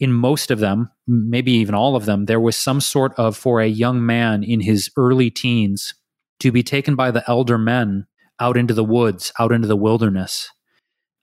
in 0.00 0.12
most 0.12 0.50
of 0.50 0.58
them, 0.58 0.90
maybe 1.06 1.52
even 1.52 1.74
all 1.74 1.96
of 1.96 2.06
them, 2.06 2.26
there 2.26 2.40
was 2.40 2.56
some 2.56 2.80
sort 2.80 3.12
of, 3.18 3.36
for 3.36 3.60
a 3.60 3.66
young 3.66 4.04
man 4.04 4.42
in 4.42 4.60
his 4.60 4.90
early 4.96 5.30
teens, 5.30 5.94
to 6.40 6.52
be 6.52 6.62
taken 6.62 6.94
by 6.94 7.10
the 7.10 7.28
elder 7.28 7.58
men 7.58 8.06
out 8.38 8.56
into 8.56 8.74
the 8.74 8.84
woods, 8.84 9.32
out 9.40 9.50
into 9.50 9.66
the 9.66 9.76
wilderness, 9.76 10.50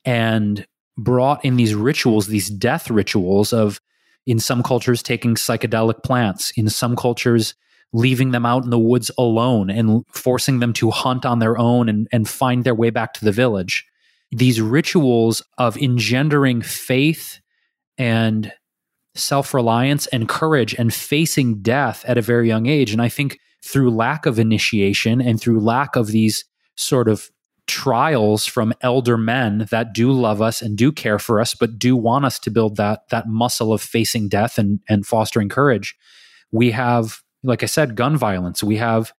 and 0.04 0.68
brought 0.98 1.44
in 1.44 1.56
these 1.56 1.74
rituals, 1.74 2.28
these 2.28 2.50
death 2.50 2.90
rituals 2.90 3.54
of, 3.54 3.80
in 4.26 4.40
some 4.40 4.62
cultures, 4.62 5.02
taking 5.02 5.36
psychedelic 5.36 6.04
plants, 6.04 6.52
in 6.58 6.70
some 6.70 6.96
cultures, 6.96 7.56
leaving 7.94 8.32
them 8.32 8.46
out 8.46 8.64
in 8.64 8.70
the 8.70 8.80
woods 8.80 9.10
alone 9.18 9.70
and 9.70 10.04
forcing 10.12 10.60
them 10.60 10.74
to 10.74 10.92
hunt 10.92 11.26
on 11.26 11.40
their 11.40 11.58
own 11.58 11.88
and, 11.88 12.08
and 12.12 12.28
find 12.28 12.64
their 12.64 12.76
way 12.76 12.90
back 12.90 13.14
to 13.14 13.24
the 13.24 13.32
village. 13.32 13.86
These 14.32 14.60
rituals 14.60 15.42
of 15.58 15.78
engendering 15.78 16.62
faith 16.62 17.40
and 17.98 18.52
self 19.16 19.54
reliance 19.54 20.08
and 20.08 20.28
courage 20.28 20.74
and 20.74 20.94
facing 20.94 21.62
death 21.62 22.04
at 22.06 22.18
a 22.18 22.22
very 22.22 22.48
young 22.48 22.66
age. 22.66 22.92
And 22.92 23.02
I 23.02 23.10
think 23.10 23.40
through 23.64 23.92
lack 23.92 24.26
of 24.26 24.38
initiation 24.38 25.22
and 25.22 25.40
through 25.40 25.60
lack 25.60 25.96
of 25.96 26.08
these 26.08 26.46
sort 26.76 27.08
of 27.08 27.30
trials 27.68 28.46
from 28.46 28.74
elder 28.82 29.18
men 29.18 29.68
that 29.72 29.94
do 29.94 30.12
love 30.12 30.42
us 30.42 30.62
and 30.62 30.78
do 30.78 30.92
care 30.92 31.18
for 31.18 31.40
us, 31.42 31.56
but 31.56 31.80
do 31.80 31.96
want 31.96 32.26
us 32.26 32.38
to 32.40 32.52
build 32.52 32.76
that 32.78 33.10
that 33.10 33.28
muscle 33.28 33.74
of 33.74 33.82
facing 33.82 34.28
death 34.28 34.58
and 34.58 34.80
and 34.88 35.06
fostering 35.06 35.50
courage. 35.50 35.96
We 36.52 36.72
have, 36.72 37.22
like 37.46 37.64
I 37.64 37.68
said, 37.68 37.96
gun 37.96 38.18
violence. 38.18 38.64
We 38.64 38.78
have, 38.78 39.14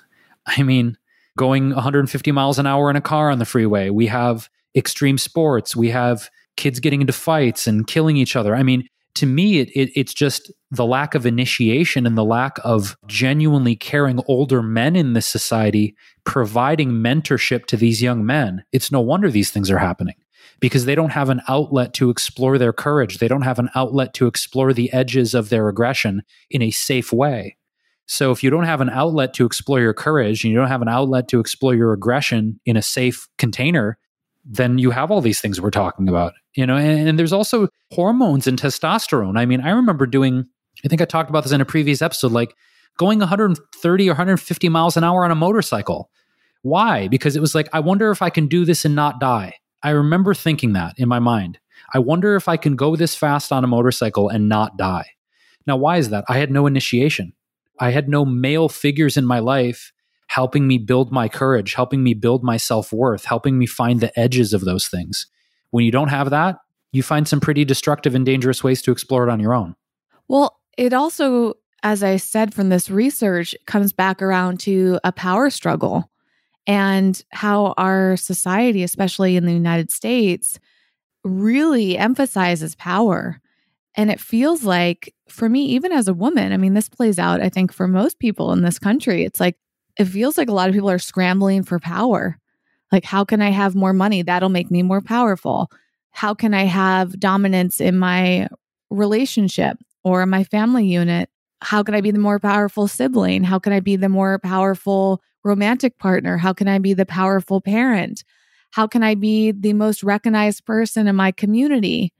I 0.46 0.62
mean, 0.62 0.96
going 1.36 1.70
150 1.70 2.32
miles 2.32 2.58
an 2.58 2.66
hour 2.66 2.90
in 2.90 2.96
a 2.96 3.00
car 3.00 3.30
on 3.30 3.38
the 3.38 3.44
freeway. 3.44 3.90
We 3.90 4.06
have 4.06 4.48
extreme 4.74 5.18
sports. 5.18 5.76
We 5.76 5.90
have 5.90 6.30
kids 6.56 6.80
getting 6.80 7.00
into 7.00 7.12
fights 7.12 7.66
and 7.66 7.86
killing 7.86 8.16
each 8.16 8.36
other. 8.36 8.54
I 8.54 8.62
mean, 8.62 8.86
to 9.14 9.26
me, 9.26 9.58
it, 9.58 9.70
it, 9.70 9.90
it's 9.94 10.14
just 10.14 10.50
the 10.70 10.86
lack 10.86 11.14
of 11.14 11.26
initiation 11.26 12.06
and 12.06 12.16
the 12.16 12.24
lack 12.24 12.58
of 12.64 12.96
genuinely 13.06 13.76
caring 13.76 14.20
older 14.26 14.62
men 14.62 14.96
in 14.96 15.12
this 15.12 15.26
society 15.26 15.94
providing 16.24 16.90
mentorship 16.90 17.66
to 17.66 17.76
these 17.76 18.02
young 18.02 18.24
men. 18.24 18.64
It's 18.72 18.90
no 18.90 19.00
wonder 19.00 19.30
these 19.30 19.50
things 19.50 19.70
are 19.70 19.78
happening 19.78 20.14
because 20.60 20.86
they 20.86 20.94
don't 20.94 21.10
have 21.10 21.28
an 21.28 21.42
outlet 21.48 21.92
to 21.94 22.08
explore 22.08 22.56
their 22.56 22.72
courage. 22.72 23.18
They 23.18 23.28
don't 23.28 23.42
have 23.42 23.58
an 23.58 23.68
outlet 23.74 24.14
to 24.14 24.26
explore 24.26 24.72
the 24.72 24.92
edges 24.92 25.34
of 25.34 25.50
their 25.50 25.68
aggression 25.68 26.22
in 26.50 26.62
a 26.62 26.70
safe 26.70 27.12
way. 27.12 27.56
So 28.06 28.30
if 28.30 28.42
you 28.42 28.50
don't 28.50 28.64
have 28.64 28.80
an 28.80 28.90
outlet 28.90 29.32
to 29.34 29.46
explore 29.46 29.80
your 29.80 29.94
courage 29.94 30.44
and 30.44 30.52
you 30.52 30.58
don't 30.58 30.68
have 30.68 30.82
an 30.82 30.88
outlet 30.88 31.28
to 31.28 31.40
explore 31.40 31.74
your 31.74 31.92
aggression 31.92 32.60
in 32.66 32.76
a 32.76 32.82
safe 32.82 33.28
container, 33.38 33.98
then 34.44 34.78
you 34.78 34.90
have 34.90 35.10
all 35.10 35.20
these 35.20 35.40
things 35.40 35.60
we're 35.60 35.70
talking 35.70 36.08
about 36.08 36.34
you 36.54 36.66
know? 36.66 36.76
And, 36.76 37.08
and, 37.08 37.18
there's 37.18 37.32
also 37.32 37.68
hormones 37.92 38.46
and 38.46 38.60
testosterone. 38.60 39.38
I 39.38 39.46
mean 39.46 39.60
i 39.60 39.70
remember 39.70 40.06
doing 40.06 40.46
i 40.84 40.88
think 40.88 41.00
i 41.00 41.04
talked 41.04 41.30
about 41.30 41.44
this 41.44 41.52
in 41.52 41.60
a 41.60 41.66
previous 41.66 42.02
episode 42.02 42.32
like 42.32 42.54
going 42.98 43.18
130 43.20 44.08
or 44.08 44.12
150 44.12 44.68
miles 44.68 44.96
an 44.96 45.04
hour 45.04 45.24
on 45.24 45.30
a 45.30 45.34
motorcycle. 45.36 46.10
Why? 46.62 47.08
Because 47.08 47.36
it 47.36 47.40
was 47.40 47.54
like 47.54 47.68
i 47.72 47.80
wonder 47.80 48.10
if 48.10 48.22
i 48.22 48.30
can 48.30 48.46
do 48.46 48.64
this 48.64 48.84
and 48.84 48.94
not 48.94 49.20
die. 49.20 49.54
I 49.82 49.90
remember 49.90 50.34
thinking 50.34 50.74
that 50.74 50.94
in 50.96 51.08
my 51.08 51.18
mind. 51.18 51.58
I 51.94 51.98
wonder 51.98 52.36
if 52.36 52.48
i 52.48 52.56
can 52.56 52.76
go 52.76 52.96
this 52.96 53.14
fast 53.14 53.52
on 53.52 53.64
a 53.64 53.68
motorcycle 53.68 54.28
and 54.28 54.48
not 54.48 54.76
die. 54.76 55.10
Now 55.66 55.76
why 55.76 55.98
is 55.98 56.10
that? 56.10 56.24
I 56.28 56.38
had 56.38 56.50
no 56.50 56.66
initiation 56.66 57.34
i 57.80 57.90
had 57.90 58.08
no 58.08 58.24
male 58.24 58.68
figures 58.68 59.16
in 59.16 59.24
my 59.24 59.38
life 59.38 59.92
helping 60.32 60.66
me 60.66 60.78
build 60.78 61.12
my 61.12 61.28
courage, 61.28 61.74
helping 61.74 62.02
me 62.02 62.14
build 62.14 62.42
my 62.42 62.56
self 62.56 62.90
worth, 62.90 63.26
helping 63.26 63.58
me 63.58 63.66
find 63.66 64.00
the 64.00 64.18
edges 64.18 64.54
of 64.54 64.62
those 64.62 64.88
things. 64.88 65.26
When 65.72 65.84
you 65.84 65.90
don't 65.90 66.08
have 66.08 66.30
that, 66.30 66.56
you 66.90 67.02
find 67.02 67.28
some 67.28 67.38
pretty 67.38 67.66
destructive 67.66 68.14
and 68.14 68.24
dangerous 68.24 68.64
ways 68.64 68.80
to 68.82 68.92
explore 68.92 69.28
it 69.28 69.30
on 69.30 69.40
your 69.40 69.52
own. 69.52 69.76
Well, 70.28 70.58
it 70.78 70.94
also, 70.94 71.54
as 71.82 72.02
I 72.02 72.16
said 72.16 72.54
from 72.54 72.70
this 72.70 72.88
research, 72.88 73.54
comes 73.66 73.92
back 73.92 74.22
around 74.22 74.58
to 74.60 74.98
a 75.04 75.12
power 75.12 75.50
struggle 75.50 76.10
and 76.66 77.22
how 77.30 77.74
our 77.76 78.16
society, 78.16 78.82
especially 78.82 79.36
in 79.36 79.44
the 79.44 79.52
United 79.52 79.90
States, 79.90 80.58
really 81.24 81.98
emphasizes 81.98 82.74
power. 82.74 83.38
And 83.96 84.10
it 84.10 84.18
feels 84.18 84.64
like, 84.64 85.14
for 85.32 85.48
me, 85.48 85.64
even 85.66 85.92
as 85.92 86.08
a 86.08 86.14
woman, 86.14 86.52
I 86.52 86.56
mean, 86.56 86.74
this 86.74 86.88
plays 86.88 87.18
out, 87.18 87.40
I 87.40 87.48
think, 87.48 87.72
for 87.72 87.88
most 87.88 88.18
people 88.18 88.52
in 88.52 88.62
this 88.62 88.78
country. 88.78 89.24
It's 89.24 89.40
like 89.40 89.56
it 89.96 90.04
feels 90.04 90.38
like 90.38 90.48
a 90.48 90.52
lot 90.52 90.68
of 90.68 90.74
people 90.74 90.90
are 90.90 90.98
scrambling 90.98 91.62
for 91.62 91.78
power. 91.78 92.38
Like, 92.90 93.04
how 93.04 93.24
can 93.24 93.40
I 93.40 93.50
have 93.50 93.74
more 93.74 93.92
money? 93.92 94.22
That'll 94.22 94.48
make 94.48 94.70
me 94.70 94.82
more 94.82 95.00
powerful. 95.00 95.70
How 96.10 96.34
can 96.34 96.52
I 96.54 96.64
have 96.64 97.18
dominance 97.18 97.80
in 97.80 97.98
my 97.98 98.48
relationship 98.90 99.78
or 100.04 100.26
my 100.26 100.44
family 100.44 100.86
unit? 100.86 101.30
How 101.62 101.82
can 101.82 101.94
I 101.94 102.00
be 102.00 102.10
the 102.10 102.18
more 102.18 102.38
powerful 102.38 102.86
sibling? 102.86 103.44
How 103.44 103.58
can 103.58 103.72
I 103.72 103.80
be 103.80 103.96
the 103.96 104.08
more 104.08 104.38
powerful 104.38 105.22
romantic 105.44 105.98
partner? 105.98 106.36
How 106.36 106.52
can 106.52 106.68
I 106.68 106.78
be 106.78 106.92
the 106.92 107.06
powerful 107.06 107.60
parent? 107.60 108.24
How 108.72 108.86
can 108.86 109.02
I 109.02 109.14
be 109.14 109.52
the 109.52 109.72
most 109.72 110.02
recognized 110.02 110.66
person 110.66 111.08
in 111.08 111.16
my 111.16 111.32
community? 111.32 112.12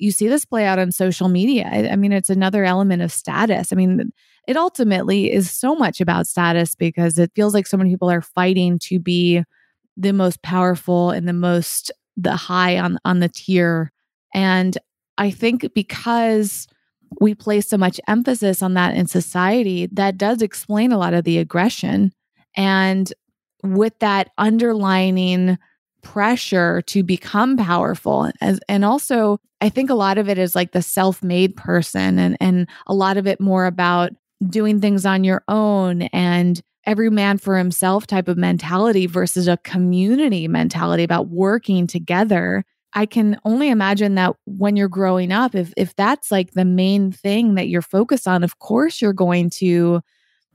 You 0.00 0.10
see 0.10 0.28
this 0.28 0.44
play 0.44 0.64
out 0.66 0.78
on 0.78 0.92
social 0.92 1.28
media. 1.28 1.68
I, 1.70 1.90
I 1.90 1.96
mean, 1.96 2.12
it's 2.12 2.30
another 2.30 2.64
element 2.64 3.02
of 3.02 3.12
status. 3.12 3.72
I 3.72 3.76
mean, 3.76 4.12
it 4.48 4.56
ultimately 4.56 5.32
is 5.32 5.50
so 5.50 5.74
much 5.74 6.00
about 6.00 6.26
status 6.26 6.74
because 6.74 7.18
it 7.18 7.30
feels 7.34 7.54
like 7.54 7.66
so 7.66 7.76
many 7.76 7.90
people 7.90 8.10
are 8.10 8.22
fighting 8.22 8.78
to 8.80 8.98
be 8.98 9.42
the 9.96 10.12
most 10.12 10.42
powerful 10.42 11.10
and 11.10 11.28
the 11.28 11.32
most 11.32 11.92
the 12.16 12.36
high 12.36 12.78
on 12.78 12.98
on 13.04 13.20
the 13.20 13.28
tier 13.28 13.92
and 14.34 14.78
i 15.18 15.30
think 15.30 15.72
because 15.74 16.66
we 17.20 17.34
place 17.34 17.68
so 17.68 17.76
much 17.76 18.00
emphasis 18.08 18.62
on 18.62 18.74
that 18.74 18.94
in 18.94 19.06
society 19.06 19.88
that 19.92 20.16
does 20.16 20.42
explain 20.42 20.92
a 20.92 20.98
lot 20.98 21.14
of 21.14 21.24
the 21.24 21.38
aggression 21.38 22.12
and 22.56 23.12
with 23.62 23.98
that 24.00 24.30
underlining 24.38 25.58
pressure 26.02 26.82
to 26.82 27.02
become 27.02 27.56
powerful. 27.56 28.30
As, 28.40 28.60
and 28.68 28.84
also 28.84 29.38
i 29.60 29.68
think 29.68 29.90
a 29.90 29.94
lot 29.94 30.18
of 30.18 30.28
it 30.28 30.38
is 30.38 30.54
like 30.54 30.72
the 30.72 30.82
self-made 30.82 31.54
person 31.56 32.18
and 32.18 32.36
and 32.40 32.68
a 32.86 32.94
lot 32.94 33.16
of 33.16 33.26
it 33.26 33.40
more 33.40 33.66
about 33.66 34.12
doing 34.48 34.80
things 34.80 35.04
on 35.04 35.22
your 35.24 35.42
own 35.48 36.02
and 36.02 36.62
every 36.86 37.10
man 37.10 37.38
for 37.38 37.58
himself 37.58 38.06
type 38.06 38.28
of 38.28 38.38
mentality 38.38 39.06
versus 39.06 39.46
a 39.46 39.58
community 39.58 40.48
mentality 40.48 41.02
about 41.02 41.28
working 41.28 41.86
together. 41.86 42.64
I 42.94 43.06
can 43.06 43.38
only 43.44 43.68
imagine 43.68 44.14
that 44.16 44.34
when 44.46 44.76
you're 44.76 44.88
growing 44.88 45.30
up 45.30 45.54
if 45.54 45.72
if 45.76 45.94
that's 45.94 46.30
like 46.30 46.52
the 46.52 46.64
main 46.64 47.12
thing 47.12 47.54
that 47.54 47.68
you're 47.68 47.82
focused 47.82 48.26
on 48.26 48.42
of 48.42 48.58
course 48.58 49.00
you're 49.00 49.12
going 49.12 49.50
to 49.50 50.00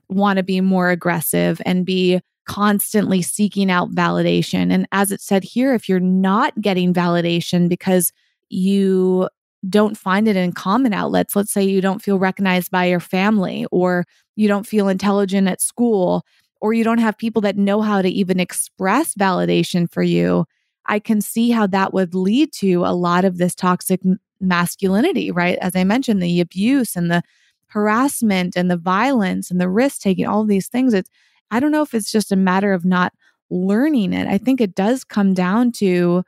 want 0.09 0.37
to 0.37 0.43
be 0.43 0.61
more 0.61 0.89
aggressive 0.89 1.61
and 1.65 1.85
be 1.85 2.19
constantly 2.45 3.21
seeking 3.21 3.71
out 3.71 3.91
validation 3.91 4.71
and 4.71 4.87
as 4.91 5.11
it 5.11 5.19
said 5.19 5.43
here 5.43 5.73
if 5.73 5.89
you're 5.89 5.99
not 5.99 6.59
getting 6.61 6.93
validation 6.93 7.67
because 7.67 8.11
you 8.49 9.27
don't 9.69 9.97
find 9.97 10.27
it 10.27 10.35
in 10.35 10.51
common 10.51 10.93
outlets. 10.93 11.35
Let's 11.35 11.51
say 11.51 11.63
you 11.63 11.81
don't 11.81 12.01
feel 12.01 12.19
recognized 12.19 12.71
by 12.71 12.85
your 12.85 12.99
family, 12.99 13.65
or 13.71 14.05
you 14.35 14.47
don't 14.47 14.67
feel 14.67 14.87
intelligent 14.87 15.47
at 15.47 15.61
school, 15.61 16.23
or 16.61 16.73
you 16.73 16.83
don't 16.83 16.99
have 16.99 17.17
people 17.17 17.41
that 17.43 17.57
know 17.57 17.81
how 17.81 18.01
to 18.01 18.09
even 18.09 18.39
express 18.39 19.15
validation 19.15 19.89
for 19.89 20.03
you. 20.03 20.45
I 20.85 20.99
can 20.99 21.21
see 21.21 21.49
how 21.49 21.67
that 21.67 21.93
would 21.93 22.13
lead 22.13 22.53
to 22.53 22.85
a 22.85 22.93
lot 22.93 23.25
of 23.25 23.37
this 23.37 23.55
toxic 23.55 24.01
masculinity, 24.39 25.31
right? 25.31 25.57
As 25.59 25.75
I 25.75 25.83
mentioned, 25.83 26.21
the 26.21 26.41
abuse 26.41 26.95
and 26.95 27.09
the 27.09 27.23
harassment 27.67 28.55
and 28.55 28.69
the 28.69 28.77
violence 28.77 29.49
and 29.49 29.59
the 29.59 29.69
risk 29.69 30.01
taking, 30.01 30.27
all 30.27 30.45
these 30.45 30.67
things. 30.67 30.93
It's, 30.93 31.09
I 31.51 31.59
don't 31.59 31.71
know 31.71 31.81
if 31.81 31.93
it's 31.93 32.11
just 32.11 32.31
a 32.31 32.35
matter 32.35 32.73
of 32.73 32.85
not 32.85 33.13
learning 33.49 34.13
it. 34.13 34.27
I 34.27 34.37
think 34.37 34.59
it 34.59 34.75
does 34.75 35.03
come 35.03 35.33
down 35.33 35.71
to 35.73 36.23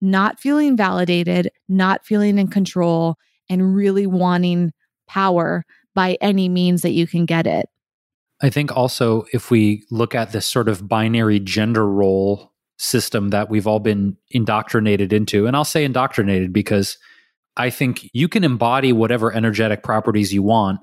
not 0.00 0.38
feeling 0.38 0.76
validated, 0.76 1.50
not 1.68 2.04
feeling 2.04 2.38
in 2.38 2.48
control, 2.48 3.16
and 3.48 3.74
really 3.74 4.06
wanting 4.06 4.72
power 5.06 5.64
by 5.94 6.16
any 6.20 6.48
means 6.48 6.82
that 6.82 6.90
you 6.90 7.06
can 7.06 7.26
get 7.26 7.46
it. 7.46 7.68
I 8.42 8.50
think 8.50 8.76
also 8.76 9.24
if 9.32 9.50
we 9.50 9.84
look 9.90 10.14
at 10.14 10.32
this 10.32 10.46
sort 10.46 10.68
of 10.68 10.88
binary 10.88 11.40
gender 11.40 11.86
role 11.86 12.52
system 12.78 13.30
that 13.30 13.48
we've 13.48 13.66
all 13.66 13.80
been 13.80 14.16
indoctrinated 14.30 15.12
into, 15.12 15.46
and 15.46 15.56
I'll 15.56 15.64
say 15.64 15.84
indoctrinated 15.84 16.52
because 16.52 16.98
I 17.56 17.70
think 17.70 18.10
you 18.12 18.28
can 18.28 18.44
embody 18.44 18.92
whatever 18.92 19.32
energetic 19.32 19.82
properties 19.82 20.32
you 20.32 20.42
want 20.42 20.80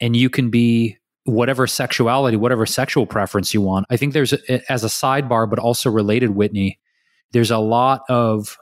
and 0.00 0.14
you 0.14 0.28
can 0.28 0.50
be 0.50 0.98
whatever 1.24 1.66
sexuality, 1.66 2.36
whatever 2.36 2.66
sexual 2.66 3.06
preference 3.06 3.52
you 3.52 3.60
want. 3.60 3.86
I 3.90 3.96
think 3.96 4.12
there's, 4.12 4.32
a, 4.32 4.72
as 4.72 4.84
a 4.84 4.88
sidebar, 4.88 5.48
but 5.48 5.58
also 5.58 5.90
related, 5.90 6.30
Whitney, 6.30 6.78
there's 7.32 7.50
a 7.50 7.58
lot 7.58 8.02
of 8.08 8.56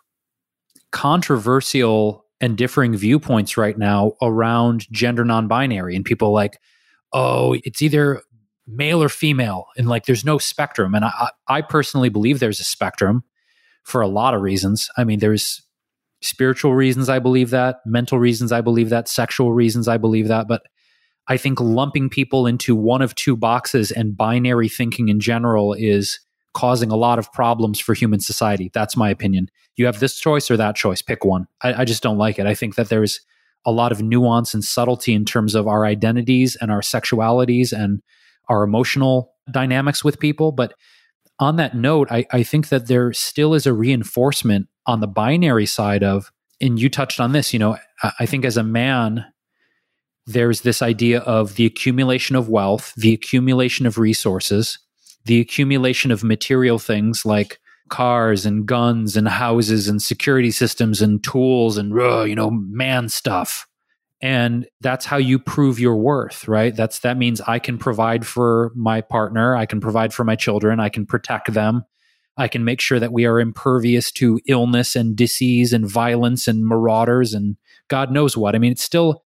controversial 0.90 2.24
and 2.40 2.56
differing 2.56 2.96
viewpoints 2.96 3.56
right 3.56 3.76
now 3.76 4.12
around 4.22 4.86
gender 4.90 5.24
non-binary 5.24 5.94
and 5.96 6.04
people 6.04 6.32
like 6.32 6.58
oh 7.12 7.56
it's 7.64 7.82
either 7.82 8.22
male 8.68 9.02
or 9.02 9.08
female. 9.08 9.66
And 9.76 9.88
like 9.88 10.04
there's 10.04 10.24
no 10.24 10.36
spectrum. 10.36 10.94
And 10.94 11.04
I, 11.04 11.30
I 11.48 11.62
personally 11.62 12.10
believe 12.10 12.38
there's 12.38 12.60
a 12.60 12.64
spectrum 12.64 13.24
for 13.82 14.02
a 14.02 14.08
lot 14.08 14.34
of 14.34 14.42
reasons. 14.42 14.88
I 14.96 15.04
mean 15.04 15.18
there's 15.18 15.62
spiritual 16.20 16.74
reasons 16.74 17.08
i 17.08 17.20
believe 17.20 17.50
that 17.50 17.76
mental 17.86 18.18
reasons 18.18 18.50
i 18.50 18.60
believe 18.60 18.88
that 18.88 19.08
sexual 19.08 19.52
reasons 19.52 19.86
i 19.88 19.96
believe 19.96 20.28
that. 20.28 20.48
But 20.48 20.62
i 21.28 21.36
think 21.36 21.60
lumping 21.60 22.08
people 22.08 22.46
into 22.46 22.74
one 22.74 23.02
of 23.02 23.14
two 23.14 23.36
boxes 23.36 23.90
and 23.90 24.16
binary 24.16 24.68
thinking 24.68 25.08
in 25.08 25.20
general 25.20 25.74
is 25.74 26.20
causing 26.58 26.90
a 26.90 26.96
lot 26.96 27.20
of 27.20 27.32
problems 27.32 27.78
for 27.78 27.94
human 27.94 28.18
society. 28.18 28.68
That's 28.74 28.96
my 28.96 29.10
opinion. 29.10 29.48
You 29.76 29.86
have 29.86 30.00
this 30.00 30.18
choice 30.18 30.50
or 30.50 30.56
that 30.56 30.74
choice, 30.74 31.02
pick 31.02 31.24
one. 31.24 31.46
I, 31.62 31.82
I 31.82 31.84
just 31.84 32.02
don't 32.02 32.18
like 32.18 32.38
it. 32.38 32.46
I 32.46 32.54
think 32.54 32.74
that 32.74 32.88
there's 32.88 33.20
a 33.64 33.70
lot 33.70 33.92
of 33.92 34.02
nuance 34.02 34.54
and 34.54 34.64
subtlety 34.64 35.14
in 35.14 35.24
terms 35.24 35.54
of 35.54 35.68
our 35.68 35.84
identities 35.84 36.56
and 36.56 36.72
our 36.72 36.80
sexualities 36.80 37.72
and 37.72 38.02
our 38.48 38.64
emotional 38.64 39.34
dynamics 39.50 40.02
with 40.02 40.18
people. 40.18 40.50
But 40.50 40.74
on 41.38 41.56
that 41.56 41.76
note, 41.76 42.08
I, 42.10 42.26
I 42.32 42.42
think 42.42 42.70
that 42.70 42.88
there 42.88 43.12
still 43.12 43.54
is 43.54 43.66
a 43.66 43.72
reinforcement 43.72 44.66
on 44.86 45.00
the 45.00 45.06
binary 45.06 45.66
side 45.66 46.02
of, 46.02 46.32
and 46.60 46.80
you 46.80 46.88
touched 46.88 47.20
on 47.20 47.32
this, 47.32 47.52
you 47.52 47.60
know, 47.60 47.76
I, 48.02 48.12
I 48.20 48.26
think 48.26 48.44
as 48.44 48.56
a 48.56 48.64
man, 48.64 49.24
there's 50.28 50.60
this 50.60 50.82
idea 50.82 51.20
of 51.20 51.54
the 51.56 51.64
accumulation 51.64 52.36
of 52.36 52.50
wealth, 52.50 52.92
the 52.96 53.14
accumulation 53.14 53.86
of 53.86 53.96
resources, 53.96 54.78
the 55.24 55.40
accumulation 55.40 56.10
of 56.10 56.22
material 56.22 56.78
things 56.78 57.24
like 57.24 57.58
cars 57.88 58.44
and 58.44 58.66
guns 58.66 59.16
and 59.16 59.26
houses 59.26 59.88
and 59.88 60.02
security 60.02 60.50
systems 60.50 61.00
and 61.00 61.24
tools 61.24 61.78
and 61.78 61.98
uh, 61.98 62.22
you 62.24 62.34
know 62.34 62.50
man 62.50 63.08
stuff. 63.08 63.66
And 64.20 64.66
that's 64.80 65.06
how 65.06 65.16
you 65.16 65.38
prove 65.38 65.80
your 65.80 65.96
worth 65.96 66.46
right? 66.46 66.76
That's 66.76 66.98
that 67.00 67.16
means 67.16 67.40
i 67.42 67.58
can 67.58 67.78
provide 67.78 68.26
for 68.26 68.72
my 68.74 69.00
partner 69.00 69.56
i 69.56 69.64
can 69.64 69.80
provide 69.80 70.12
for 70.12 70.24
my 70.24 70.36
children 70.36 70.78
i 70.78 70.90
can 70.90 71.06
protect 71.06 71.52
them. 71.54 71.84
I 72.36 72.46
can 72.46 72.64
make 72.64 72.80
sure 72.80 73.00
that 73.00 73.12
we 73.12 73.26
are 73.26 73.40
impervious 73.40 74.12
to 74.12 74.40
illness 74.46 74.94
and 74.94 75.16
disease 75.16 75.72
and 75.72 75.90
violence 75.90 76.46
and 76.46 76.66
marauders 76.66 77.32
and 77.32 77.56
god 77.88 78.12
knows 78.12 78.36
what. 78.36 78.54
I 78.54 78.58
mean 78.58 78.72
it's 78.72 78.84
still 78.84 79.24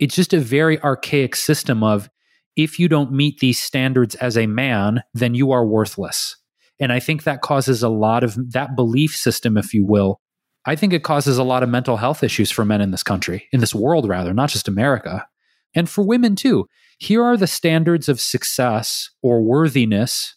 it's 0.00 0.16
just 0.16 0.32
a 0.32 0.40
very 0.40 0.82
archaic 0.82 1.36
system 1.36 1.84
of 1.84 2.08
if 2.56 2.78
you 2.78 2.88
don't 2.88 3.12
meet 3.12 3.38
these 3.38 3.60
standards 3.60 4.14
as 4.16 4.36
a 4.36 4.46
man, 4.46 5.02
then 5.14 5.34
you 5.34 5.52
are 5.52 5.64
worthless. 5.64 6.36
And 6.80 6.92
I 6.92 6.98
think 6.98 7.22
that 7.22 7.42
causes 7.42 7.82
a 7.82 7.90
lot 7.90 8.24
of 8.24 8.52
that 8.52 8.74
belief 8.74 9.14
system, 9.14 9.58
if 9.58 9.74
you 9.74 9.84
will. 9.84 10.20
I 10.66 10.74
think 10.74 10.92
it 10.92 11.04
causes 11.04 11.36
a 11.36 11.44
lot 11.44 11.62
of 11.62 11.68
mental 11.68 11.98
health 11.98 12.24
issues 12.24 12.50
for 12.50 12.64
men 12.64 12.80
in 12.80 12.90
this 12.90 13.02
country, 13.02 13.46
in 13.52 13.60
this 13.60 13.74
world, 13.74 14.08
rather, 14.08 14.32
not 14.32 14.48
just 14.48 14.68
America. 14.68 15.26
And 15.74 15.88
for 15.88 16.04
women, 16.04 16.34
too. 16.34 16.66
Here 16.98 17.22
are 17.22 17.36
the 17.36 17.46
standards 17.46 18.08
of 18.08 18.20
success 18.20 19.10
or 19.22 19.42
worthiness 19.42 20.34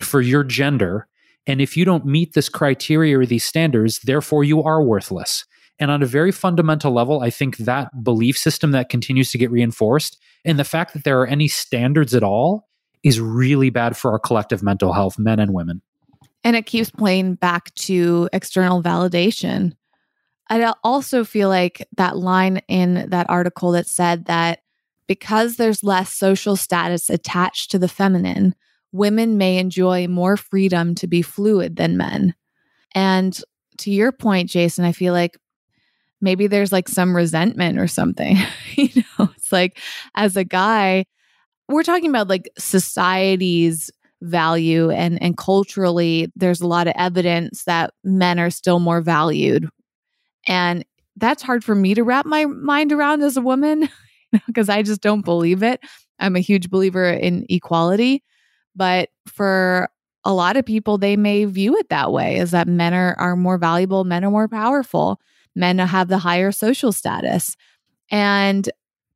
for 0.00 0.20
your 0.20 0.42
gender. 0.42 1.06
And 1.46 1.60
if 1.60 1.76
you 1.76 1.84
don't 1.84 2.06
meet 2.06 2.32
this 2.32 2.48
criteria 2.48 3.18
or 3.18 3.26
these 3.26 3.44
standards, 3.44 4.00
therefore 4.00 4.44
you 4.44 4.62
are 4.62 4.82
worthless. 4.82 5.44
And 5.78 5.90
on 5.90 6.02
a 6.02 6.06
very 6.06 6.32
fundamental 6.32 6.92
level, 6.92 7.20
I 7.20 7.30
think 7.30 7.58
that 7.58 8.02
belief 8.02 8.38
system 8.38 8.70
that 8.70 8.88
continues 8.88 9.30
to 9.32 9.38
get 9.38 9.50
reinforced 9.50 10.18
and 10.44 10.58
the 10.58 10.64
fact 10.64 10.94
that 10.94 11.04
there 11.04 11.20
are 11.20 11.26
any 11.26 11.48
standards 11.48 12.14
at 12.14 12.22
all 12.22 12.68
is 13.02 13.20
really 13.20 13.68
bad 13.68 13.96
for 13.96 14.12
our 14.12 14.18
collective 14.18 14.62
mental 14.62 14.92
health, 14.92 15.18
men 15.18 15.38
and 15.38 15.52
women. 15.52 15.82
And 16.44 16.54
it 16.56 16.66
keeps 16.66 16.90
playing 16.90 17.34
back 17.34 17.74
to 17.74 18.28
external 18.32 18.82
validation. 18.82 19.72
I 20.48 20.72
also 20.84 21.24
feel 21.24 21.48
like 21.48 21.86
that 21.96 22.16
line 22.16 22.62
in 22.68 23.10
that 23.10 23.28
article 23.28 23.72
that 23.72 23.88
said 23.88 24.26
that 24.26 24.60
because 25.08 25.56
there's 25.56 25.82
less 25.82 26.12
social 26.12 26.56
status 26.56 27.10
attached 27.10 27.72
to 27.72 27.78
the 27.78 27.88
feminine, 27.88 28.54
women 28.92 29.36
may 29.36 29.58
enjoy 29.58 30.06
more 30.06 30.36
freedom 30.36 30.94
to 30.96 31.06
be 31.08 31.22
fluid 31.22 31.76
than 31.76 31.96
men. 31.96 32.34
And 32.94 33.38
to 33.78 33.90
your 33.90 34.12
point, 34.12 34.48
Jason, 34.48 34.84
I 34.84 34.92
feel 34.92 35.12
like 35.12 35.36
maybe 36.26 36.48
there's 36.48 36.72
like 36.72 36.88
some 36.88 37.14
resentment 37.14 37.78
or 37.78 37.86
something. 37.86 38.36
you 38.74 38.90
know, 39.18 39.30
it's 39.36 39.52
like 39.52 39.78
as 40.16 40.36
a 40.36 40.44
guy, 40.44 41.06
we're 41.68 41.84
talking 41.84 42.10
about 42.10 42.28
like 42.28 42.50
society's 42.58 43.90
value 44.22 44.90
and 44.90 45.22
and 45.22 45.36
culturally 45.36 46.32
there's 46.34 46.62
a 46.62 46.66
lot 46.66 46.86
of 46.88 46.94
evidence 46.96 47.64
that 47.64 47.92
men 48.02 48.40
are 48.40 48.50
still 48.50 48.80
more 48.80 49.00
valued. 49.00 49.68
And 50.48 50.84
that's 51.16 51.42
hard 51.44 51.62
for 51.62 51.74
me 51.74 51.94
to 51.94 52.02
wrap 52.02 52.26
my 52.26 52.44
mind 52.44 52.92
around 52.92 53.22
as 53.22 53.36
a 53.36 53.40
woman 53.42 53.88
because 54.46 54.68
I 54.68 54.82
just 54.82 55.00
don't 55.00 55.24
believe 55.24 55.62
it. 55.62 55.80
I'm 56.18 56.34
a 56.34 56.40
huge 56.40 56.70
believer 56.70 57.08
in 57.08 57.46
equality, 57.48 58.24
but 58.74 59.10
for 59.28 59.88
a 60.24 60.34
lot 60.34 60.56
of 60.56 60.66
people 60.66 60.98
they 60.98 61.16
may 61.16 61.44
view 61.44 61.76
it 61.76 61.88
that 61.90 62.10
way 62.10 62.36
is 62.38 62.50
that 62.50 62.66
men 62.66 62.94
are 62.94 63.14
are 63.16 63.36
more 63.36 63.58
valuable, 63.58 64.02
men 64.02 64.24
are 64.24 64.30
more 64.30 64.48
powerful 64.48 65.20
men 65.56 65.78
have 65.78 66.08
the 66.08 66.18
higher 66.18 66.52
social 66.52 66.92
status. 66.92 67.56
And 68.10 68.68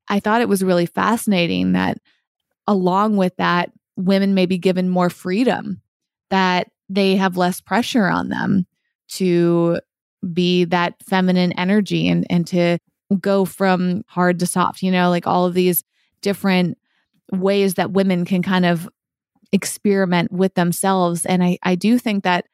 I 0.09 0.21
thought 0.21 0.41
it 0.41 0.49
was 0.49 0.65
really 0.65 0.87
fascinating 0.87 1.73
that 1.73 1.99
along 2.67 3.17
with 3.17 3.37
that, 3.37 3.71
women 3.97 4.35
may 4.35 4.47
be 4.47 4.59
given 4.59 4.89
more 4.89 5.11
freedom, 5.11 5.81
that 6.31 6.71
they 6.89 7.17
have 7.17 7.37
less 7.37 7.61
pressure 7.61 8.09
on 8.09 8.29
them 8.29 8.67
to 9.09 9.79
be 10.33 10.65
that 10.65 10.95
feminine 11.03 11.53
energy 11.53 12.09
and 12.09 12.27
and 12.29 12.47
to 12.47 12.79
go 13.21 13.45
from 13.45 14.03
hard 14.07 14.39
to 14.39 14.47
soft, 14.47 14.83
you 14.83 14.91
know, 14.91 15.11
like 15.11 15.27
all 15.27 15.47
of 15.47 15.55
these 15.55 15.83
different 16.23 16.79
ways 17.33 17.75
that 17.75 17.93
women 17.93 18.25
can 18.25 18.43
kind 18.43 18.67
of 18.67 18.89
experiment 19.53 20.31
with 20.31 20.55
themselves. 20.55 21.27
And 21.27 21.43
I, 21.43 21.59
I 21.63 21.75
do 21.75 21.99
think 21.99 22.25
that 22.25 22.47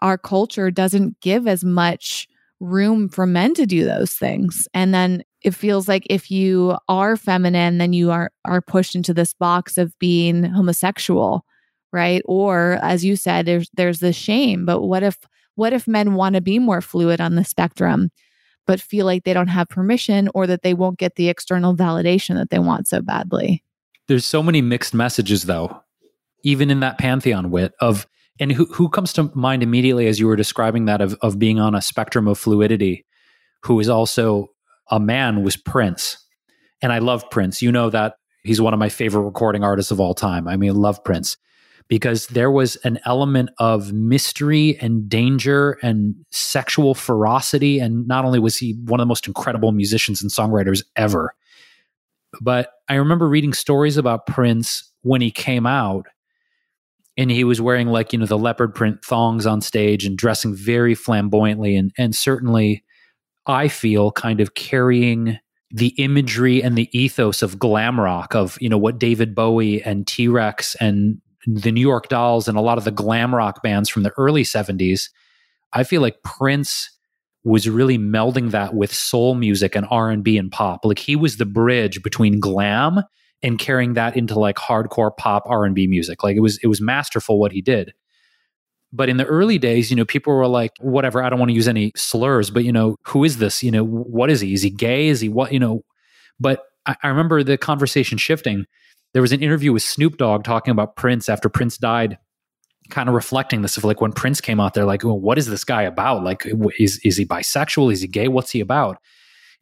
our 0.00 0.18
culture 0.18 0.70
doesn't 0.70 1.20
give 1.20 1.46
as 1.46 1.64
much 1.64 2.28
room 2.60 3.08
for 3.08 3.26
men 3.26 3.54
to 3.54 3.66
do 3.66 3.84
those 3.84 4.12
things. 4.12 4.68
And 4.74 4.94
then 4.94 5.22
it 5.42 5.54
feels 5.54 5.88
like 5.88 6.06
if 6.08 6.30
you 6.30 6.76
are 6.88 7.16
feminine, 7.16 7.78
then 7.78 7.92
you 7.92 8.10
are 8.10 8.30
are 8.44 8.60
pushed 8.60 8.94
into 8.94 9.12
this 9.12 9.34
box 9.34 9.76
of 9.76 9.98
being 9.98 10.44
homosexual, 10.44 11.44
right? 11.92 12.22
Or 12.24 12.78
as 12.82 13.04
you 13.04 13.16
said, 13.16 13.46
there's 13.46 13.70
there's 13.74 14.00
the 14.00 14.12
shame. 14.12 14.64
But 14.64 14.82
what 14.82 15.02
if 15.02 15.18
what 15.56 15.72
if 15.72 15.86
men 15.86 16.14
want 16.14 16.34
to 16.34 16.40
be 16.40 16.58
more 16.58 16.80
fluid 16.80 17.20
on 17.20 17.34
the 17.34 17.44
spectrum? 17.44 18.10
but 18.66 18.80
feel 18.80 19.06
like 19.06 19.24
they 19.24 19.34
don't 19.34 19.48
have 19.48 19.68
permission 19.68 20.28
or 20.34 20.46
that 20.46 20.62
they 20.62 20.74
won't 20.74 20.98
get 20.98 21.16
the 21.16 21.28
external 21.28 21.76
validation 21.76 22.34
that 22.36 22.50
they 22.50 22.58
want 22.58 22.88
so 22.88 23.00
badly. 23.00 23.62
There's 24.08 24.26
so 24.26 24.42
many 24.42 24.62
mixed 24.62 24.94
messages 24.94 25.44
though, 25.44 25.82
even 26.42 26.70
in 26.70 26.80
that 26.80 26.98
pantheon 26.98 27.50
Whit 27.50 27.72
of 27.80 28.06
and 28.40 28.52
who 28.52 28.66
who 28.66 28.88
comes 28.88 29.12
to 29.14 29.30
mind 29.34 29.62
immediately 29.62 30.06
as 30.06 30.18
you 30.18 30.26
were 30.26 30.36
describing 30.36 30.86
that 30.86 31.00
of 31.00 31.14
of 31.22 31.38
being 31.38 31.60
on 31.60 31.74
a 31.74 31.82
spectrum 31.82 32.28
of 32.28 32.38
fluidity, 32.38 33.04
who 33.62 33.78
is 33.80 33.88
also 33.88 34.50
a 34.90 35.00
man 35.00 35.42
was 35.42 35.56
Prince. 35.56 36.18
And 36.82 36.92
I 36.92 36.98
love 36.98 37.28
Prince. 37.30 37.62
You 37.62 37.72
know 37.72 37.90
that 37.90 38.16
he's 38.42 38.60
one 38.60 38.74
of 38.74 38.80
my 38.80 38.88
favorite 38.88 39.22
recording 39.22 39.64
artists 39.64 39.90
of 39.90 40.00
all 40.00 40.14
time. 40.14 40.46
I 40.46 40.56
mean, 40.56 40.74
love 40.74 41.02
Prince 41.02 41.36
because 41.88 42.28
there 42.28 42.50
was 42.50 42.76
an 42.76 42.98
element 43.04 43.50
of 43.58 43.92
mystery 43.92 44.78
and 44.80 45.08
danger 45.08 45.78
and 45.82 46.14
sexual 46.30 46.94
ferocity. 46.94 47.78
And 47.78 48.06
not 48.08 48.24
only 48.24 48.38
was 48.38 48.56
he 48.56 48.72
one 48.84 49.00
of 49.00 49.04
the 49.04 49.08
most 49.08 49.26
incredible 49.26 49.72
musicians 49.72 50.22
and 50.22 50.30
songwriters 50.30 50.82
ever, 50.96 51.34
but 52.40 52.72
I 52.88 52.94
remember 52.94 53.28
reading 53.28 53.52
stories 53.52 53.96
about 53.96 54.26
Prince 54.26 54.90
when 55.02 55.20
he 55.20 55.30
came 55.30 55.66
out 55.66 56.06
and 57.16 57.30
he 57.30 57.44
was 57.44 57.60
wearing 57.60 57.88
like, 57.88 58.12
you 58.12 58.18
know, 58.18 58.26
the 58.26 58.38
leopard 58.38 58.74
print 58.74 59.04
thongs 59.04 59.46
on 59.46 59.60
stage 59.60 60.04
and 60.04 60.16
dressing 60.16 60.54
very 60.54 60.94
flamboyantly 60.94 61.76
and, 61.76 61.92
and 61.96 62.14
certainly 62.14 62.84
I 63.46 63.68
feel 63.68 64.10
kind 64.10 64.40
of 64.40 64.54
carrying 64.54 65.38
the 65.70 65.88
imagery 65.98 66.62
and 66.62 66.76
the 66.76 66.88
ethos 66.98 67.42
of 67.42 67.58
glam 67.58 67.98
rock 67.98 68.34
of 68.34 68.56
you 68.60 68.68
know 68.68 68.78
what 68.78 68.98
David 68.98 69.34
Bowie 69.34 69.82
and 69.82 70.06
T 70.06 70.28
Rex 70.28 70.76
and 70.76 71.20
the 71.46 71.72
New 71.72 71.80
York 71.80 72.08
Dolls 72.08 72.48
and 72.48 72.56
a 72.56 72.62
lot 72.62 72.78
of 72.78 72.84
the 72.84 72.90
glam 72.90 73.34
rock 73.34 73.62
bands 73.62 73.88
from 73.88 74.02
the 74.02 74.12
early 74.16 74.44
70s, 74.44 75.10
I 75.72 75.84
feel 75.84 76.00
like 76.00 76.22
Prince 76.22 76.90
was 77.42 77.68
really 77.68 77.98
melding 77.98 78.50
that 78.52 78.74
with 78.74 78.94
soul 78.94 79.34
music 79.34 79.76
and 79.76 79.86
R&B 79.90 80.38
and 80.38 80.50
pop. 80.50 80.84
Like 80.84 80.98
he 80.98 81.16
was 81.16 81.36
the 81.36 81.44
bridge 81.44 82.02
between 82.02 82.40
glam 82.40 83.02
and 83.44 83.58
carrying 83.58 83.94
that 83.94 84.16
into 84.16 84.38
like 84.38 84.56
hardcore 84.56 85.16
pop 85.16 85.44
R&B 85.46 85.86
music. 85.86 86.24
Like 86.24 86.36
it 86.36 86.40
was 86.40 86.58
it 86.62 86.66
was 86.66 86.80
masterful 86.80 87.38
what 87.38 87.52
he 87.52 87.62
did. 87.62 87.92
But 88.92 89.08
in 89.08 89.16
the 89.16 89.24
early 89.24 89.58
days, 89.58 89.90
you 89.90 89.96
know, 89.96 90.04
people 90.04 90.32
were 90.32 90.46
like, 90.46 90.72
whatever, 90.80 91.22
I 91.22 91.28
don't 91.28 91.38
want 91.38 91.50
to 91.50 91.54
use 91.54 91.66
any 91.66 91.92
slurs, 91.96 92.50
but 92.50 92.64
you 92.64 92.72
know, 92.72 92.96
who 93.06 93.24
is 93.24 93.38
this? 93.38 93.62
You 93.62 93.70
know, 93.72 93.84
what 93.84 94.30
is 94.30 94.40
he? 94.40 94.54
Is 94.54 94.62
he 94.62 94.70
gay? 94.70 95.08
Is 95.08 95.20
he 95.20 95.28
what, 95.28 95.52
you 95.52 95.58
know? 95.58 95.82
But 96.38 96.62
I, 96.86 96.96
I 97.02 97.08
remember 97.08 97.42
the 97.42 97.58
conversation 97.58 98.18
shifting 98.18 98.66
there 99.14 99.22
was 99.22 99.32
an 99.32 99.42
interview 99.42 99.72
with 99.72 99.82
Snoop 99.82 100.18
Dogg 100.18 100.44
talking 100.44 100.72
about 100.72 100.96
Prince 100.96 101.28
after 101.28 101.48
Prince 101.48 101.78
died, 101.78 102.18
kind 102.90 103.08
of 103.08 103.14
reflecting 103.14 103.62
this 103.62 103.76
of 103.76 103.84
like 103.84 104.00
when 104.00 104.12
Prince 104.12 104.40
came 104.40 104.60
out 104.60 104.74
there, 104.74 104.84
like, 104.84 105.04
well, 105.04 105.18
what 105.18 105.38
is 105.38 105.46
this 105.46 105.64
guy 105.64 105.82
about? 105.82 106.24
Like, 106.24 106.44
is 106.78 107.00
is 107.04 107.16
he 107.16 107.24
bisexual? 107.24 107.92
Is 107.92 108.02
he 108.02 108.08
gay? 108.08 108.28
What's 108.28 108.50
he 108.50 108.60
about? 108.60 108.98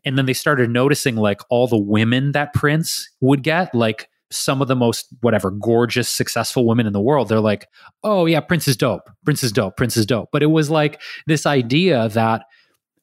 And 0.05 0.19
then 0.19 0.27
they 0.27 0.33
started 0.33 0.71
noticing 0.71 1.17
like 1.17 1.41
all 1.49 1.69
the 1.69 1.79
women 1.79 2.33
that 2.33 2.53
Prince 2.55 3.09
would 3.21 3.43
get, 3.43 3.75
like 3.75 4.09
some 4.31 4.63
of 4.63 4.69
the 4.69 4.77
most 4.77 5.07
whatever 5.21 5.51
gorgeous 5.51 6.09
successful 6.09 6.67
women 6.67 6.87
in 6.87 6.95
the 6.95 7.01
world 7.03 7.29
they're 7.29 7.39
like 7.39 7.69
oh 8.03 8.25
yeah 8.25 8.41
prince 8.41 8.67
is 8.67 8.79
dope 8.79 9.03
prince 9.27 9.43
is 9.43 9.53
dope 9.53 9.77
prince 9.77 9.95
is 9.95 10.07
dope 10.07 10.31
but 10.33 10.43
it 10.43 10.47
was 10.47 10.71
like 10.71 11.03
this 11.27 11.45
idea 11.45 12.09
that 12.09 12.45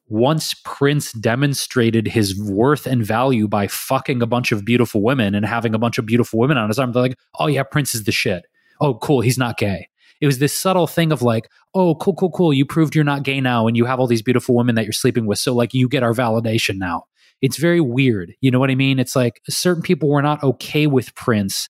once 0.10 0.56
Prince 0.66 1.14
demonstrated 1.14 2.08
his 2.08 2.40
worth 2.42 2.88
and 2.88 3.06
value 3.06 3.48
by 3.48 3.68
fucking 3.68 4.22
a 4.22 4.26
bunch 4.26 4.52
of 4.52 4.66
beautiful 4.66 5.04
women 5.04 5.36
and 5.36 5.46
having 5.46 5.76
a 5.76 5.78
bunch 5.78 5.98
of 6.00 6.06
beautiful 6.06 6.40
women 6.40 6.58
on 6.58 6.68
his 6.68 6.80
arm, 6.80 6.92
they're 6.92 7.04
like, 7.04 7.18
oh 7.40 7.48
yeah, 7.48 7.64
Prince 7.64 7.94
is 7.94 8.04
the 8.04 8.12
shit. 8.12 8.46
Oh, 8.82 8.96
cool, 8.96 9.22
he's 9.22 9.38
not 9.38 9.58
gay. 9.58 9.88
It 10.22 10.26
was 10.26 10.40
this 10.40 10.54
subtle 10.54 10.88
thing 10.88 11.12
of 11.12 11.22
like, 11.22 11.50
oh, 11.74 11.96
cool, 11.96 12.16
cool, 12.16 12.32
cool. 12.32 12.54
You 12.54 12.66
proved 12.66 12.96
you're 12.96 13.04
not 13.04 13.24
gay 13.24 13.40
now 13.40 13.68
and 13.68 13.78
you 13.78 13.86
have 13.86 14.00
all 14.00 14.08
these 14.08 14.22
beautiful 14.22 14.56
women 14.56 14.76
that 14.76 14.86
you're 14.86 14.92
sleeping 14.92 15.26
with. 15.26 15.40
So, 15.40 15.54
like, 15.54 15.74
you 15.74 15.88
get 15.88 16.04
our 16.04 16.14
validation 16.14 16.78
now. 16.78 17.06
It's 17.42 17.58
very 17.58 17.80
weird. 17.80 18.34
You 18.42 18.52
know 18.52 18.60
what 18.60 18.72
I 18.72 18.76
mean? 18.76 19.00
It's 19.00 19.16
like 19.16 19.42
certain 19.50 19.82
people 19.82 20.10
were 20.10 20.22
not 20.22 20.44
okay 20.44 20.88
with 20.88 21.16
Prince 21.16 21.70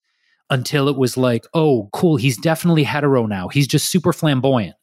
until 0.50 0.88
it 0.88 0.96
was 0.96 1.16
like, 1.16 1.46
oh, 1.54 1.88
cool, 1.92 2.16
he's 2.16 2.36
definitely 2.36 2.82
hetero 2.82 3.26
now. 3.26 3.48
He's 3.48 3.68
just 3.68 3.90
super 3.90 4.12
flamboyant 4.12 4.74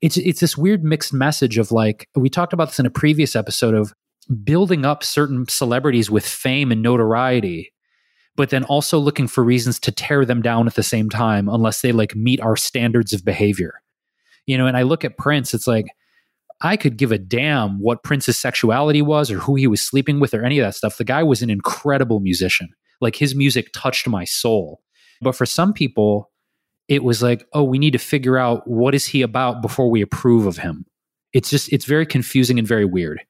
it's 0.00 0.16
it's 0.16 0.40
this 0.40 0.56
weird 0.56 0.84
mixed 0.84 1.12
message 1.12 1.58
of 1.58 1.72
like 1.72 2.08
we 2.14 2.28
talked 2.28 2.52
about 2.52 2.68
this 2.68 2.78
in 2.78 2.86
a 2.86 2.90
previous 2.90 3.34
episode 3.34 3.74
of 3.74 3.92
building 4.44 4.84
up 4.84 5.04
certain 5.04 5.46
celebrities 5.48 6.10
with 6.10 6.26
fame 6.26 6.72
and 6.72 6.82
notoriety 6.82 7.72
but 8.36 8.50
then 8.50 8.64
also 8.64 8.98
looking 8.98 9.26
for 9.26 9.42
reasons 9.42 9.78
to 9.80 9.92
tear 9.92 10.24
them 10.24 10.42
down 10.42 10.66
at 10.66 10.74
the 10.74 10.82
same 10.82 11.08
time 11.08 11.48
unless 11.48 11.80
they 11.80 11.92
like 11.92 12.14
meet 12.14 12.40
our 12.40 12.56
standards 12.56 13.12
of 13.12 13.24
behavior 13.24 13.82
you 14.46 14.56
know 14.56 14.66
and 14.66 14.76
i 14.76 14.82
look 14.82 15.04
at 15.04 15.16
prince 15.16 15.54
it's 15.54 15.66
like 15.66 15.86
i 16.60 16.76
could 16.76 16.96
give 16.96 17.12
a 17.12 17.18
damn 17.18 17.80
what 17.80 18.02
prince's 18.02 18.38
sexuality 18.38 19.02
was 19.02 19.30
or 19.30 19.38
who 19.38 19.54
he 19.54 19.66
was 19.66 19.82
sleeping 19.82 20.20
with 20.20 20.34
or 20.34 20.44
any 20.44 20.58
of 20.58 20.66
that 20.66 20.74
stuff 20.74 20.98
the 20.98 21.04
guy 21.04 21.22
was 21.22 21.42
an 21.42 21.50
incredible 21.50 22.20
musician 22.20 22.68
like 23.00 23.16
his 23.16 23.34
music 23.34 23.70
touched 23.72 24.06
my 24.06 24.24
soul 24.24 24.80
but 25.20 25.34
for 25.34 25.46
some 25.46 25.72
people 25.72 26.30
it 26.88 27.02
was 27.02 27.22
like, 27.22 27.46
oh, 27.52 27.64
we 27.64 27.78
need 27.78 27.92
to 27.92 27.98
figure 27.98 28.38
out 28.38 28.66
what 28.68 28.94
is 28.94 29.06
he 29.06 29.22
about 29.22 29.60
before 29.60 29.90
we 29.90 30.02
approve 30.02 30.46
of 30.46 30.58
him. 30.58 30.86
It's 31.32 31.50
just 31.50 31.72
it's 31.72 31.84
very 31.84 32.06
confusing 32.06 32.58
and 32.58 32.66
very 32.66 32.84
weird. 32.84 33.22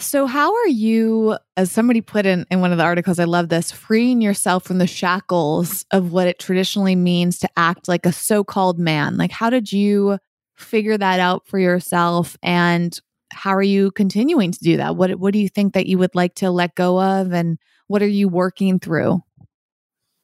So 0.00 0.26
how 0.26 0.54
are 0.54 0.68
you, 0.68 1.36
as 1.56 1.70
somebody 1.70 2.00
put 2.00 2.26
in, 2.26 2.46
in 2.50 2.60
one 2.60 2.72
of 2.72 2.78
the 2.78 2.84
articles, 2.84 3.18
I 3.18 3.24
love 3.24 3.48
this, 3.48 3.70
freeing 3.70 4.20
yourself 4.20 4.64
from 4.64 4.78
the 4.78 4.86
shackles 4.86 5.84
of 5.90 6.12
what 6.12 6.26
it 6.26 6.38
traditionally 6.38 6.96
means 6.96 7.38
to 7.40 7.48
act 7.56 7.86
like 7.86 8.06
a 8.06 8.12
so-called 8.12 8.78
man? 8.78 9.16
Like 9.16 9.30
how 9.30 9.50
did 9.50 9.72
you 9.72 10.18
figure 10.56 10.98
that 10.98 11.20
out 11.20 11.46
for 11.46 11.58
yourself 11.58 12.36
and 12.42 12.98
how 13.32 13.54
are 13.54 13.62
you 13.62 13.92
continuing 13.92 14.52
to 14.52 14.58
do 14.58 14.76
that? 14.78 14.96
What 14.96 15.12
what 15.20 15.32
do 15.32 15.38
you 15.38 15.48
think 15.48 15.74
that 15.74 15.86
you 15.86 15.98
would 15.98 16.14
like 16.14 16.34
to 16.36 16.50
let 16.50 16.74
go 16.74 17.00
of 17.00 17.32
and 17.32 17.58
what 17.86 18.02
are 18.02 18.08
you 18.08 18.28
working 18.28 18.80
through? 18.80 19.22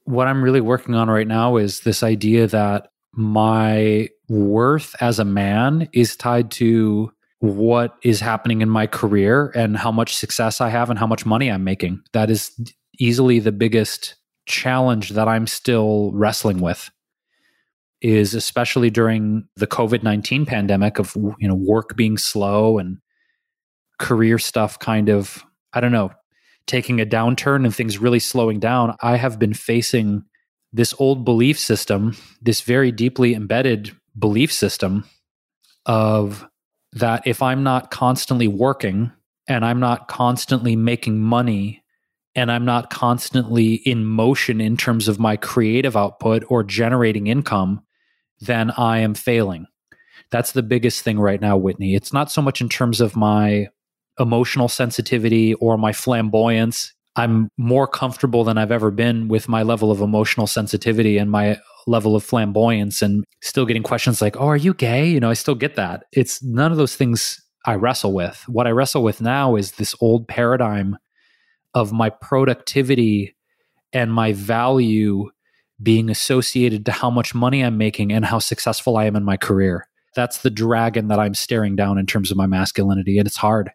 what 0.06 0.28
I'm 0.28 0.42
really 0.42 0.60
working 0.60 0.94
on 0.94 1.10
right 1.10 1.26
now 1.26 1.56
is 1.56 1.80
this 1.80 2.02
idea 2.02 2.46
that 2.46 2.90
my 3.12 4.08
worth 4.28 4.94
as 5.00 5.18
a 5.18 5.24
man 5.24 5.88
is 5.92 6.16
tied 6.16 6.50
to 6.52 7.12
what 7.40 7.96
is 8.02 8.20
happening 8.20 8.62
in 8.62 8.68
my 8.68 8.86
career 8.86 9.52
and 9.54 9.76
how 9.76 9.92
much 9.92 10.16
success 10.16 10.60
I 10.60 10.70
have 10.70 10.90
and 10.90 10.98
how 10.98 11.06
much 11.06 11.26
money 11.26 11.50
I'm 11.50 11.64
making. 11.64 12.02
That 12.12 12.30
is 12.30 12.50
easily 12.98 13.38
the 13.40 13.52
biggest 13.52 14.14
challenge 14.46 15.10
that 15.10 15.28
I'm 15.28 15.46
still 15.46 16.12
wrestling 16.14 16.60
with 16.60 16.90
is 18.00 18.34
especially 18.34 18.90
during 18.90 19.48
the 19.56 19.66
COVID-19 19.66 20.46
pandemic 20.46 20.98
of 20.98 21.16
you 21.16 21.48
know 21.48 21.54
work 21.54 21.96
being 21.96 22.16
slow 22.16 22.78
and 22.78 22.98
career 23.98 24.38
stuff 24.38 24.78
kind 24.78 25.08
of 25.08 25.42
I 25.72 25.80
don't 25.80 25.92
know 25.92 26.12
taking 26.66 27.00
a 27.00 27.06
downturn 27.06 27.64
and 27.64 27.74
things 27.74 27.98
really 27.98 28.18
slowing 28.18 28.58
down, 28.58 28.96
I 29.00 29.16
have 29.16 29.38
been 29.38 29.54
facing 29.54 30.24
this 30.72 30.94
old 30.98 31.24
belief 31.24 31.58
system, 31.58 32.16
this 32.40 32.60
very 32.60 32.92
deeply 32.92 33.34
embedded 33.34 33.96
belief 34.18 34.52
system 34.52 35.04
of 35.86 36.46
that 36.92 37.26
if 37.26 37.42
I'm 37.42 37.62
not 37.62 37.90
constantly 37.90 38.48
working 38.48 39.12
and 39.48 39.64
I'm 39.64 39.80
not 39.80 40.08
constantly 40.08 40.76
making 40.76 41.20
money 41.20 41.82
and 42.34 42.52
I'm 42.52 42.64
not 42.64 42.90
constantly 42.90 43.74
in 43.74 44.04
motion 44.04 44.60
in 44.60 44.76
terms 44.76 45.08
of 45.08 45.18
my 45.18 45.36
creative 45.36 45.96
output 45.96 46.44
or 46.48 46.62
generating 46.62 47.26
income, 47.26 47.82
then 48.40 48.70
I 48.72 48.98
am 48.98 49.14
failing. 49.14 49.66
That's 50.30 50.52
the 50.52 50.62
biggest 50.62 51.02
thing 51.02 51.18
right 51.18 51.40
now, 51.40 51.56
Whitney. 51.56 51.94
It's 51.94 52.12
not 52.12 52.30
so 52.30 52.42
much 52.42 52.60
in 52.60 52.68
terms 52.68 53.00
of 53.00 53.16
my 53.16 53.68
emotional 54.18 54.68
sensitivity 54.68 55.54
or 55.54 55.78
my 55.78 55.92
flamboyance. 55.92 56.92
I'm 57.16 57.50
more 57.56 57.86
comfortable 57.86 58.44
than 58.44 58.58
I've 58.58 58.72
ever 58.72 58.90
been 58.90 59.28
with 59.28 59.48
my 59.48 59.62
level 59.62 59.90
of 59.90 60.00
emotional 60.00 60.46
sensitivity 60.46 61.16
and 61.16 61.30
my 61.30 61.58
level 61.86 62.16
of 62.16 62.24
flamboyance 62.24 63.02
and 63.02 63.24
still 63.42 63.66
getting 63.66 63.82
questions 63.82 64.20
like, 64.20 64.36
"Oh, 64.36 64.46
are 64.46 64.56
you 64.56 64.74
gay?" 64.74 65.06
You 65.08 65.20
know, 65.20 65.30
I 65.30 65.34
still 65.34 65.54
get 65.54 65.76
that. 65.76 66.04
It's 66.12 66.42
none 66.42 66.72
of 66.72 66.78
those 66.78 66.96
things 66.96 67.40
I 67.64 67.74
wrestle 67.74 68.12
with. 68.12 68.44
What 68.46 68.66
I 68.66 68.70
wrestle 68.70 69.02
with 69.02 69.20
now 69.20 69.56
is 69.56 69.72
this 69.72 69.94
old 70.00 70.28
paradigm 70.28 70.96
of 71.74 71.92
my 71.92 72.10
productivity 72.10 73.36
and 73.92 74.12
my 74.12 74.32
value 74.32 75.30
being 75.82 76.08
associated 76.08 76.86
to 76.86 76.92
how 76.92 77.10
much 77.10 77.34
money 77.34 77.62
I'm 77.62 77.76
making 77.76 78.12
and 78.12 78.24
how 78.24 78.38
successful 78.38 78.96
I 78.96 79.04
am 79.04 79.16
in 79.16 79.24
my 79.24 79.36
career. 79.36 79.86
That's 80.14 80.38
the 80.38 80.50
dragon 80.50 81.08
that 81.08 81.18
I'm 81.18 81.34
staring 81.34 81.76
down 81.76 81.98
in 81.98 82.06
terms 82.06 82.30
of 82.30 82.36
my 82.36 82.46
masculinity. 82.46 83.18
And 83.18 83.26
it's 83.26 83.36
hard. 83.36 83.70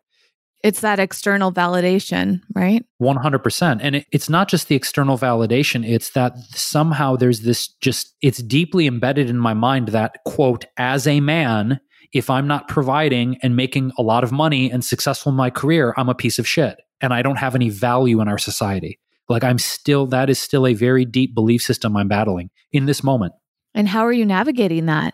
It's 0.63 0.81
that 0.81 0.99
external 0.99 1.51
validation, 1.51 2.41
right? 2.53 2.85
100%. 3.01 3.79
And 3.81 3.95
it, 3.97 4.05
it's 4.11 4.29
not 4.29 4.47
just 4.47 4.67
the 4.67 4.75
external 4.75 5.17
validation, 5.17 5.87
it's 5.87 6.11
that 6.11 6.37
somehow 6.53 7.15
there's 7.15 7.41
this 7.41 7.67
just, 7.81 8.15
it's 8.21 8.43
deeply 8.43 8.87
embedded 8.87 9.29
in 9.29 9.37
my 9.37 9.53
mind 9.53 9.89
that, 9.89 10.17
quote, 10.25 10.65
as 10.77 11.07
a 11.07 11.19
man, 11.19 11.79
if 12.13 12.29
I'm 12.29 12.47
not 12.47 12.67
providing 12.67 13.37
and 13.41 13.55
making 13.55 13.91
a 13.97 14.03
lot 14.03 14.23
of 14.23 14.31
money 14.31 14.69
and 14.71 14.83
successful 14.83 15.31
in 15.31 15.35
my 15.35 15.49
career, 15.49 15.93
I'm 15.97 16.09
a 16.09 16.15
piece 16.15 16.37
of 16.37 16.47
shit 16.47 16.77
and 16.99 17.13
I 17.13 17.21
don't 17.21 17.37
have 17.37 17.55
any 17.55 17.69
value 17.69 18.21
in 18.21 18.27
our 18.27 18.37
society. 18.37 18.99
Like 19.29 19.43
I'm 19.43 19.57
still, 19.57 20.05
that 20.07 20.29
is 20.29 20.39
still 20.39 20.67
a 20.67 20.73
very 20.73 21.05
deep 21.05 21.33
belief 21.33 21.63
system 21.63 21.95
I'm 21.95 22.07
battling 22.07 22.49
in 22.71 22.85
this 22.85 23.03
moment. 23.03 23.33
And 23.73 23.87
how 23.87 24.05
are 24.05 24.11
you 24.11 24.25
navigating 24.25 24.85
that? 24.87 25.13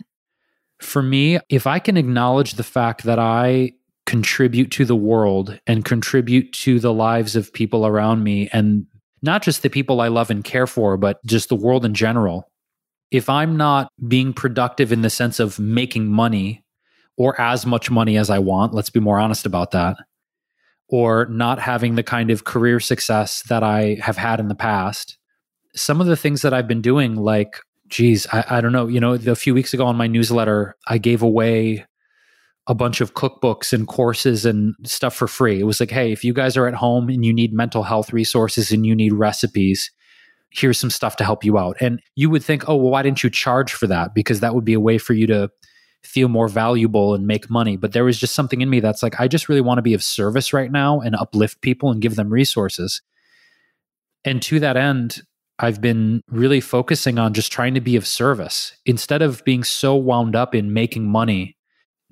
For 0.80 1.02
me, 1.02 1.39
if 1.50 1.68
I 1.68 1.80
can 1.80 1.98
acknowledge 1.98 2.54
the 2.54 2.64
fact 2.64 3.04
that 3.04 3.20
I 3.20 3.74
contribute 4.08 4.72
to 4.72 4.86
the 4.86 4.95
world 4.95 5.60
and 5.68 5.86
contribute 5.86 6.51
to 6.53 6.80
the 6.80 6.93
lives 6.93 7.36
of 7.36 7.53
people 7.53 7.86
around 7.86 8.24
me 8.24 8.49
and 8.53 8.88
not 9.22 9.43
just 9.43 9.62
the 9.62 9.70
people 9.70 9.99
I 9.99 10.08
love 10.08 10.32
and 10.32 10.43
care 10.43 10.66
for, 10.66 10.95
but 10.95 11.24
just 11.26 11.49
the 11.49 11.55
world 11.55 11.84
in 11.84 11.93
general. 11.93 12.49
If 13.12 13.30
I'm 13.30 13.58
not 13.58 13.91
being 14.08 14.32
productive 14.32 14.91
in 14.93 15.01
the 15.01 15.10
sense 15.10 15.39
of 15.39 15.60
making 15.60 16.08
money 16.08 16.64
or 17.18 17.39
as 17.39 17.66
much 17.66 17.91
money 17.91 18.16
as 18.18 18.30
I 18.30 18.39
want, 18.39 18.74
let's 18.74 18.89
be 18.89 19.01
more 19.01 19.20
honest 19.20 19.45
about 19.45 19.72
that, 19.72 19.97
or 20.88 21.26
not 21.26 21.60
having 21.60 21.95
the 21.95 22.03
kind 22.03 22.32
of 22.32 22.45
career 22.45 22.80
success 22.80 23.43
that 23.49 23.64
I 23.64 23.97
have 24.01 24.18
had 24.18 24.39
in 24.39 24.47
the 24.47 24.55
past. 24.55 25.18
Some 25.76 25.99
of 25.99 26.08
the 26.08 26.16
things 26.16 26.43
that 26.43 26.53
I've 26.53 26.68
been 26.68 26.82
doing, 26.82 27.16
like, 27.16 27.58
geez, 27.88 28.26
I, 28.32 28.45
I 28.49 28.62
don't 28.62 28.72
know, 28.72 28.88
you 28.88 28.99
know, 28.99 29.14
a 29.14 29.36
few 29.36 29.53
weeks 29.53 29.74
ago 29.74 29.86
on 29.86 29.97
my 29.97 30.08
newsletter, 30.08 30.76
I 30.88 30.97
gave 30.97 31.22
away 31.22 31.86
a 32.68 32.76
bunch 32.76 33.01
of 33.01 33.13
cookbooks 33.13 33.72
and 33.72 33.88
courses 33.88 34.45
and 34.45 34.76
stuff 34.84 35.15
for 35.15 35.28
free. 35.28 35.59
It 35.59 35.63
was 35.63 35.80
like, 35.80 35.91
hey, 35.91 36.11
if 36.11 36.24
you 36.24 36.34
guys 36.34 36.57
are 36.57 36.68
at 36.68 36.74
home 36.74 37.09
and 37.09 37.26
you 37.26 37.34
need 37.34 37.53
mental 37.53 37.84
health 37.84 38.11
resources 38.11 38.72
and 38.72 38.86
you 38.86 38.93
need 38.93 39.13
recipes, 39.13 39.89
here's 40.49 40.80
some 40.80 40.89
stuff 40.89 41.15
to 41.18 41.24
help 41.24 41.43
you 41.43 41.57
out. 41.57 41.78
And 41.80 42.01
you 42.15 42.30
would 42.30 42.43
think, 42.43 42.68
oh, 42.68 42.76
well, 42.76 42.91
why 42.91 43.03
didn't 43.03 43.24
you 43.24 43.30
charge 43.30 43.74
for 43.74 43.88
that? 43.88 44.13
Because 44.13 44.41
that 44.41 44.53
would 44.53 44.65
be 44.65 44.74
a 44.74 44.80
way 44.80 44.97
for 44.97 45.13
you 45.13 45.28
to 45.28 45.49
feel 46.03 46.28
more 46.28 46.47
valuable 46.47 47.13
and 47.13 47.26
make 47.26 47.49
money. 47.49 47.78
But 47.78 47.93
there 47.93 48.05
was 48.05 48.20
just 48.20 48.36
something 48.36 48.61
in 48.61 48.70
me 48.70 48.80
that's 48.80 49.03
like, 49.03 49.20
I 49.20 49.28
just 49.28 49.49
really 49.49 49.61
want 49.61 49.78
to 49.78 49.82
be 49.82 49.93
of 49.93 50.03
service 50.03 50.53
right 50.53 50.72
now 50.72 50.99
and 50.99 51.15
uplift 51.15 51.61
people 51.61 51.91
and 51.91 52.01
give 52.01 52.15
them 52.15 52.32
resources. 52.32 53.01
And 54.24 54.41
to 54.43 54.59
that 54.59 54.78
end, 54.78 55.22
I've 55.59 55.82
been 55.82 56.22
really 56.30 56.61
focusing 56.61 57.18
on 57.18 57.34
just 57.34 57.51
trying 57.51 57.74
to 57.74 57.82
be 57.82 57.95
of 57.95 58.05
service 58.05 58.78
instead 58.86 59.22
of 59.22 59.43
being 59.43 59.63
so 59.63 59.95
wound 59.95 60.36
up 60.36 60.53
in 60.53 60.72
making 60.72 61.09
money, 61.09 61.57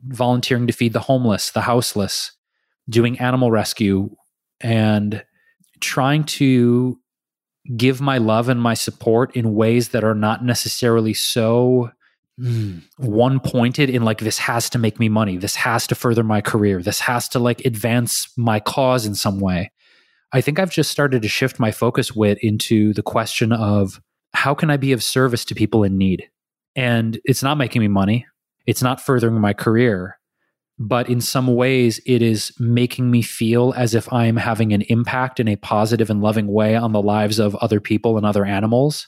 volunteering 0.08 0.68
to 0.68 0.74
feed 0.74 0.94
the 0.94 1.00
homeless, 1.00 1.52
the 1.52 1.62
houseless, 1.62 2.32
doing 2.90 3.20
animal 3.20 3.52
rescue, 3.52 4.10
and 4.62 5.24
trying 5.80 6.24
to 6.24 7.00
give 7.76 8.00
my 8.00 8.18
love 8.18 8.50
and 8.50 8.62
my 8.62 8.74
support 8.74 9.36
in 9.36 9.56
ways 9.56 9.90
that 9.90 10.04
are 10.04 10.16
not 10.16 10.44
necessarily 10.44 11.14
so 11.14 11.90
mm, 12.40 12.82
one 12.98 13.40
pointed 13.40 13.90
in 13.90 14.04
like 14.04 14.20
this 14.20 14.38
has 14.38 14.70
to 14.70 14.78
make 14.78 15.00
me 15.00 15.10
money 15.10 15.38
this 15.38 15.56
has 15.56 15.88
to 15.88 15.96
further 15.96 16.24
my 16.24 16.42
career 16.42 16.82
this 16.82 17.00
has 17.00 17.28
to 17.28 17.40
like 17.40 17.66
advance 17.66 18.32
my 18.38 18.60
cause 18.60 19.06
in 19.06 19.16
some 19.16 19.40
way. 19.40 19.72
I 20.32 20.42
think 20.42 20.60
i've 20.60 20.72
just 20.72 20.92
started 20.92 21.22
to 21.22 21.28
shift 21.28 21.60
my 21.60 21.72
focus 21.72 22.16
Whit 22.16 22.38
into 22.42 22.94
the 22.94 23.04
question 23.04 23.52
of 23.52 24.00
how 24.34 24.54
can 24.54 24.70
i 24.70 24.78
be 24.78 24.92
of 24.92 25.02
service 25.02 25.46
to 25.46 25.56
people 25.56 25.84
in 25.84 25.98
need? 25.98 26.30
And 26.76 27.20
it's 27.24 27.42
not 27.42 27.58
making 27.58 27.82
me 27.82 27.88
money 27.88 28.28
it's 28.66 28.82
not 28.82 29.02
furthering 29.02 29.40
my 29.40 29.54
career 29.54 30.18
but 30.78 31.10
in 31.10 31.22
some 31.22 31.48
ways 31.48 32.02
it 32.06 32.22
is 32.22 32.52
making 32.60 33.10
me 33.10 33.22
feel 33.22 33.74
as 33.78 33.96
if 33.96 34.12
i'm 34.12 34.36
having 34.36 34.74
an 34.74 34.82
impact 34.84 35.40
in 35.40 35.48
a 35.48 35.56
positive 35.56 36.10
and 36.10 36.22
loving 36.22 36.48
way 36.48 36.76
on 36.76 36.92
the 36.92 37.02
lives 37.02 37.40
of 37.40 37.56
other 37.56 37.80
people 37.80 38.18
and 38.18 38.26
other 38.26 38.46
animals 38.46 39.08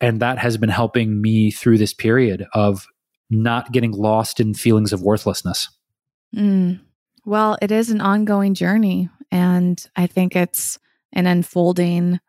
and 0.00 0.20
that 0.20 0.38
has 0.38 0.56
been 0.56 0.68
helping 0.68 1.20
me 1.20 1.50
through 1.50 1.78
this 1.78 1.94
period 1.94 2.46
of 2.52 2.86
not 3.30 3.72
getting 3.72 3.92
lost 3.92 4.40
in 4.40 4.54
feelings 4.54 4.92
of 4.92 5.02
worthlessness. 5.02 5.68
Mm. 6.34 6.80
Well, 7.24 7.56
it 7.62 7.72
is 7.72 7.90
an 7.90 8.00
ongoing 8.00 8.54
journey. 8.54 9.08
And 9.30 9.84
I 9.96 10.06
think 10.06 10.36
it's 10.36 10.78
an 11.12 11.26
unfolding 11.26 12.20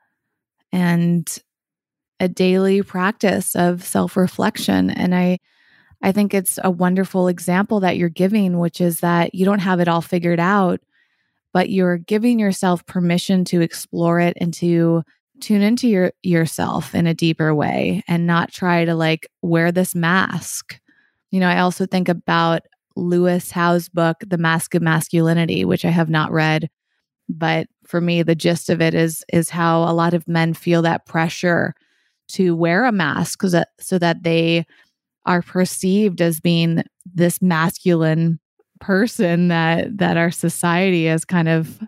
and 0.71 1.27
a 2.19 2.27
daily 2.27 2.81
practice 2.81 3.55
of 3.55 3.83
self 3.83 4.17
reflection. 4.17 4.89
And 4.89 5.13
I, 5.13 5.39
I 6.01 6.11
think 6.11 6.33
it's 6.33 6.59
a 6.63 6.71
wonderful 6.71 7.27
example 7.27 7.79
that 7.79 7.97
you're 7.97 8.09
giving, 8.09 8.59
which 8.59 8.79
is 8.81 8.99
that 8.99 9.33
you 9.33 9.45
don't 9.45 9.59
have 9.59 9.79
it 9.79 9.87
all 9.87 10.01
figured 10.01 10.39
out, 10.39 10.79
but 11.53 11.69
you're 11.69 11.97
giving 11.97 12.39
yourself 12.39 12.85
permission 12.85 13.43
to 13.45 13.61
explore 13.61 14.19
it 14.19 14.37
and 14.39 14.53
to 14.55 15.03
tune 15.39 15.61
into 15.61 15.87
your 15.87 16.11
yourself 16.23 16.95
in 16.95 17.07
a 17.07 17.13
deeper 17.13 17.53
way 17.53 18.03
and 18.07 18.27
not 18.27 18.51
try 18.51 18.85
to 18.85 18.95
like 18.95 19.27
wear 19.41 19.71
this 19.71 19.95
mask. 19.95 20.79
You 21.31 21.39
know, 21.39 21.47
I 21.47 21.59
also 21.59 21.85
think 21.85 22.09
about 22.09 22.61
Lewis 22.95 23.51
Howes' 23.51 23.89
book, 23.89 24.17
The 24.25 24.37
Mask 24.37 24.73
of 24.75 24.81
Masculinity, 24.81 25.65
which 25.65 25.85
I 25.85 25.89
have 25.89 26.09
not 26.09 26.31
read, 26.31 26.69
but 27.29 27.67
for 27.85 28.01
me 28.01 28.23
the 28.23 28.35
gist 28.35 28.69
of 28.69 28.81
it 28.81 28.93
is 28.93 29.23
is 29.33 29.49
how 29.49 29.83
a 29.83 29.93
lot 29.93 30.13
of 30.13 30.27
men 30.27 30.53
feel 30.53 30.81
that 30.83 31.05
pressure 31.05 31.73
to 32.29 32.55
wear 32.55 32.85
a 32.85 32.91
mask 32.91 33.41
so 33.41 33.49
that, 33.49 33.67
uh, 33.67 33.81
so 33.81 33.99
that 33.99 34.23
they 34.23 34.65
are 35.27 35.41
perceived 35.41 36.21
as 36.21 36.39
being 36.39 36.83
this 37.13 37.41
masculine 37.41 38.39
person 38.79 39.49
that 39.49 39.97
that 39.97 40.17
our 40.17 40.31
society 40.31 41.05
has 41.05 41.25
kind 41.25 41.49
of 41.49 41.79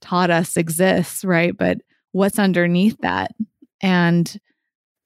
taught 0.00 0.30
us 0.30 0.56
exists, 0.56 1.24
right? 1.24 1.56
But 1.56 1.78
what's 2.12 2.38
underneath 2.38 2.96
that 3.02 3.32
and 3.82 4.40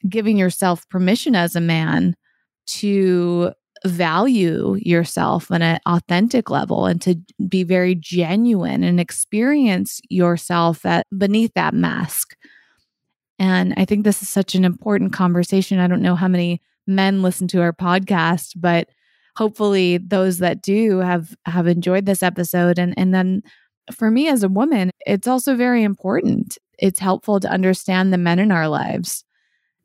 giving 0.09 0.37
yourself 0.37 0.89
permission 0.89 1.35
as 1.35 1.57
a 1.57 1.61
man 1.61 2.15
to 2.67 3.53
value 3.85 4.77
yourself 4.81 5.51
on 5.51 5.61
an 5.61 5.79
authentic 5.87 6.49
level 6.49 6.87
and 6.87 7.03
to 7.03 7.17
be 7.49 7.65
very 7.65 7.95
genuine 7.95 8.83
and 8.83 8.99
experience 8.99 10.01
yourself 10.09 10.83
that 10.83 11.07
beneath 11.17 11.53
that 11.55 11.75
mask. 11.75 12.35
And 13.39 13.75
I 13.77 13.85
think 13.85 14.05
this 14.05 14.23
is 14.23 14.29
such 14.29 14.55
an 14.55 14.65
important 14.65 15.13
conversation. 15.13 15.81
I 15.81 15.87
don't 15.87 16.03
know 16.03 16.15
how 16.15 16.29
many 16.29 16.63
men 16.87 17.23
listen 17.23 17.49
to 17.49 17.61
our 17.63 17.73
podcast, 17.73 18.53
but 18.57 18.89
hopefully 19.37 19.99
those 19.99 20.39
that 20.39 20.63
do 20.63 20.99
have 20.99 21.35
have 21.47 21.67
enjoyed 21.67 22.07
this 22.07 22.23
episode. 22.23 22.79
And 22.79 22.95
and 22.97 23.15
then 23.15 23.43
for 23.93 24.11
me 24.11 24.29
as 24.29 24.43
a 24.43 24.49
woman, 24.49 24.91
it's 25.07 25.29
also 25.29 25.57
very 25.57 25.83
important. 25.83 26.57
It's 26.79 27.01
helpful 27.01 27.41
to 27.41 27.51
understand 27.51 28.13
the 28.13 28.19
men 28.19 28.39
in 28.39 28.51
our 28.53 28.69
lives, 28.69 29.25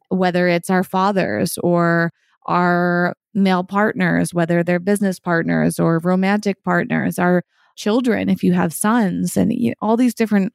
whether 0.09 0.47
it's 0.47 0.69
our 0.69 0.83
fathers 0.83 1.57
or 1.63 2.11
our 2.45 3.13
male 3.33 3.63
partners, 3.63 4.33
whether 4.33 4.63
they're 4.63 4.79
business 4.79 5.19
partners 5.19 5.79
or 5.79 5.99
romantic 5.99 6.63
partners, 6.63 7.19
our 7.19 7.43
children, 7.75 8.29
if 8.29 8.43
you 8.43 8.53
have 8.53 8.73
sons, 8.73 9.37
and 9.37 9.53
you 9.53 9.69
know, 9.69 9.75
all 9.81 9.97
these 9.97 10.13
different 10.15 10.53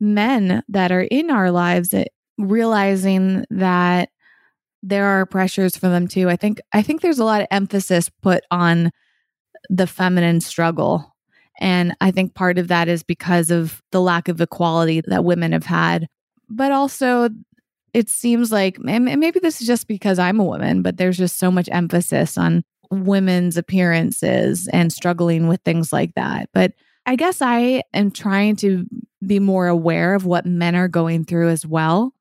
men 0.00 0.62
that 0.68 0.92
are 0.92 1.02
in 1.02 1.30
our 1.30 1.50
lives, 1.50 1.90
that 1.90 2.08
realizing 2.38 3.44
that 3.50 4.10
there 4.82 5.06
are 5.06 5.26
pressures 5.26 5.76
for 5.76 5.88
them 5.88 6.08
too. 6.08 6.28
I 6.28 6.36
think 6.36 6.60
I 6.72 6.82
think 6.82 7.00
there's 7.00 7.18
a 7.18 7.24
lot 7.24 7.40
of 7.40 7.46
emphasis 7.50 8.08
put 8.22 8.42
on 8.50 8.90
the 9.70 9.86
feminine 9.86 10.40
struggle 10.40 11.12
and 11.60 11.94
I 12.00 12.10
think 12.10 12.34
part 12.34 12.58
of 12.58 12.68
that 12.68 12.88
is 12.88 13.02
because 13.02 13.50
of 13.50 13.82
the 13.92 14.00
lack 14.00 14.28
of 14.28 14.40
equality 14.40 15.02
that 15.06 15.24
women 15.24 15.52
have 15.52 15.66
had. 15.66 16.08
But 16.48 16.72
also, 16.72 17.28
it 17.94 18.08
seems 18.08 18.50
like, 18.50 18.78
and 18.86 19.04
maybe 19.04 19.38
this 19.38 19.60
is 19.60 19.66
just 19.66 19.86
because 19.86 20.18
I'm 20.18 20.40
a 20.40 20.44
woman, 20.44 20.82
but 20.82 20.96
there's 20.96 21.18
just 21.18 21.38
so 21.38 21.50
much 21.50 21.68
emphasis 21.70 22.36
on 22.36 22.64
women's 22.90 23.56
appearances 23.56 24.68
and 24.72 24.92
struggling 24.92 25.48
with 25.48 25.60
things 25.62 25.92
like 25.92 26.14
that. 26.14 26.48
But 26.52 26.72
I 27.06 27.16
guess 27.16 27.40
I 27.40 27.82
am 27.94 28.10
trying 28.10 28.56
to 28.56 28.86
be 29.26 29.38
more 29.38 29.66
aware 29.66 30.14
of 30.14 30.26
what 30.26 30.46
men 30.46 30.74
are 30.74 30.88
going 30.88 31.24
through 31.24 31.50
as 31.50 31.66
well 31.66 32.14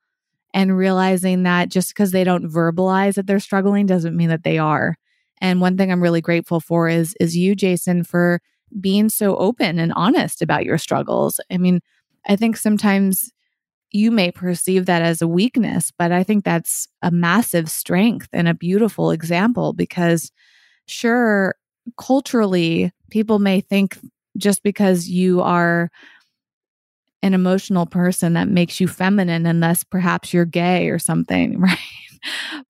and 0.54 0.78
realizing 0.78 1.44
that 1.44 1.70
just 1.70 1.90
because 1.90 2.12
they 2.12 2.24
don't 2.24 2.52
verbalize 2.52 3.16
that 3.16 3.28
they're 3.28 3.40
struggling 3.40 3.86
doesn't 3.86 4.16
mean 4.16 4.30
that 4.30 4.44
they 4.44 4.58
are. 4.58 4.96
And 5.40 5.62
one 5.62 5.78
thing 5.78 5.92
I'm 5.92 6.04
really 6.04 6.22
grateful 6.22 6.60
for 6.60 6.88
is 6.90 7.16
is 7.20 7.36
you 7.38 7.56
Jason 7.56 8.04
for 8.04 8.42
being 8.80 9.10
so 9.10 9.36
open 9.38 9.80
and 9.80 9.92
honest 9.96 10.42
about 10.42 10.66
your 10.66 10.78
struggles. 10.78 11.40
I 11.52 11.58
mean, 11.58 11.82
I 12.28 12.36
think 12.36 12.58
sometimes 12.58 13.32
you 13.92 14.12
may 14.12 14.32
perceive 14.32 14.86
that 14.86 15.02
as 15.02 15.22
a 15.22 15.28
weakness, 15.28 15.92
but 15.98 16.12
I 16.12 16.24
think 16.24 16.46
that's 16.46 16.88
a 17.02 17.12
massive 17.12 17.70
strength 17.70 18.30
and 18.32 18.48
a 18.48 18.54
beautiful 18.54 19.12
example 19.12 19.74
because, 19.74 20.32
sure, 20.86 21.56
culturally, 22.00 22.92
people 23.10 23.40
may 23.40 23.62
think 23.62 23.98
just 24.38 24.64
because 24.64 25.10
you 25.10 25.42
are 25.42 25.90
an 27.24 27.34
emotional 27.34 27.86
person 27.86 28.34
that 28.34 28.48
makes 28.48 28.80
you 28.80 28.88
feminine 28.88 29.46
unless 29.46 29.84
perhaps 29.84 30.34
you're 30.34 30.46
gay 30.46 30.90
or 30.90 31.00
something, 31.00 31.60
right? 31.60 31.78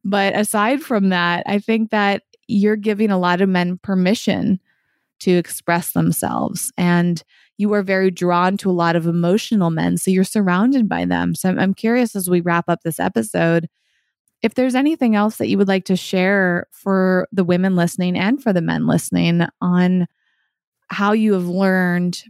but 0.04 0.36
aside 0.36 0.82
from 0.82 1.10
that, 1.10 1.44
I 1.46 1.60
think 1.60 1.92
that 1.92 2.24
you're 2.48 2.76
giving 2.76 3.12
a 3.12 3.20
lot 3.20 3.42
of 3.42 3.50
men 3.50 3.78
permission 3.78 4.60
to 5.22 5.32
express 5.32 5.92
themselves 5.92 6.72
and 6.78 7.24
you 7.58 7.72
are 7.74 7.84
very 7.84 8.10
drawn 8.10 8.58
to 8.58 8.70
a 8.70 8.74
lot 8.74 8.96
of 8.96 9.06
emotional 9.06 9.70
men 9.70 9.96
so 9.96 10.10
you're 10.10 10.24
surrounded 10.24 10.90
by 10.90 11.06
them 11.06 11.36
so 11.36 11.50
i'm 11.50 11.76
curious 11.76 12.16
as 12.16 12.28
we 12.28 12.42
wrap 12.42 12.66
up 12.68 12.80
this 12.82 13.00
episode 13.00 13.70
if 14.42 14.56
there's 14.56 14.74
anything 14.74 15.16
else 15.16 15.38
that 15.38 15.48
you 15.48 15.58
would 15.60 15.68
like 15.68 15.86
to 15.86 15.96
share 15.96 16.66
for 16.72 17.28
the 17.32 17.44
women 17.44 17.76
listening 17.76 18.18
and 18.18 18.42
for 18.42 18.52
the 18.52 18.62
men 18.62 18.88
listening 18.88 19.44
on 19.62 20.08
how 20.90 21.12
you 21.12 21.34
have 21.34 21.48
learned 21.48 22.24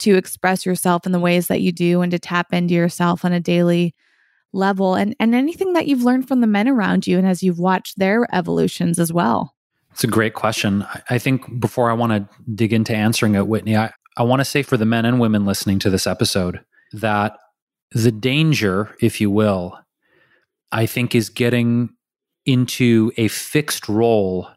to 0.00 0.16
express 0.16 0.66
yourself 0.66 1.06
in 1.06 1.12
the 1.12 1.20
ways 1.20 1.48
that 1.48 1.60
you 1.60 1.72
do 1.72 2.02
and 2.02 2.12
to 2.12 2.18
tap 2.18 2.52
into 2.52 2.74
yourself 2.74 3.24
on 3.24 3.32
a 3.32 3.40
daily 3.40 3.94
level 4.52 4.94
and 4.94 5.14
and 5.20 5.34
anything 5.34 5.72
that 5.74 5.86
you've 5.86 6.02
learned 6.02 6.26
from 6.26 6.40
the 6.40 6.46
men 6.46 6.68
around 6.68 7.06
you 7.06 7.18
and 7.18 7.26
as 7.26 7.42
you've 7.42 7.58
watched 7.58 7.98
their 7.98 8.26
evolutions 8.34 8.98
as 8.98 9.12
well 9.12 9.56
it's 9.96 10.04
a 10.04 10.08
great 10.08 10.34
question. 10.34 10.86
I 11.08 11.16
think 11.16 11.58
before 11.58 11.90
I 11.90 11.94
want 11.94 12.12
to 12.12 12.28
dig 12.54 12.74
into 12.74 12.94
answering 12.94 13.34
it, 13.34 13.46
Whitney, 13.46 13.78
I, 13.78 13.94
I 14.18 14.24
want 14.24 14.40
to 14.40 14.44
say 14.44 14.62
for 14.62 14.76
the 14.76 14.84
men 14.84 15.06
and 15.06 15.18
women 15.18 15.46
listening 15.46 15.78
to 15.78 15.88
this 15.88 16.06
episode 16.06 16.60
that 16.92 17.38
the 17.92 18.12
danger, 18.12 18.94
if 19.00 19.22
you 19.22 19.30
will, 19.30 19.80
I 20.70 20.84
think 20.84 21.14
is 21.14 21.30
getting 21.30 21.88
into 22.44 23.10
a 23.16 23.28
fixed 23.28 23.88
role 23.88 24.50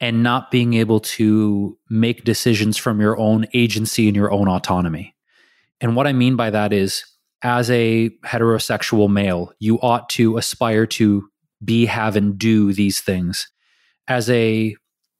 and 0.00 0.22
not 0.22 0.50
being 0.50 0.74
able 0.74 1.00
to 1.00 1.78
make 1.88 2.24
decisions 2.24 2.76
from 2.76 3.00
your 3.00 3.18
own 3.18 3.46
agency 3.54 4.06
and 4.08 4.16
your 4.16 4.32
own 4.32 4.48
autonomy. 4.48 5.14
And 5.80 5.96
what 5.96 6.06
I 6.06 6.12
mean 6.12 6.36
by 6.36 6.50
that 6.50 6.72
is, 6.72 7.04
as 7.42 7.70
a 7.70 8.10
heterosexual 8.24 9.10
male, 9.10 9.52
you 9.58 9.78
ought 9.80 10.08
to 10.10 10.38
aspire 10.38 10.86
to 10.86 11.28
be, 11.62 11.86
have, 11.86 12.16
and 12.16 12.38
do 12.38 12.72
these 12.72 13.00
things 13.00 13.48
as 14.08 14.28
a 14.30 14.76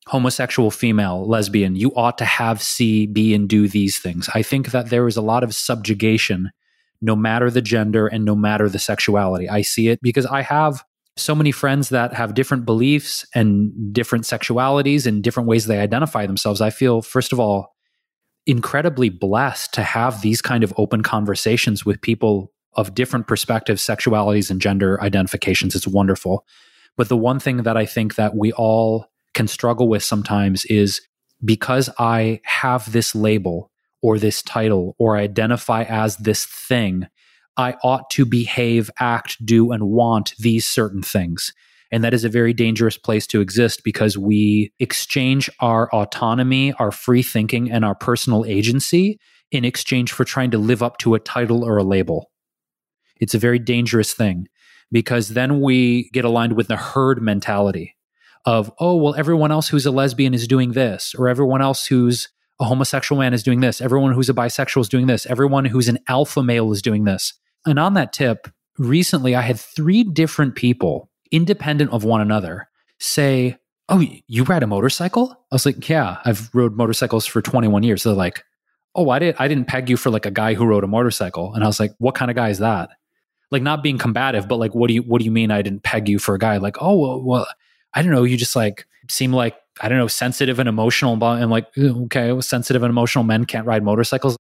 homosexual 0.07 0.70
female, 0.70 1.27
lesbian, 1.27 1.77
you 1.77 1.91
ought 1.95 2.18
to 2.18 2.25
have, 2.25 2.62
see, 2.62 3.07
be, 3.07 3.35
and 3.35 3.49
do 3.49 3.68
these 3.68 3.99
things. 3.99 4.29
I 4.35 4.43
think 4.43 4.70
that 4.70 4.91
there 4.91 5.07
is 5.07 5.16
a 5.16 5.22
lot 5.22 5.43
of 5.43 5.55
subjugation, 5.55 6.51
no 7.01 7.16
matter 7.16 7.51
the 7.51 7.62
gender 7.62 8.07
and 8.07 8.25
no 8.25 8.35
matter 8.35 8.68
the 8.68 8.79
sexuality. 8.79 9.49
I 9.49 9.62
see 9.62 9.89
it 9.89 10.01
because 10.03 10.27
I 10.27 10.43
have 10.43 10.85
so 11.17 11.35
many 11.35 11.53
friends 11.53 11.91
that 11.91 12.12
have 12.12 12.35
different 12.35 12.65
beliefs 12.67 13.25
and 13.35 13.93
different 13.93 14.25
sexualities 14.25 15.07
and 15.07 15.23
different 15.23 15.49
ways 15.49 15.67
they 15.67 15.79
identify 15.79 16.27
themselves. 16.27 16.61
I 16.61 16.71
feel, 16.71 17.03
first 17.03 17.33
of 17.33 17.39
all, 17.39 17.75
incredibly 18.47 19.09
blessed 19.09 19.73
to 19.75 19.83
have 19.83 20.23
these 20.23 20.43
kind 20.43 20.65
of 20.65 20.75
open 20.77 21.03
conversations 21.03 21.87
with 21.87 22.01
people 22.01 22.53
of 22.75 22.95
different 22.95 23.27
perspectives, 23.27 23.83
sexualities, 23.83 24.51
and 24.51 24.61
gender 24.61 25.01
identifications. 25.01 25.75
It's 25.75 25.87
wonderful. 25.87 26.45
But 26.97 27.09
the 27.09 27.17
one 27.17 27.39
thing 27.39 27.59
that 27.59 27.77
I 27.77 27.87
think 27.87 28.17
that 28.17 28.37
we 28.37 28.53
all 28.53 29.07
can 29.35 29.49
struggle 29.49 29.89
with 29.89 30.03
sometimes 30.03 30.65
is 30.67 31.01
because 31.45 31.91
I 31.99 32.41
have 32.45 32.91
this 32.93 33.15
label 33.15 33.71
or 34.03 34.19
this 34.19 34.43
title 34.43 34.95
or 34.99 35.17
identify 35.17 35.85
as 35.85 36.17
this 36.19 36.45
thing, 36.45 37.07
I 37.57 37.76
ought 37.82 38.11
to 38.11 38.24
behave, 38.24 38.90
act, 38.98 39.44
do, 39.44 39.72
and 39.72 39.84
want 39.88 40.34
these 40.38 40.66
certain 40.66 41.02
things. 41.02 41.52
And 41.92 42.02
that 42.02 42.14
is 42.14 42.24
a 42.24 42.28
very 42.28 42.52
dangerous 42.52 42.96
place 42.96 43.26
to 43.28 43.40
exist 43.40 43.82
because 43.84 44.18
we 44.18 44.72
exchange 44.80 45.48
our 45.61 45.88
autonomy, 45.94 46.72
our 46.74 46.90
free 46.90 47.22
thinking, 47.22 47.70
and 47.70 47.84
our 47.84 47.94
personal 47.94 48.44
agency 48.44 49.20
in 49.52 49.64
exchange 49.64 50.12
for 50.12 50.24
trying 50.24 50.50
to 50.50 50.59
live 50.59 50.82
up 50.82 50.98
to 50.98 51.14
a 51.14 51.20
title 51.20 51.64
or 51.64 51.76
a 51.76 51.84
label. 51.84 52.30
It's 53.20 53.34
a 53.34 53.38
very 53.38 53.61
dangerous 53.61 54.12
thing 54.12 54.48
because 54.90 55.28
then 55.28 55.61
we 55.61 56.11
get 56.12 56.24
aligned 56.24 56.55
with 56.55 56.66
the 56.66 56.76
herd 56.76 57.22
mentality 57.22 57.94
of, 58.44 58.72
oh, 58.78 58.96
well, 58.96 59.14
everyone 59.14 59.52
else 59.52 59.68
who's 59.68 59.86
a 59.86 59.90
lesbian 59.90 60.34
is 60.34 60.48
doing 60.48 60.72
this, 60.72 61.14
or 61.16 61.28
everyone 61.28 61.62
else 61.62 61.86
who's 61.86 62.28
a 62.61 62.64
homosexual 62.64 63.20
man 63.20 63.34
is 63.34 63.42
doing 63.42 63.61
this, 63.61 63.80
everyone 63.80 64.12
who's 64.12 64.28
a 64.28 64.34
bisexual 64.34 64.80
is 64.80 64.88
doing 64.88 65.07
this, 65.07 65.26
everyone 65.26 65.64
who's 65.64 65.88
an 65.88 65.98
alpha 66.09 66.42
male 66.42 66.72
is 66.72 66.82
doing 66.82 67.05
this. 67.05 67.32
And 67.67 67.79
on 67.79 67.95
that 67.95 68.12
tip, 68.12 68.49
recently 68.79 69.35
I 69.35 69.43
had 69.43 69.59
three 69.59 70.05
different 70.05 70.55
people, 70.55 71.11
independent 71.31 71.93
of 71.93 72.05
one 72.05 72.21
another, 72.21 72.69
say, 72.99 73.59
Oh, 73.91 74.03
you 74.29 74.45
ride 74.45 74.62
a 74.62 74.67
motorcycle? 74.67 75.31
I 75.53 75.55
was 75.55 75.67
like, 75.67 75.89
Yeah, 75.89 76.19
I've 76.25 76.51
rode 76.55 76.77
motorcycles 76.77 77.27
for 77.27 77.43
21 77.43 77.83
years. 77.83 78.03
So 78.03 78.11
they're 78.11 78.17
like, 78.17 78.45
Oh, 78.95 79.11
I 79.11 79.19
didn't 79.19 79.41
I 79.41 79.49
didn't 79.49 79.67
peg 79.67 79.91
you 79.91 79.97
for 79.97 80.11
like 80.11 80.27
a 80.27 80.31
guy 80.31 80.55
who 80.55 80.67
rode 80.67 80.85
a 80.85 80.89
motorcycle. 80.89 81.55
And 81.55 81.65
I 81.65 81.67
was 81.67 81.81
like, 81.81 81.93
What 81.99 82.15
kind 82.15 82.31
of 82.31 82.37
guy 82.37 82.49
is 82.51 82.59
that? 82.59 82.91
like 83.55 83.62
not 83.62 83.83
being 83.83 83.99
combative, 83.99 84.49
but 84.49 84.57
like, 84.57 84.75
what 84.75 84.89
do 84.89 84.95
you 84.95 85.03
what 85.03 85.21
do 85.21 85.25
you 85.25 85.31
mean 85.31 85.51
I 85.51 85.62
didn't 85.62 85.85
peg 85.85 86.09
you 86.09 86.19
for 86.19 86.35
a 86.35 86.39
guy? 86.39 86.57
Like, 86.59 86.77
oh 86.81 86.97
well, 86.97 87.23
well 87.23 87.47
I 87.95 88.03
don't 88.03 88.12
know. 88.12 88.25
You 88.25 88.37
just 88.37 88.57
like 88.57 88.87
seem 89.09 89.33
like 89.33 89.57
I 89.81 89.89
don't 89.89 89.99
know, 89.99 90.09
sensitive 90.09 90.59
and 90.59 90.69
emotional. 90.69 91.23
I'm 91.23 91.51
like, 91.51 91.67
okay, 91.79 92.41
sensitive 92.41 92.83
and 92.83 92.91
emotional 92.91 93.25
men 93.25 93.45
can't 93.45 93.67
ride 93.67 93.83
motorcycles. 93.83 94.37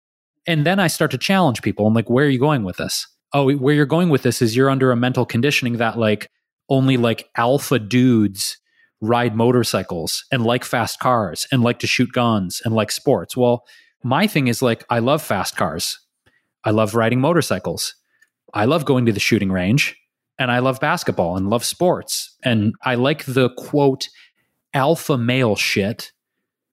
And 0.46 0.66
then 0.66 0.78
I 0.78 0.88
start 0.88 1.10
to 1.12 1.18
challenge 1.18 1.62
people. 1.62 1.86
I'm 1.86 1.94
like, 1.94 2.10
where 2.10 2.26
are 2.26 2.28
you 2.28 2.38
going 2.38 2.64
with 2.64 2.76
this? 2.76 3.06
Oh, 3.34 3.52
where 3.52 3.74
you're 3.74 3.84
going 3.84 4.10
with 4.10 4.22
this 4.22 4.40
is 4.40 4.54
you're 4.54 4.70
under 4.70 4.92
a 4.92 4.96
mental 4.96 5.26
conditioning 5.26 5.78
that 5.78 5.98
like 5.98 6.30
only 6.68 6.96
like 6.96 7.28
alpha 7.36 7.80
dudes 7.80 8.58
ride 9.00 9.34
motorcycles 9.34 10.24
and 10.30 10.44
like 10.44 10.64
fast 10.64 11.00
cars 11.00 11.46
and 11.50 11.62
like 11.62 11.80
to 11.80 11.86
shoot 11.88 12.12
guns 12.12 12.62
and 12.64 12.74
like 12.74 12.92
sports. 12.92 13.36
Well, 13.36 13.64
my 14.04 14.28
thing 14.28 14.46
is 14.46 14.62
like, 14.62 14.84
I 14.88 15.00
love 15.00 15.20
fast 15.20 15.56
cars. 15.56 15.98
I 16.62 16.70
love 16.70 16.94
riding 16.94 17.20
motorcycles. 17.20 17.94
I 18.54 18.66
love 18.66 18.84
going 18.84 19.04
to 19.06 19.12
the 19.12 19.20
shooting 19.20 19.50
range 19.50 19.96
and 20.38 20.50
I 20.50 20.60
love 20.60 20.78
basketball 20.78 21.36
and 21.36 21.50
love 21.50 21.64
sports. 21.64 22.36
And 22.44 22.74
I 22.82 22.94
like 22.94 23.24
the 23.24 23.50
quote 23.50 24.08
alpha 24.72 25.18
male 25.18 25.56
shit. 25.56 26.12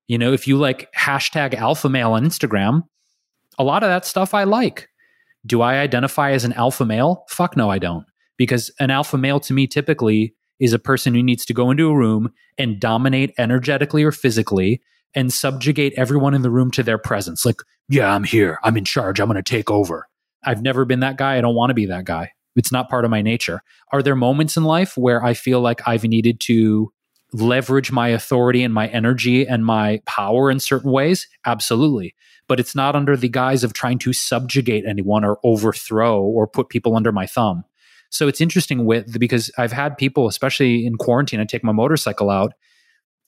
You 0.07 0.19
know, 0.19 0.31
if 0.31 0.47
you 0.47 0.57
like 0.57 0.93
hashtag 0.93 1.55
alpha 1.55 1.89
male 1.89 2.11
on 2.11 2.23
Instagram, 2.23 2.83
a 3.57 3.63
lot 3.63 3.81
of 3.81 3.89
that 3.89 4.05
stuff 4.05 4.35
I 4.35 4.43
like. 4.43 4.90
Do 5.45 5.61
I 5.61 5.77
identify 5.77 6.31
as 6.31 6.43
an 6.45 6.53
alpha 6.53 6.85
male? 6.85 7.25
Fuck 7.29 7.57
no, 7.57 7.69
I 7.69 7.79
don't. 7.79 8.05
Because 8.37 8.71
an 8.79 8.91
alpha 8.91 9.17
male 9.17 9.39
to 9.41 9.53
me 9.53 9.67
typically 9.67 10.35
is 10.59 10.73
a 10.73 10.79
person 10.79 11.13
who 11.15 11.23
needs 11.23 11.45
to 11.45 11.53
go 11.53 11.71
into 11.71 11.89
a 11.89 11.95
room 11.95 12.31
and 12.57 12.79
dominate 12.79 13.33
energetically 13.37 14.03
or 14.03 14.11
physically 14.11 14.81
and 15.15 15.33
subjugate 15.33 15.93
everyone 15.97 16.33
in 16.33 16.41
the 16.41 16.51
room 16.51 16.71
to 16.71 16.83
their 16.83 16.97
presence. 16.97 17.45
Like, 17.45 17.61
yeah, 17.89 18.13
I'm 18.13 18.23
here. 18.23 18.59
I'm 18.63 18.77
in 18.77 18.85
charge. 18.85 19.19
I'm 19.19 19.27
going 19.27 19.35
to 19.35 19.43
take 19.43 19.69
over. 19.69 20.07
I've 20.43 20.61
never 20.61 20.85
been 20.85 21.01
that 21.01 21.17
guy. 21.17 21.37
I 21.37 21.41
don't 21.41 21.55
want 21.55 21.71
to 21.71 21.75
be 21.75 21.87
that 21.87 22.05
guy. 22.05 22.31
It's 22.55 22.71
not 22.71 22.89
part 22.89 23.05
of 23.05 23.11
my 23.11 23.21
nature. 23.21 23.61
Are 23.91 24.03
there 24.03 24.15
moments 24.15 24.57
in 24.57 24.63
life 24.63 24.97
where 24.97 25.23
I 25.23 25.33
feel 25.33 25.61
like 25.61 25.87
I've 25.87 26.03
needed 26.03 26.39
to 26.41 26.91
leverage 27.33 27.91
my 27.91 28.09
authority 28.09 28.63
and 28.63 28.73
my 28.73 28.87
energy 28.87 29.47
and 29.47 29.65
my 29.65 30.01
power 30.05 30.51
in 30.51 30.59
certain 30.59 30.91
ways? 30.91 31.27
Absolutely. 31.45 32.13
But 32.47 32.59
it's 32.59 32.75
not 32.75 32.95
under 32.95 33.15
the 33.15 33.29
guise 33.29 33.63
of 33.63 33.73
trying 33.73 33.99
to 33.99 34.13
subjugate 34.13 34.85
anyone 34.85 35.23
or 35.23 35.39
overthrow 35.43 36.21
or 36.21 36.47
put 36.47 36.69
people 36.69 36.95
under 36.95 37.11
my 37.11 37.25
thumb. 37.25 37.63
So 38.09 38.27
it's 38.27 38.41
interesting 38.41 38.85
Whit 38.85 39.17
because 39.17 39.49
I've 39.57 39.71
had 39.71 39.97
people, 39.97 40.27
especially 40.27 40.85
in 40.85 40.97
quarantine, 40.97 41.39
I 41.39 41.45
take 41.45 41.63
my 41.63 41.71
motorcycle 41.71 42.29
out 42.29 42.53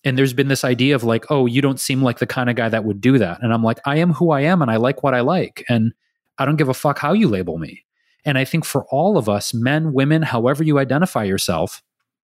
and 0.03 0.18
there's 0.18 0.34
been 0.34 0.49
this 0.49 0.66
idea 0.66 0.95
of 0.95 1.03
like, 1.03 1.26
oh, 1.32 1.45
you 1.45 1.61
don't 1.61 1.80
seem 1.80 2.01
like 2.01 2.20
the 2.20 2.28
kind 2.28 2.49
of 2.49 2.55
guy 2.55 2.68
that 2.68 2.84
would 2.84 2.99
do 2.99 3.18
that. 3.18 3.41
And 3.41 3.53
I'm 3.53 3.64
like, 3.64 3.80
I 3.86 3.97
am 3.97 4.11
who 4.11 4.32
I 4.32 4.41
am 4.41 4.61
and 4.61 4.70
I 4.70 4.76
like 4.76 5.03
what 5.03 5.14
I 5.14 5.22
like. 5.22 5.64
And 5.70 5.93
I 6.38 6.45
don't 6.45 6.57
give 6.57 6.70
a 6.70 6.74
fuck 6.74 6.99
how 6.99 7.14
you 7.14 7.30
label 7.30 7.57
me. 7.57 7.86
And 8.26 8.38
I 8.38 8.45
think 8.45 8.66
for 8.66 8.86
all 8.89 9.18
of 9.18 9.30
us, 9.30 9.53
men, 9.53 9.93
women, 9.93 10.22
however 10.22 10.64
you 10.64 10.80
identify 10.80 11.24
yourself, 11.24 11.82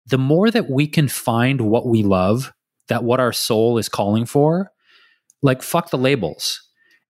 the 0.06 0.18
more 0.18 0.50
that 0.50 0.70
we 0.70 0.86
can 0.86 1.06
find 1.06 1.60
what 1.60 1.86
we 1.86 2.02
love, 2.02 2.52
that 2.88 3.04
what 3.04 3.20
our 3.20 3.32
soul 3.32 3.78
is 3.78 3.88
calling 3.88 4.26
for, 4.26 4.72
like 5.42 5.62
fuck 5.62 5.90
the 5.90 5.98
labels. 5.98 6.67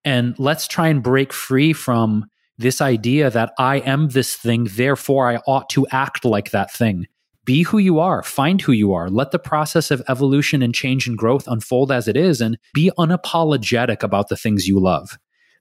And 0.08 0.38
let's 0.38 0.66
try 0.66 0.88
and 0.88 1.02
break 1.02 1.34
free 1.34 1.74
from 1.74 2.30
this 2.56 2.80
idea 2.80 3.28
that 3.28 3.52
I 3.58 3.80
am 3.80 4.08
this 4.08 4.36
thing, 4.36 4.66
therefore 4.70 5.30
I 5.30 5.36
ought 5.46 5.68
to 5.68 5.86
act 5.88 6.24
like 6.24 6.50
that 6.50 6.72
thing. 6.72 7.04
Be 7.44 7.62
who 7.64 7.76
you 7.76 7.98
are, 7.98 8.22
find 8.22 8.58
who 8.58 8.72
you 8.72 8.94
are, 8.94 9.10
let 9.10 9.32
the 9.32 9.38
process 9.38 9.90
of 9.90 10.02
evolution 10.08 10.62
and 10.62 10.74
change 10.74 11.06
and 11.06 11.18
growth 11.18 11.46
unfold 11.46 11.92
as 11.92 12.08
it 12.08 12.16
is, 12.16 12.40
and 12.40 12.56
be 12.72 12.90
unapologetic 12.98 14.02
about 14.02 14.30
the 14.30 14.36
things 14.36 14.66
you 14.66 14.80
love. 14.80 15.18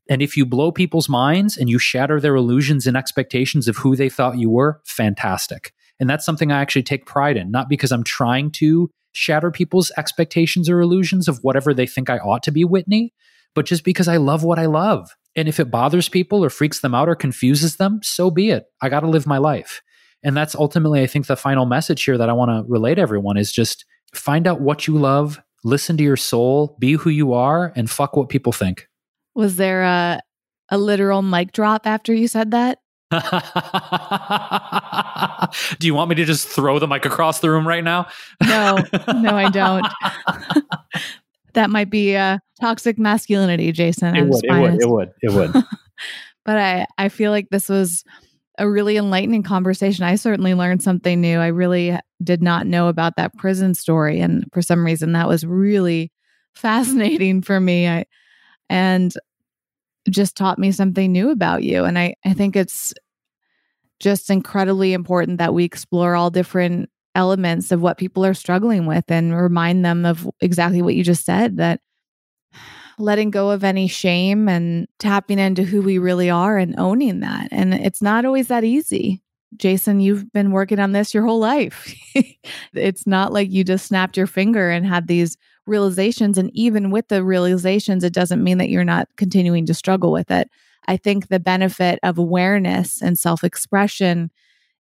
And 0.09 0.21
if 0.21 0.37
you 0.37 0.45
blow 0.45 0.71
people's 0.71 1.09
minds 1.09 1.57
and 1.57 1.69
you 1.69 1.77
shatter 1.77 2.21
their 2.21 2.37
illusions 2.37 2.87
and 2.87 2.95
expectations 2.95 3.67
of 3.67 3.75
who 3.75 3.97
they 3.97 4.07
thought 4.07 4.37
you 4.37 4.49
were, 4.49 4.79
fantastic. 4.85 5.73
And 5.99 6.09
that's 6.09 6.25
something 6.25 6.53
I 6.53 6.61
actually 6.61 6.83
take 6.83 7.05
pride 7.05 7.35
in, 7.35 7.51
not 7.51 7.67
because 7.67 7.91
I'm 7.91 8.05
trying 8.05 8.51
to 8.51 8.89
shatter 9.11 9.51
people's 9.51 9.91
expectations 9.97 10.69
or 10.69 10.79
illusions 10.79 11.27
of 11.27 11.39
whatever 11.41 11.73
they 11.73 11.85
think 11.85 12.09
I 12.09 12.19
ought 12.19 12.43
to 12.43 12.51
be, 12.53 12.63
Whitney, 12.63 13.13
but 13.57 13.65
just 13.65 13.83
because 13.83 14.07
I 14.07 14.17
love 14.17 14.43
what 14.43 14.59
I 14.59 14.67
love. 14.67 15.09
And 15.35 15.47
if 15.47 15.59
it 15.59 15.71
bothers 15.71 16.09
people 16.09 16.45
or 16.45 16.51
freaks 16.51 16.81
them 16.81 16.93
out 16.93 17.09
or 17.09 17.15
confuses 17.15 17.77
them, 17.77 18.01
so 18.03 18.29
be 18.29 18.51
it. 18.51 18.65
I 18.83 18.89
got 18.89 18.99
to 18.99 19.09
live 19.09 19.25
my 19.25 19.39
life. 19.39 19.81
And 20.21 20.37
that's 20.37 20.53
ultimately, 20.53 21.01
I 21.01 21.07
think, 21.07 21.25
the 21.25 21.35
final 21.35 21.65
message 21.65 22.03
here 22.03 22.19
that 22.19 22.29
I 22.29 22.33
want 22.33 22.51
to 22.51 22.71
relay 22.71 22.93
to 22.93 23.01
everyone 23.01 23.35
is 23.35 23.51
just 23.51 23.83
find 24.13 24.45
out 24.45 24.61
what 24.61 24.85
you 24.85 24.95
love, 24.95 25.41
listen 25.63 25.97
to 25.97 26.03
your 26.03 26.17
soul, 26.17 26.77
be 26.79 26.93
who 26.93 27.09
you 27.09 27.33
are, 27.33 27.73
and 27.75 27.89
fuck 27.89 28.15
what 28.15 28.29
people 28.29 28.51
think. 28.51 28.87
Was 29.33 29.55
there 29.55 29.81
a 29.81 30.19
a 30.69 30.77
literal 30.77 31.23
mic 31.23 31.51
drop 31.51 31.87
after 31.87 32.13
you 32.13 32.27
said 32.27 32.51
that? 32.51 32.77
Do 35.79 35.87
you 35.87 35.95
want 35.95 36.09
me 36.09 36.15
to 36.17 36.25
just 36.25 36.47
throw 36.47 36.77
the 36.77 36.87
mic 36.87 37.07
across 37.07 37.39
the 37.39 37.49
room 37.49 37.67
right 37.67 37.83
now? 37.83 38.05
no, 38.45 38.77
no, 39.15 39.31
I 39.31 39.49
don't. 39.49 39.87
that 41.57 41.71
might 41.71 41.89
be 41.89 42.13
a 42.13 42.39
toxic 42.61 42.99
masculinity, 42.99 43.71
Jason. 43.71 44.15
It 44.15 44.27
would, 44.27 44.45
it 44.45 44.61
would, 44.61 44.81
it 44.81 44.89
would, 44.89 45.13
it 45.21 45.33
would, 45.55 45.65
but 46.45 46.57
I, 46.57 46.85
I 46.99 47.09
feel 47.09 47.31
like 47.31 47.49
this 47.49 47.67
was 47.67 48.03
a 48.59 48.69
really 48.69 48.95
enlightening 48.95 49.41
conversation. 49.41 50.03
I 50.05 50.15
certainly 50.15 50.53
learned 50.53 50.83
something 50.83 51.19
new. 51.19 51.39
I 51.39 51.47
really 51.47 51.97
did 52.23 52.43
not 52.43 52.67
know 52.67 52.89
about 52.89 53.15
that 53.17 53.35
prison 53.37 53.73
story. 53.73 54.19
And 54.19 54.45
for 54.53 54.61
some 54.61 54.85
reason, 54.85 55.13
that 55.13 55.27
was 55.27 55.45
really 55.45 56.11
fascinating 56.53 57.41
for 57.41 57.59
me. 57.59 57.87
I, 57.87 58.05
and 58.69 59.11
just 60.09 60.37
taught 60.37 60.59
me 60.59 60.71
something 60.71 61.11
new 61.11 61.31
about 61.31 61.63
you. 61.63 61.85
And 61.85 61.97
I, 61.97 62.15
I 62.23 62.33
think 62.33 62.55
it's 62.55 62.93
just 63.99 64.29
incredibly 64.29 64.93
important 64.93 65.39
that 65.39 65.55
we 65.55 65.63
explore 65.63 66.15
all 66.15 66.29
different 66.29 66.89
elements 67.17 67.71
of 67.71 67.81
what 67.81 67.97
people 67.97 68.23
are 68.23 68.35
struggling 68.35 68.85
with 68.85 69.03
and 69.09 69.35
remind 69.35 69.83
them 69.83 70.05
of 70.05 70.29
exactly 70.39 70.81
what 70.81 70.95
you 70.95 71.03
just 71.03 71.25
said 71.25 71.57
that 71.57 71.81
letting 72.99 73.31
go 73.31 73.49
of 73.51 73.63
any 73.63 73.87
shame 73.87 74.47
and 74.47 74.87
tapping 74.99 75.39
into 75.39 75.63
who 75.63 75.81
we 75.81 75.97
really 75.97 76.29
are 76.29 76.57
and 76.57 76.79
owning 76.79 77.19
that. 77.19 77.47
And 77.51 77.73
it's 77.73 78.01
not 78.01 78.23
always 78.23 78.47
that 78.47 78.63
easy. 78.63 79.21
Jason, 79.55 79.99
you've 79.99 80.31
been 80.31 80.51
working 80.51 80.79
on 80.79 80.91
this 80.91 81.13
your 81.13 81.25
whole 81.25 81.39
life. 81.39 81.93
it's 82.73 83.07
not 83.07 83.33
like 83.33 83.51
you 83.51 83.63
just 83.63 83.87
snapped 83.87 84.17
your 84.17 84.27
finger 84.27 84.69
and 84.69 84.85
had 84.85 85.07
these 85.07 85.37
realizations. 85.65 86.37
And 86.37 86.51
even 86.53 86.91
with 86.91 87.07
the 87.07 87.23
realizations, 87.23 88.03
it 88.03 88.13
doesn't 88.13 88.43
mean 88.43 88.57
that 88.57 88.69
you're 88.69 88.83
not 88.83 89.07
continuing 89.15 89.65
to 89.67 89.73
struggle 89.73 90.11
with 90.11 90.31
it. 90.31 90.49
I 90.87 90.97
think 90.97 91.27
the 91.27 91.39
benefit 91.39 91.99
of 92.03 92.17
awareness 92.17 93.01
and 93.01 93.17
self 93.17 93.43
expression 93.43 94.31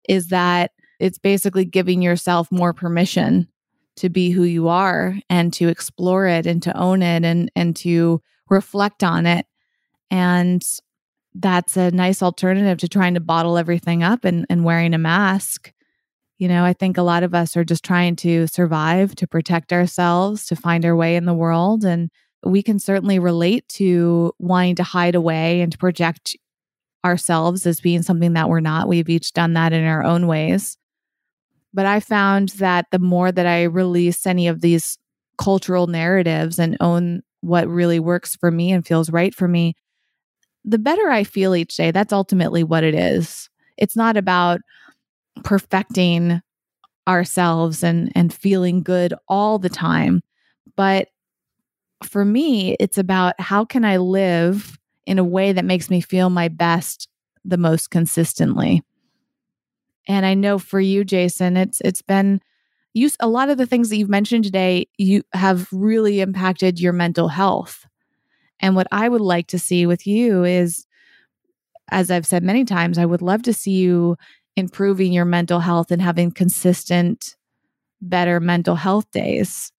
is 0.09 0.29
that 0.29 0.71
it's 0.99 1.19
basically 1.19 1.65
giving 1.65 2.03
yourself 2.03 2.51
more 2.51 2.73
permission 2.73 3.49
to 3.97 4.09
be 4.09 4.31
who 4.31 4.43
you 4.43 4.69
are 4.69 5.17
and 5.31 5.53
to 5.55 5.69
explore 5.69 6.27
it 6.27 6.47
and 6.47 6.63
to 6.63 6.77
own 6.77 7.03
it 7.03 7.25
and, 7.25 7.51
and 7.57 7.75
to 7.77 8.21
reflect 8.49 9.03
on 9.03 9.27
it. 9.27 9.47
And 10.11 10.63
that's 11.35 11.77
a 11.77 11.91
nice 11.91 12.23
alternative 12.23 12.79
to 12.79 12.89
trying 12.89 13.15
to 13.15 13.21
bottle 13.21 13.59
everything 13.59 14.03
up 14.03 14.25
and, 14.25 14.47
and 14.49 14.65
wearing 14.65 14.95
a 14.95 14.99
mask. 14.99 15.73
You 16.39 16.49
know, 16.49 16.65
I 16.65 16.75
think 16.75 16.99
a 16.99 17.03
lot 17.03 17.23
of 17.23 17.35
us 17.35 17.57
are 17.57 17.65
just 17.65 17.85
trying 17.85 18.17
to 18.17 18.47
survive, 18.47 19.15
to 19.17 19.27
protect 19.27 19.73
ourselves, 19.73 20.47
to 20.47 20.57
find 20.57 20.85
our 20.85 20.95
way 20.95 21.17
in 21.17 21.25
the 21.25 21.35
world. 21.35 21.85
And 21.85 22.11
we 22.45 22.63
can 22.63 22.79
certainly 22.79 23.19
relate 23.19 23.67
to 23.71 24.33
wanting 24.39 24.77
to 24.77 24.83
hide 24.83 25.15
away 25.15 25.63
and 25.63 25.73
to 25.73 25.79
project 25.79 26.37
ourselves 27.05 27.67
as 27.67 27.81
being 27.81 28.03
something 28.03 28.35
that 28.35 28.49
we're 28.49 28.61
not. 28.61 28.89
We've 28.89 29.09
each 29.09 29.33
done 29.33 29.55
that 29.55 29.73
in 29.73 29.85
our 29.85 30.05
own 30.05 30.27
ways. 30.27 30.77
But 31.77 31.87
I 31.87 32.01
found 32.01 32.51
that 32.59 32.87
the 32.91 32.99
more 32.99 33.31
that 33.31 33.47
I 33.47 33.65
release 33.65 34.27
any 34.27 34.49
of 34.49 34.63
these 34.63 34.99
cultural 35.39 35.87
narratives 35.89 36.59
and 36.59 36.79
own 36.81 37.23
what 37.43 37.69
really 37.69 38.01
works 38.01 38.35
for 38.35 38.51
me 38.51 38.73
and 38.73 38.87
feels 38.87 39.11
right 39.11 39.35
for 39.35 39.47
me, 39.47 39.77
the 40.65 40.79
better 40.79 41.11
I 41.11 41.25
feel 41.25 41.55
each 41.55 41.77
day. 41.77 41.91
That's 41.93 42.15
ultimately 42.15 42.65
what 42.65 42.85
it 42.85 42.95
is. 42.95 43.51
It's 43.79 43.97
not 43.97 44.17
about 44.17 44.61
perfecting 45.45 46.41
ourselves 47.09 47.85
and 47.85 48.13
and 48.17 48.35
feeling 48.35 48.83
good 48.83 49.15
all 49.29 49.59
the 49.59 49.69
time, 49.69 50.23
but 50.77 51.09
for 52.05 52.25
me, 52.25 52.77
it's 52.81 52.99
about 52.99 53.35
how 53.41 53.65
can 53.65 53.85
I 53.85 53.99
live 53.99 54.79
in 55.07 55.19
a 55.19 55.25
way 55.25 55.53
that 55.53 55.65
makes 55.65 55.91
me 55.91 56.01
feel 56.01 56.31
my 56.31 56.49
best 56.49 57.09
the 57.45 57.59
most 57.59 57.91
consistently. 57.91 58.83
And 60.07 60.25
I 60.25 60.35
know 60.35 60.59
for 60.59 60.81
you, 60.81 61.05
Jason, 61.05 61.57
it's 61.57 61.81
it's 61.85 62.03
been 62.03 62.41
you 62.95 63.11
a 63.21 63.29
lot 63.29 63.51
of 63.51 63.59
the 63.59 63.67
things 63.67 63.91
that 63.91 63.97
you've 63.97 64.09
mentioned 64.09 64.45
today, 64.45 64.89
you 64.97 65.23
have 65.35 65.69
really 65.71 66.21
impacted 66.21 66.81
your 66.81 66.95
mental 66.95 67.29
health. 67.29 67.87
And 68.61 68.75
what 68.75 68.87
I 68.91 69.09
would 69.09 69.21
like 69.21 69.49
to 69.49 69.59
see 69.59 69.85
with 69.85 70.07
you 70.07 70.45
is, 70.45 70.87
as 71.91 72.11
I've 72.11 72.27
said 72.27 72.43
many 72.43 72.65
times, 72.65 72.97
I 72.97 73.05
would 73.05 73.21
love 73.21 73.43
to 73.43 73.53
see 73.53 73.73
you 73.73 74.17
improving 74.57 75.13
your 75.13 75.27
mental 75.27 75.61
health 75.61 75.91
and 75.91 76.01
having 76.01 76.31
consistent, 76.31 77.37
better 78.01 78.41
mental 78.41 78.77
health 78.77 79.11
days. 79.11 79.73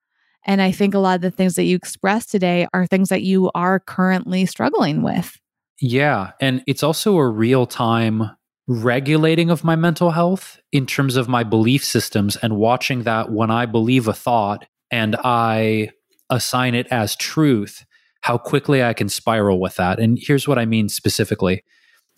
And 0.46 0.62
I 0.62 0.72
think 0.72 0.94
a 0.94 1.00
lot 1.00 1.16
of 1.16 1.22
the 1.22 1.32
things 1.32 1.56
that 1.56 1.64
you 1.64 1.76
expressed 1.76 2.30
today 2.30 2.68
are 2.74 2.86
things 2.86 3.10
that 3.10 3.24
you 3.24 3.50
are 3.56 3.80
currently 3.80 4.46
struggling 4.46 5.02
with. 5.02 5.40
Yeah. 5.80 6.32
And 6.40 6.64
it's 6.68 6.84
also 6.84 7.18
a 7.18 7.28
real 7.28 7.66
time 7.66 8.30
regulating 8.68 9.50
of 9.50 9.64
my 9.64 9.76
mental 9.76 10.12
health 10.12 10.60
in 10.72 10.86
terms 10.86 11.16
of 11.16 11.30
my 11.30 11.44
belief 11.44 11.84
systems 11.84 12.36
and 12.36 12.58
watching 12.58 13.04
that 13.04 13.32
when 13.32 13.50
I 13.50 13.66
believe 13.66 14.08
a 14.08 14.14
thought 14.14 14.66
and 14.92 15.16
I 15.24 15.92
assign 16.30 16.76
it 16.76 16.88
as 16.92 17.16
truth, 17.16 17.86
how 18.22 18.38
quickly 18.38 18.84
I 18.84 18.94
can 18.94 19.08
spiral 19.08 19.60
with 19.60 19.76
that. 19.78 20.00
And 20.00 20.20
here's 20.22 20.48
what 20.48 20.60
I 20.60 20.66
mean 20.66 20.90
specifically. 20.90 21.64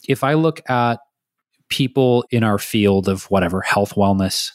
If 0.07 0.23
I 0.23 0.33
look 0.33 0.67
at 0.69 0.99
people 1.69 2.25
in 2.31 2.43
our 2.43 2.57
field 2.57 3.07
of 3.07 3.25
whatever 3.25 3.61
health, 3.61 3.93
wellness, 3.93 4.51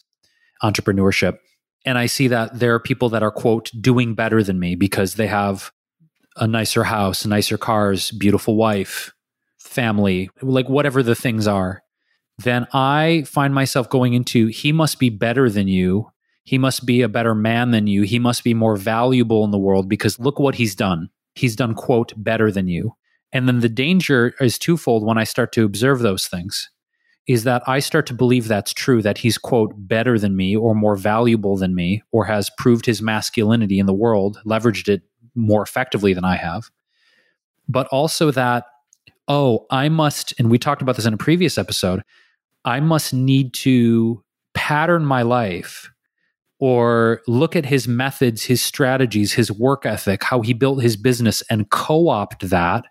entrepreneurship, 0.63 1.39
and 1.87 1.97
I 1.97 2.07
see 2.07 2.29
that 2.29 2.59
there 2.59 2.75
are 2.75 2.81
people 2.81 3.11
that 3.11 3.23
are, 3.23 3.31
quote, 3.31 3.71
doing 3.79 4.15
better 4.15 4.43
than 4.43 4.59
me 4.59 4.75
because 4.75 5.15
they 5.15 5.29
have 5.29 5.71
a 6.37 6.47
nicer 6.49 6.83
house, 6.83 7.25
nicer 7.25 7.59
cars, 7.59 8.11
beautiful 8.11 8.57
wife, 8.57 9.13
family, 9.59 10.31
like 10.43 10.69
whatever 10.69 11.03
the 11.03 11.15
things 11.15 11.47
are, 11.47 11.84
then 12.39 12.67
I 12.73 13.25
find 13.27 13.55
myself 13.55 13.89
going 13.89 14.15
into, 14.15 14.47
he 14.49 14.73
must 14.73 14.99
be 14.99 15.11
better 15.11 15.49
than 15.49 15.69
you. 15.69 16.11
He 16.43 16.59
must 16.59 16.85
be 16.85 17.03
a 17.03 17.09
better 17.09 17.35
man 17.35 17.71
than 17.71 17.87
you. 17.87 18.03
He 18.03 18.19
must 18.19 18.45
be 18.45 18.55
more 18.55 18.77
valuable 18.77 19.45
in 19.45 19.51
the 19.51 19.59
world 19.59 19.89
because 19.89 20.19
look 20.19 20.39
what 20.39 20.57
he's 20.57 20.75
done 20.75 21.11
he's 21.35 21.57
done, 21.57 21.75
quote, 21.75 22.13
better 22.17 22.51
than 22.51 22.69
you. 22.69 22.97
And 23.33 23.49
then 23.49 23.61
the 23.61 23.69
danger 23.69 24.35
is 24.41 24.59
twofold 24.59 25.05
when 25.05 25.19
I 25.19 25.25
start 25.25 25.53
to 25.53 25.65
observe 25.65 26.01
those 26.01 26.27
things 26.27 26.71
is 27.27 27.45
that 27.45 27.63
I 27.67 27.79
start 27.79 28.07
to 28.09 28.15
believe 28.15 28.49
that's 28.49 28.75
true, 28.75 29.01
that 29.01 29.19
he's, 29.19 29.39
quote, 29.39 29.73
better 29.77 30.19
than 30.19 30.37
me 30.37 30.55
or 30.55 30.75
more 30.75 30.95
valuable 30.95 31.57
than 31.57 31.75
me 31.75 32.03
or 32.13 32.27
has 32.27 32.51
proved 32.59 32.85
his 32.85 33.01
masculinity 33.01 33.79
in 33.79 33.87
the 33.87 33.95
world, 33.95 34.41
leveraged 34.45 34.89
it 34.89 35.03
more 35.35 35.63
effectively 35.63 36.13
than 36.13 36.25
I 36.25 36.37
have. 36.37 36.71
But 37.67 37.87
also 37.87 38.31
that, 38.33 38.67
oh, 39.27 39.65
I 39.71 39.89
must, 39.89 40.35
and 40.39 40.51
we 40.51 40.59
talked 40.59 40.83
about 40.83 40.97
this 40.97 41.07
in 41.07 41.15
a 41.15 41.19
previous 41.19 41.57
episode, 41.57 42.03
I 42.65 42.81
must 42.81 43.13
need 43.13 43.55
to 43.55 44.23
pattern 44.55 45.05
my 45.05 45.23
life 45.23 45.91
or 46.59 47.21
look 47.27 47.57
at 47.57 47.67
his 47.67 47.87
methods, 47.87 48.45
his 48.45 48.63
strategies, 48.63 49.33
his 49.33 49.53
work 49.53 49.85
ethic, 49.85 50.23
how 50.23 50.41
he 50.41 50.55
built 50.55 50.83
his 50.83 50.97
business 50.97 51.43
and 51.51 51.71
co 51.71 52.09
opt 52.09 52.49
that 52.49 52.85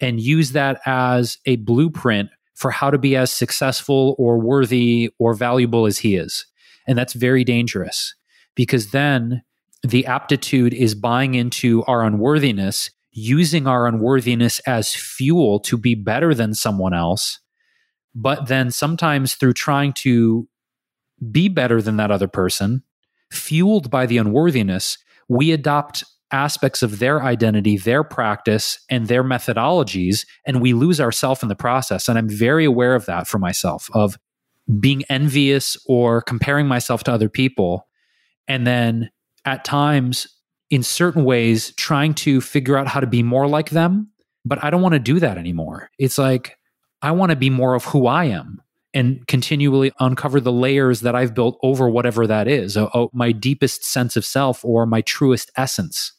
and 0.00 0.20
use 0.20 0.52
that 0.52 0.80
as 0.86 1.38
a 1.46 1.56
blueprint 1.56 2.30
for 2.54 2.70
how 2.70 2.90
to 2.90 2.98
be 2.98 3.16
as 3.16 3.30
successful 3.30 4.14
or 4.18 4.38
worthy 4.38 5.10
or 5.18 5.32
valuable 5.32 5.86
as 5.86 5.98
he 5.98 6.16
is. 6.16 6.44
And 6.86 6.98
that's 6.98 7.12
very 7.12 7.44
dangerous 7.44 8.14
because 8.54 8.90
then 8.90 9.42
the 9.86 10.06
aptitude 10.06 10.74
is 10.74 10.94
buying 10.94 11.34
into 11.34 11.84
our 11.84 12.02
unworthiness, 12.02 12.90
using 13.12 13.66
our 13.66 13.86
unworthiness 13.86 14.58
as 14.60 14.94
fuel 14.94 15.60
to 15.60 15.76
be 15.76 15.94
better 15.94 16.34
than 16.34 16.52
someone 16.52 16.94
else. 16.94 17.38
But 18.20 18.48
then 18.48 18.72
sometimes 18.72 19.34
through 19.34 19.52
trying 19.52 19.92
to 19.92 20.48
be 21.30 21.48
better 21.48 21.80
than 21.80 21.98
that 21.98 22.10
other 22.10 22.26
person, 22.26 22.82
fueled 23.30 23.90
by 23.90 24.06
the 24.06 24.18
unworthiness, 24.18 24.98
we 25.28 25.52
adopt 25.52 26.02
aspects 26.32 26.82
of 26.82 26.98
their 26.98 27.22
identity, 27.22 27.76
their 27.76 28.02
practice, 28.02 28.80
and 28.90 29.06
their 29.06 29.22
methodologies, 29.22 30.26
and 30.44 30.60
we 30.60 30.72
lose 30.72 31.00
ourselves 31.00 31.42
in 31.44 31.48
the 31.48 31.54
process. 31.54 32.08
And 32.08 32.18
I'm 32.18 32.28
very 32.28 32.64
aware 32.64 32.96
of 32.96 33.06
that 33.06 33.28
for 33.28 33.38
myself, 33.38 33.88
of 33.94 34.18
being 34.80 35.04
envious 35.08 35.76
or 35.86 36.20
comparing 36.20 36.66
myself 36.66 37.04
to 37.04 37.12
other 37.12 37.28
people. 37.28 37.86
And 38.48 38.66
then 38.66 39.10
at 39.44 39.64
times, 39.64 40.26
in 40.70 40.82
certain 40.82 41.24
ways, 41.24 41.72
trying 41.76 42.14
to 42.14 42.40
figure 42.40 42.76
out 42.76 42.88
how 42.88 42.98
to 42.98 43.06
be 43.06 43.22
more 43.22 43.46
like 43.46 43.70
them. 43.70 44.10
But 44.44 44.62
I 44.64 44.70
don't 44.70 44.82
want 44.82 44.94
to 44.94 44.98
do 44.98 45.20
that 45.20 45.38
anymore. 45.38 45.90
It's 45.98 46.18
like, 46.18 46.57
I 47.02 47.12
want 47.12 47.30
to 47.30 47.36
be 47.36 47.50
more 47.50 47.74
of 47.74 47.84
who 47.84 48.06
I 48.06 48.24
am 48.24 48.60
and 48.94 49.26
continually 49.26 49.92
uncover 50.00 50.40
the 50.40 50.52
layers 50.52 51.00
that 51.00 51.14
I've 51.14 51.34
built 51.34 51.58
over 51.62 51.88
whatever 51.88 52.26
that 52.26 52.48
is, 52.48 52.76
oh, 52.76 53.10
my 53.12 53.32
deepest 53.32 53.84
sense 53.84 54.16
of 54.16 54.24
self 54.24 54.64
or 54.64 54.86
my 54.86 55.02
truest 55.02 55.50
essence, 55.56 56.12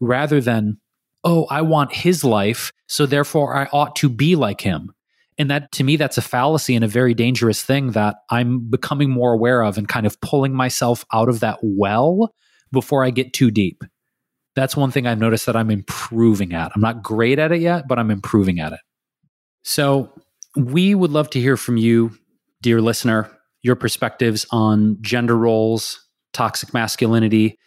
rather 0.00 0.40
than, 0.40 0.78
oh, 1.24 1.46
I 1.50 1.62
want 1.62 1.92
his 1.92 2.22
life, 2.22 2.72
so 2.86 3.06
therefore 3.06 3.56
I 3.56 3.68
ought 3.72 3.96
to 3.96 4.08
be 4.08 4.36
like 4.36 4.60
him. 4.60 4.92
And 5.38 5.50
that 5.50 5.72
to 5.72 5.84
me, 5.84 5.96
that's 5.96 6.18
a 6.18 6.22
fallacy 6.22 6.74
and 6.74 6.84
a 6.84 6.88
very 6.88 7.14
dangerous 7.14 7.62
thing 7.62 7.92
that 7.92 8.16
I'm 8.28 8.68
becoming 8.68 9.10
more 9.10 9.32
aware 9.32 9.62
of 9.62 9.78
and 9.78 9.88
kind 9.88 10.04
of 10.04 10.20
pulling 10.20 10.52
myself 10.52 11.04
out 11.14 11.30
of 11.30 11.40
that 11.40 11.58
well 11.62 12.34
before 12.70 13.04
I 13.04 13.10
get 13.10 13.32
too 13.32 13.50
deep. 13.50 13.82
That's 14.54 14.76
one 14.76 14.90
thing 14.90 15.06
I've 15.06 15.18
noticed 15.18 15.46
that 15.46 15.56
I'm 15.56 15.70
improving 15.70 16.52
at. 16.52 16.72
I'm 16.74 16.82
not 16.82 17.02
great 17.02 17.38
at 17.38 17.52
it 17.52 17.62
yet, 17.62 17.88
but 17.88 17.98
I'm 17.98 18.10
improving 18.10 18.60
at 18.60 18.74
it. 18.74 18.80
So, 19.62 20.12
we 20.56 20.94
would 20.94 21.12
love 21.12 21.30
to 21.30 21.40
hear 21.40 21.56
from 21.56 21.76
you, 21.76 22.10
dear 22.60 22.80
listener, 22.80 23.30
your 23.62 23.76
perspectives 23.76 24.46
on 24.50 24.98
gender 25.00 25.36
roles, 25.36 26.04
toxic 26.32 26.74
masculinity, 26.74 27.58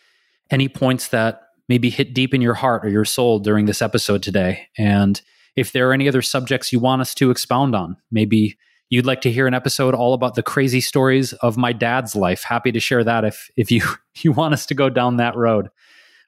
any 0.51 0.67
points 0.67 1.09
that 1.09 1.41
maybe 1.69 1.89
hit 1.89 2.13
deep 2.13 2.33
in 2.33 2.41
your 2.41 2.55
heart 2.55 2.85
or 2.85 2.89
your 2.89 3.05
soul 3.05 3.39
during 3.39 3.65
this 3.65 3.81
episode 3.81 4.21
today. 4.21 4.67
And 4.77 5.21
if 5.55 5.71
there 5.71 5.89
are 5.89 5.93
any 5.93 6.07
other 6.07 6.21
subjects 6.21 6.73
you 6.73 6.79
want 6.79 7.01
us 7.01 7.13
to 7.15 7.31
expound 7.31 7.75
on, 7.75 7.97
maybe 8.11 8.57
you'd 8.89 9.05
like 9.05 9.21
to 9.21 9.31
hear 9.31 9.47
an 9.47 9.53
episode 9.53 9.93
all 9.93 10.13
about 10.13 10.35
the 10.35 10.43
crazy 10.43 10.81
stories 10.81 11.33
of 11.33 11.57
my 11.57 11.73
dad's 11.73 12.15
life, 12.15 12.43
happy 12.43 12.71
to 12.71 12.79
share 12.79 13.03
that 13.03 13.23
if 13.23 13.49
if 13.55 13.71
you 13.71 13.81
you 14.21 14.31
want 14.31 14.53
us 14.53 14.65
to 14.67 14.75
go 14.75 14.89
down 14.89 15.17
that 15.17 15.35
road. 15.35 15.69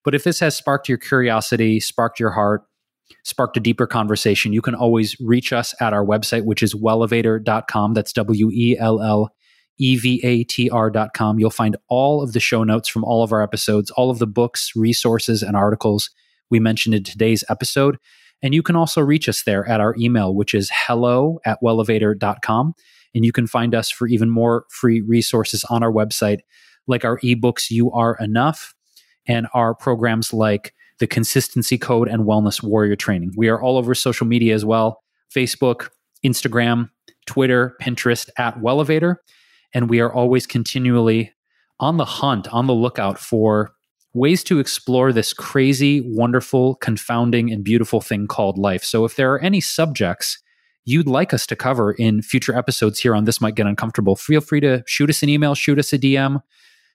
But 0.03 0.15
if 0.15 0.23
this 0.23 0.39
has 0.39 0.55
sparked 0.55 0.87
your 0.87 0.99
curiosity, 0.99 1.79
sparked 1.79 2.19
your 2.19 2.31
heart, 2.31 2.63
sparked 3.23 3.57
a 3.57 3.59
deeper 3.59 3.87
conversation, 3.87 4.53
you 4.53 4.61
can 4.61 4.75
always 4.75 5.15
reach 5.19 5.53
us 5.53 5.73
at 5.81 5.93
our 5.93 6.05
website, 6.05 6.45
which 6.45 6.63
is 6.63 6.73
wellevatr.com. 6.73 7.93
That's 7.93 8.13
W 8.13 8.49
E 8.51 8.77
L 8.79 9.01
L 9.01 9.33
E 9.77 9.95
V 9.95 10.21
A 10.23 10.43
T 10.43 10.69
R.com. 10.69 11.39
You'll 11.39 11.49
find 11.49 11.77
all 11.87 12.21
of 12.21 12.33
the 12.33 12.39
show 12.39 12.63
notes 12.63 12.87
from 12.87 13.03
all 13.03 13.23
of 13.23 13.31
our 13.31 13.41
episodes, 13.41 13.91
all 13.91 14.09
of 14.09 14.19
the 14.19 14.27
books, 14.27 14.71
resources, 14.75 15.43
and 15.43 15.55
articles 15.55 16.09
we 16.49 16.59
mentioned 16.59 16.95
in 16.95 17.03
today's 17.03 17.43
episode. 17.49 17.97
And 18.41 18.53
you 18.53 18.61
can 18.61 18.75
also 18.75 19.01
reach 19.01 19.27
us 19.27 19.43
there 19.43 19.67
at 19.67 19.81
our 19.81 19.95
email, 19.97 20.35
which 20.35 20.53
is 20.53 20.69
hello 20.71 21.39
at 21.45 21.59
wellevatr.com. 21.63 22.73
And 23.15 23.25
you 23.25 23.31
can 23.31 23.47
find 23.47 23.73
us 23.73 23.89
for 23.89 24.07
even 24.07 24.29
more 24.29 24.65
free 24.69 25.01
resources 25.01 25.63
on 25.69 25.83
our 25.83 25.91
website, 25.91 26.39
like 26.85 27.05
our 27.05 27.17
ebooks, 27.21 27.71
You 27.71 27.91
Are 27.91 28.17
Enough, 28.19 28.75
and 29.27 29.47
our 29.53 29.73
programs 29.73 30.33
like 30.33 30.74
the 30.99 31.07
Consistency 31.07 31.77
Code 31.77 32.07
and 32.07 32.23
Wellness 32.23 32.63
Warrior 32.63 32.95
Training. 32.95 33.33
We 33.35 33.49
are 33.49 33.61
all 33.61 33.77
over 33.77 33.93
social 33.93 34.27
media 34.27 34.53
as 34.53 34.65
well 34.65 35.01
Facebook, 35.33 35.89
Instagram, 36.25 36.89
Twitter, 37.25 37.75
Pinterest 37.81 38.29
at 38.37 38.59
Wellevatr. 38.59 39.15
And 39.73 39.89
we 39.89 39.99
are 39.99 40.13
always 40.13 40.47
continually 40.47 41.33
on 41.79 41.97
the 41.97 42.05
hunt, 42.05 42.47
on 42.53 42.67
the 42.67 42.73
lookout 42.73 43.19
for 43.19 43.71
ways 44.13 44.43
to 44.45 44.59
explore 44.59 45.11
this 45.11 45.33
crazy, 45.33 46.01
wonderful, 46.05 46.75
confounding, 46.75 47.51
and 47.51 47.63
beautiful 47.63 47.99
thing 47.99 48.27
called 48.27 48.57
life. 48.57 48.83
So 48.83 49.03
if 49.03 49.17
there 49.17 49.33
are 49.33 49.39
any 49.39 49.59
subjects 49.59 50.41
you'd 50.85 51.07
like 51.07 51.33
us 51.33 51.45
to 51.47 51.55
cover 51.55 51.91
in 51.91 52.21
future 52.21 52.55
episodes 52.55 52.99
here 52.99 53.15
on 53.15 53.25
This 53.25 53.41
Might 53.41 53.55
Get 53.55 53.65
Uncomfortable, 53.65 54.15
feel 54.15 54.39
free 54.39 54.61
to 54.61 54.83
shoot 54.87 55.09
us 55.09 55.23
an 55.23 55.29
email, 55.29 55.55
shoot 55.55 55.79
us 55.79 55.91
a 55.91 55.99
DM, 55.99 56.41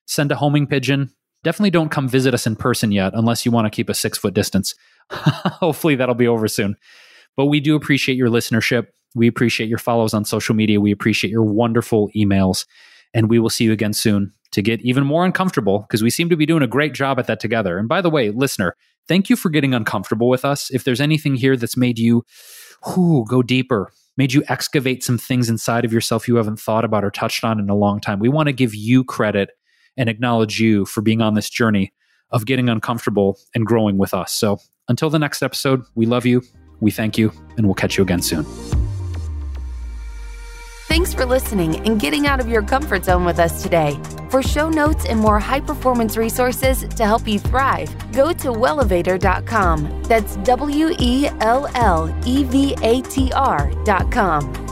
send 0.07 0.33
a 0.33 0.37
homing 0.37 0.67
pigeon. 0.67 1.11
Definitely 1.43 1.71
don't 1.71 1.91
come 1.91 2.09
visit 2.09 2.35
us 2.35 2.47
in 2.47 2.57
person 2.57 2.93
yet 2.93 3.13
unless 3.15 3.47
you 3.47 3.53
want 3.53 3.67
to 3.67 3.71
keep 3.71 3.89
a 3.89 3.95
six 3.95 4.19
foot 4.19 4.35
distance. 4.35 4.75
Hopefully 5.11 5.95
that'll 5.95 6.15
be 6.15 6.29
over 6.29 6.49
soon. 6.49 6.77
But 7.37 7.47
we 7.47 7.61
do 7.61 7.75
appreciate 7.75 8.17
your 8.17 8.29
listenership. 8.29 8.89
We 9.15 9.27
appreciate 9.27 9.69
your 9.69 9.79
follows 9.79 10.15
on 10.15 10.25
social 10.25 10.55
media. 10.55 10.81
We 10.81 10.93
appreciate 10.93 11.31
your 11.31 11.45
wonderful 11.45 12.11
emails. 12.15 12.67
And 13.15 13.29
we 13.29 13.39
will 13.39 13.51
see 13.51 13.65
you 13.65 13.73
again 13.73 13.93
soon 13.93 14.33
to 14.53 14.63
get 14.63 14.81
even 14.83 15.05
more 15.05 15.25
uncomfortable 15.25 15.81
because 15.81 16.03
we 16.03 16.11
seem 16.11 16.29
to 16.29 16.37
be 16.37 16.47
doing 16.47 16.63
a 16.63 16.69
great 16.69 16.93
job 16.93 17.19
at 17.19 17.27
that 17.27 17.41
together. 17.41 17.79
And 17.79 17.89
by 17.89 18.01
the 18.01 18.11
way, 18.11 18.31
listener, 18.31 18.77
thank 19.09 19.31
you 19.31 19.37
for 19.37 19.49
getting 19.49 19.75
uncomfortable 19.75 20.29
with 20.29 20.45
us. 20.45 20.71
If 20.71 20.85
there's 20.85 21.01
anything 21.01 21.35
here 21.35 21.57
that's 21.57 21.77
made 21.77 21.99
you 21.99 22.25
whoo, 22.87 23.25
go 23.27 23.43
deeper, 23.43 23.93
made 24.17 24.33
you 24.33 24.43
excavate 24.49 25.03
some 25.03 25.19
things 25.19 25.49
inside 25.49 25.85
of 25.85 25.93
yourself 25.93 26.29
you 26.29 26.37
haven't 26.37 26.61
thought 26.61 26.85
about 26.85 27.05
or 27.05 27.11
touched 27.11 27.45
on 27.45 27.59
in 27.59 27.69
a 27.69 27.75
long 27.75 28.01
time, 28.01 28.19
we 28.19 28.29
want 28.29 28.49
to 28.49 28.53
give 28.53 28.75
you 28.75 29.05
credit 29.05 29.51
and 29.97 30.09
acknowledge 30.09 30.61
you 30.61 30.87
for 30.87 31.01
being 31.03 31.21
on 31.21 31.35
this 31.35 31.51
journey 31.51 31.93
of 32.31 32.47
getting 32.47 32.69
uncomfortable 32.69 33.39
and 33.55 33.67
growing 33.67 33.99
with 33.99 34.15
us. 34.15 34.33
So 34.33 34.59
until 34.89 35.11
the 35.11 35.19
next 35.19 35.43
episode, 35.43 35.83
we 35.95 36.07
love 36.07 36.27
you, 36.27 36.43
we 36.81 36.91
thank 36.91 37.19
you, 37.19 37.33
and 37.57 37.67
we'll 37.67 37.75
catch 37.75 37.97
you 37.97 38.03
again 38.03 38.23
soon. 38.23 38.45
Thanks 40.91 41.15
for 41.15 41.25
listening 41.25 41.87
and 41.87 42.01
getting 42.01 42.27
out 42.27 42.41
of 42.41 42.49
your 42.49 42.63
comfort 42.63 43.05
zone 43.05 43.25
with 43.25 43.39
us 43.39 43.63
today. 43.63 43.97
For 44.29 44.43
show 44.43 44.69
notes 44.69 45.05
and 45.05 45.21
more 45.21 45.39
high 45.39 45.61
performance 45.61 46.17
resources 46.17 46.81
to 46.81 47.07
help 47.07 47.29
you 47.29 47.39
thrive, 47.39 47.95
go 48.13 48.33
to 48.33 48.49
wellevatr.com. 48.49 50.03
That's 50.03 50.35
W 50.37 50.93
E 50.99 51.29
L 51.41 51.69
L 51.77 52.13
E 52.27 52.43
V 52.43 52.75
A 52.83 53.03
T 53.03 53.31
R.com. 53.33 54.70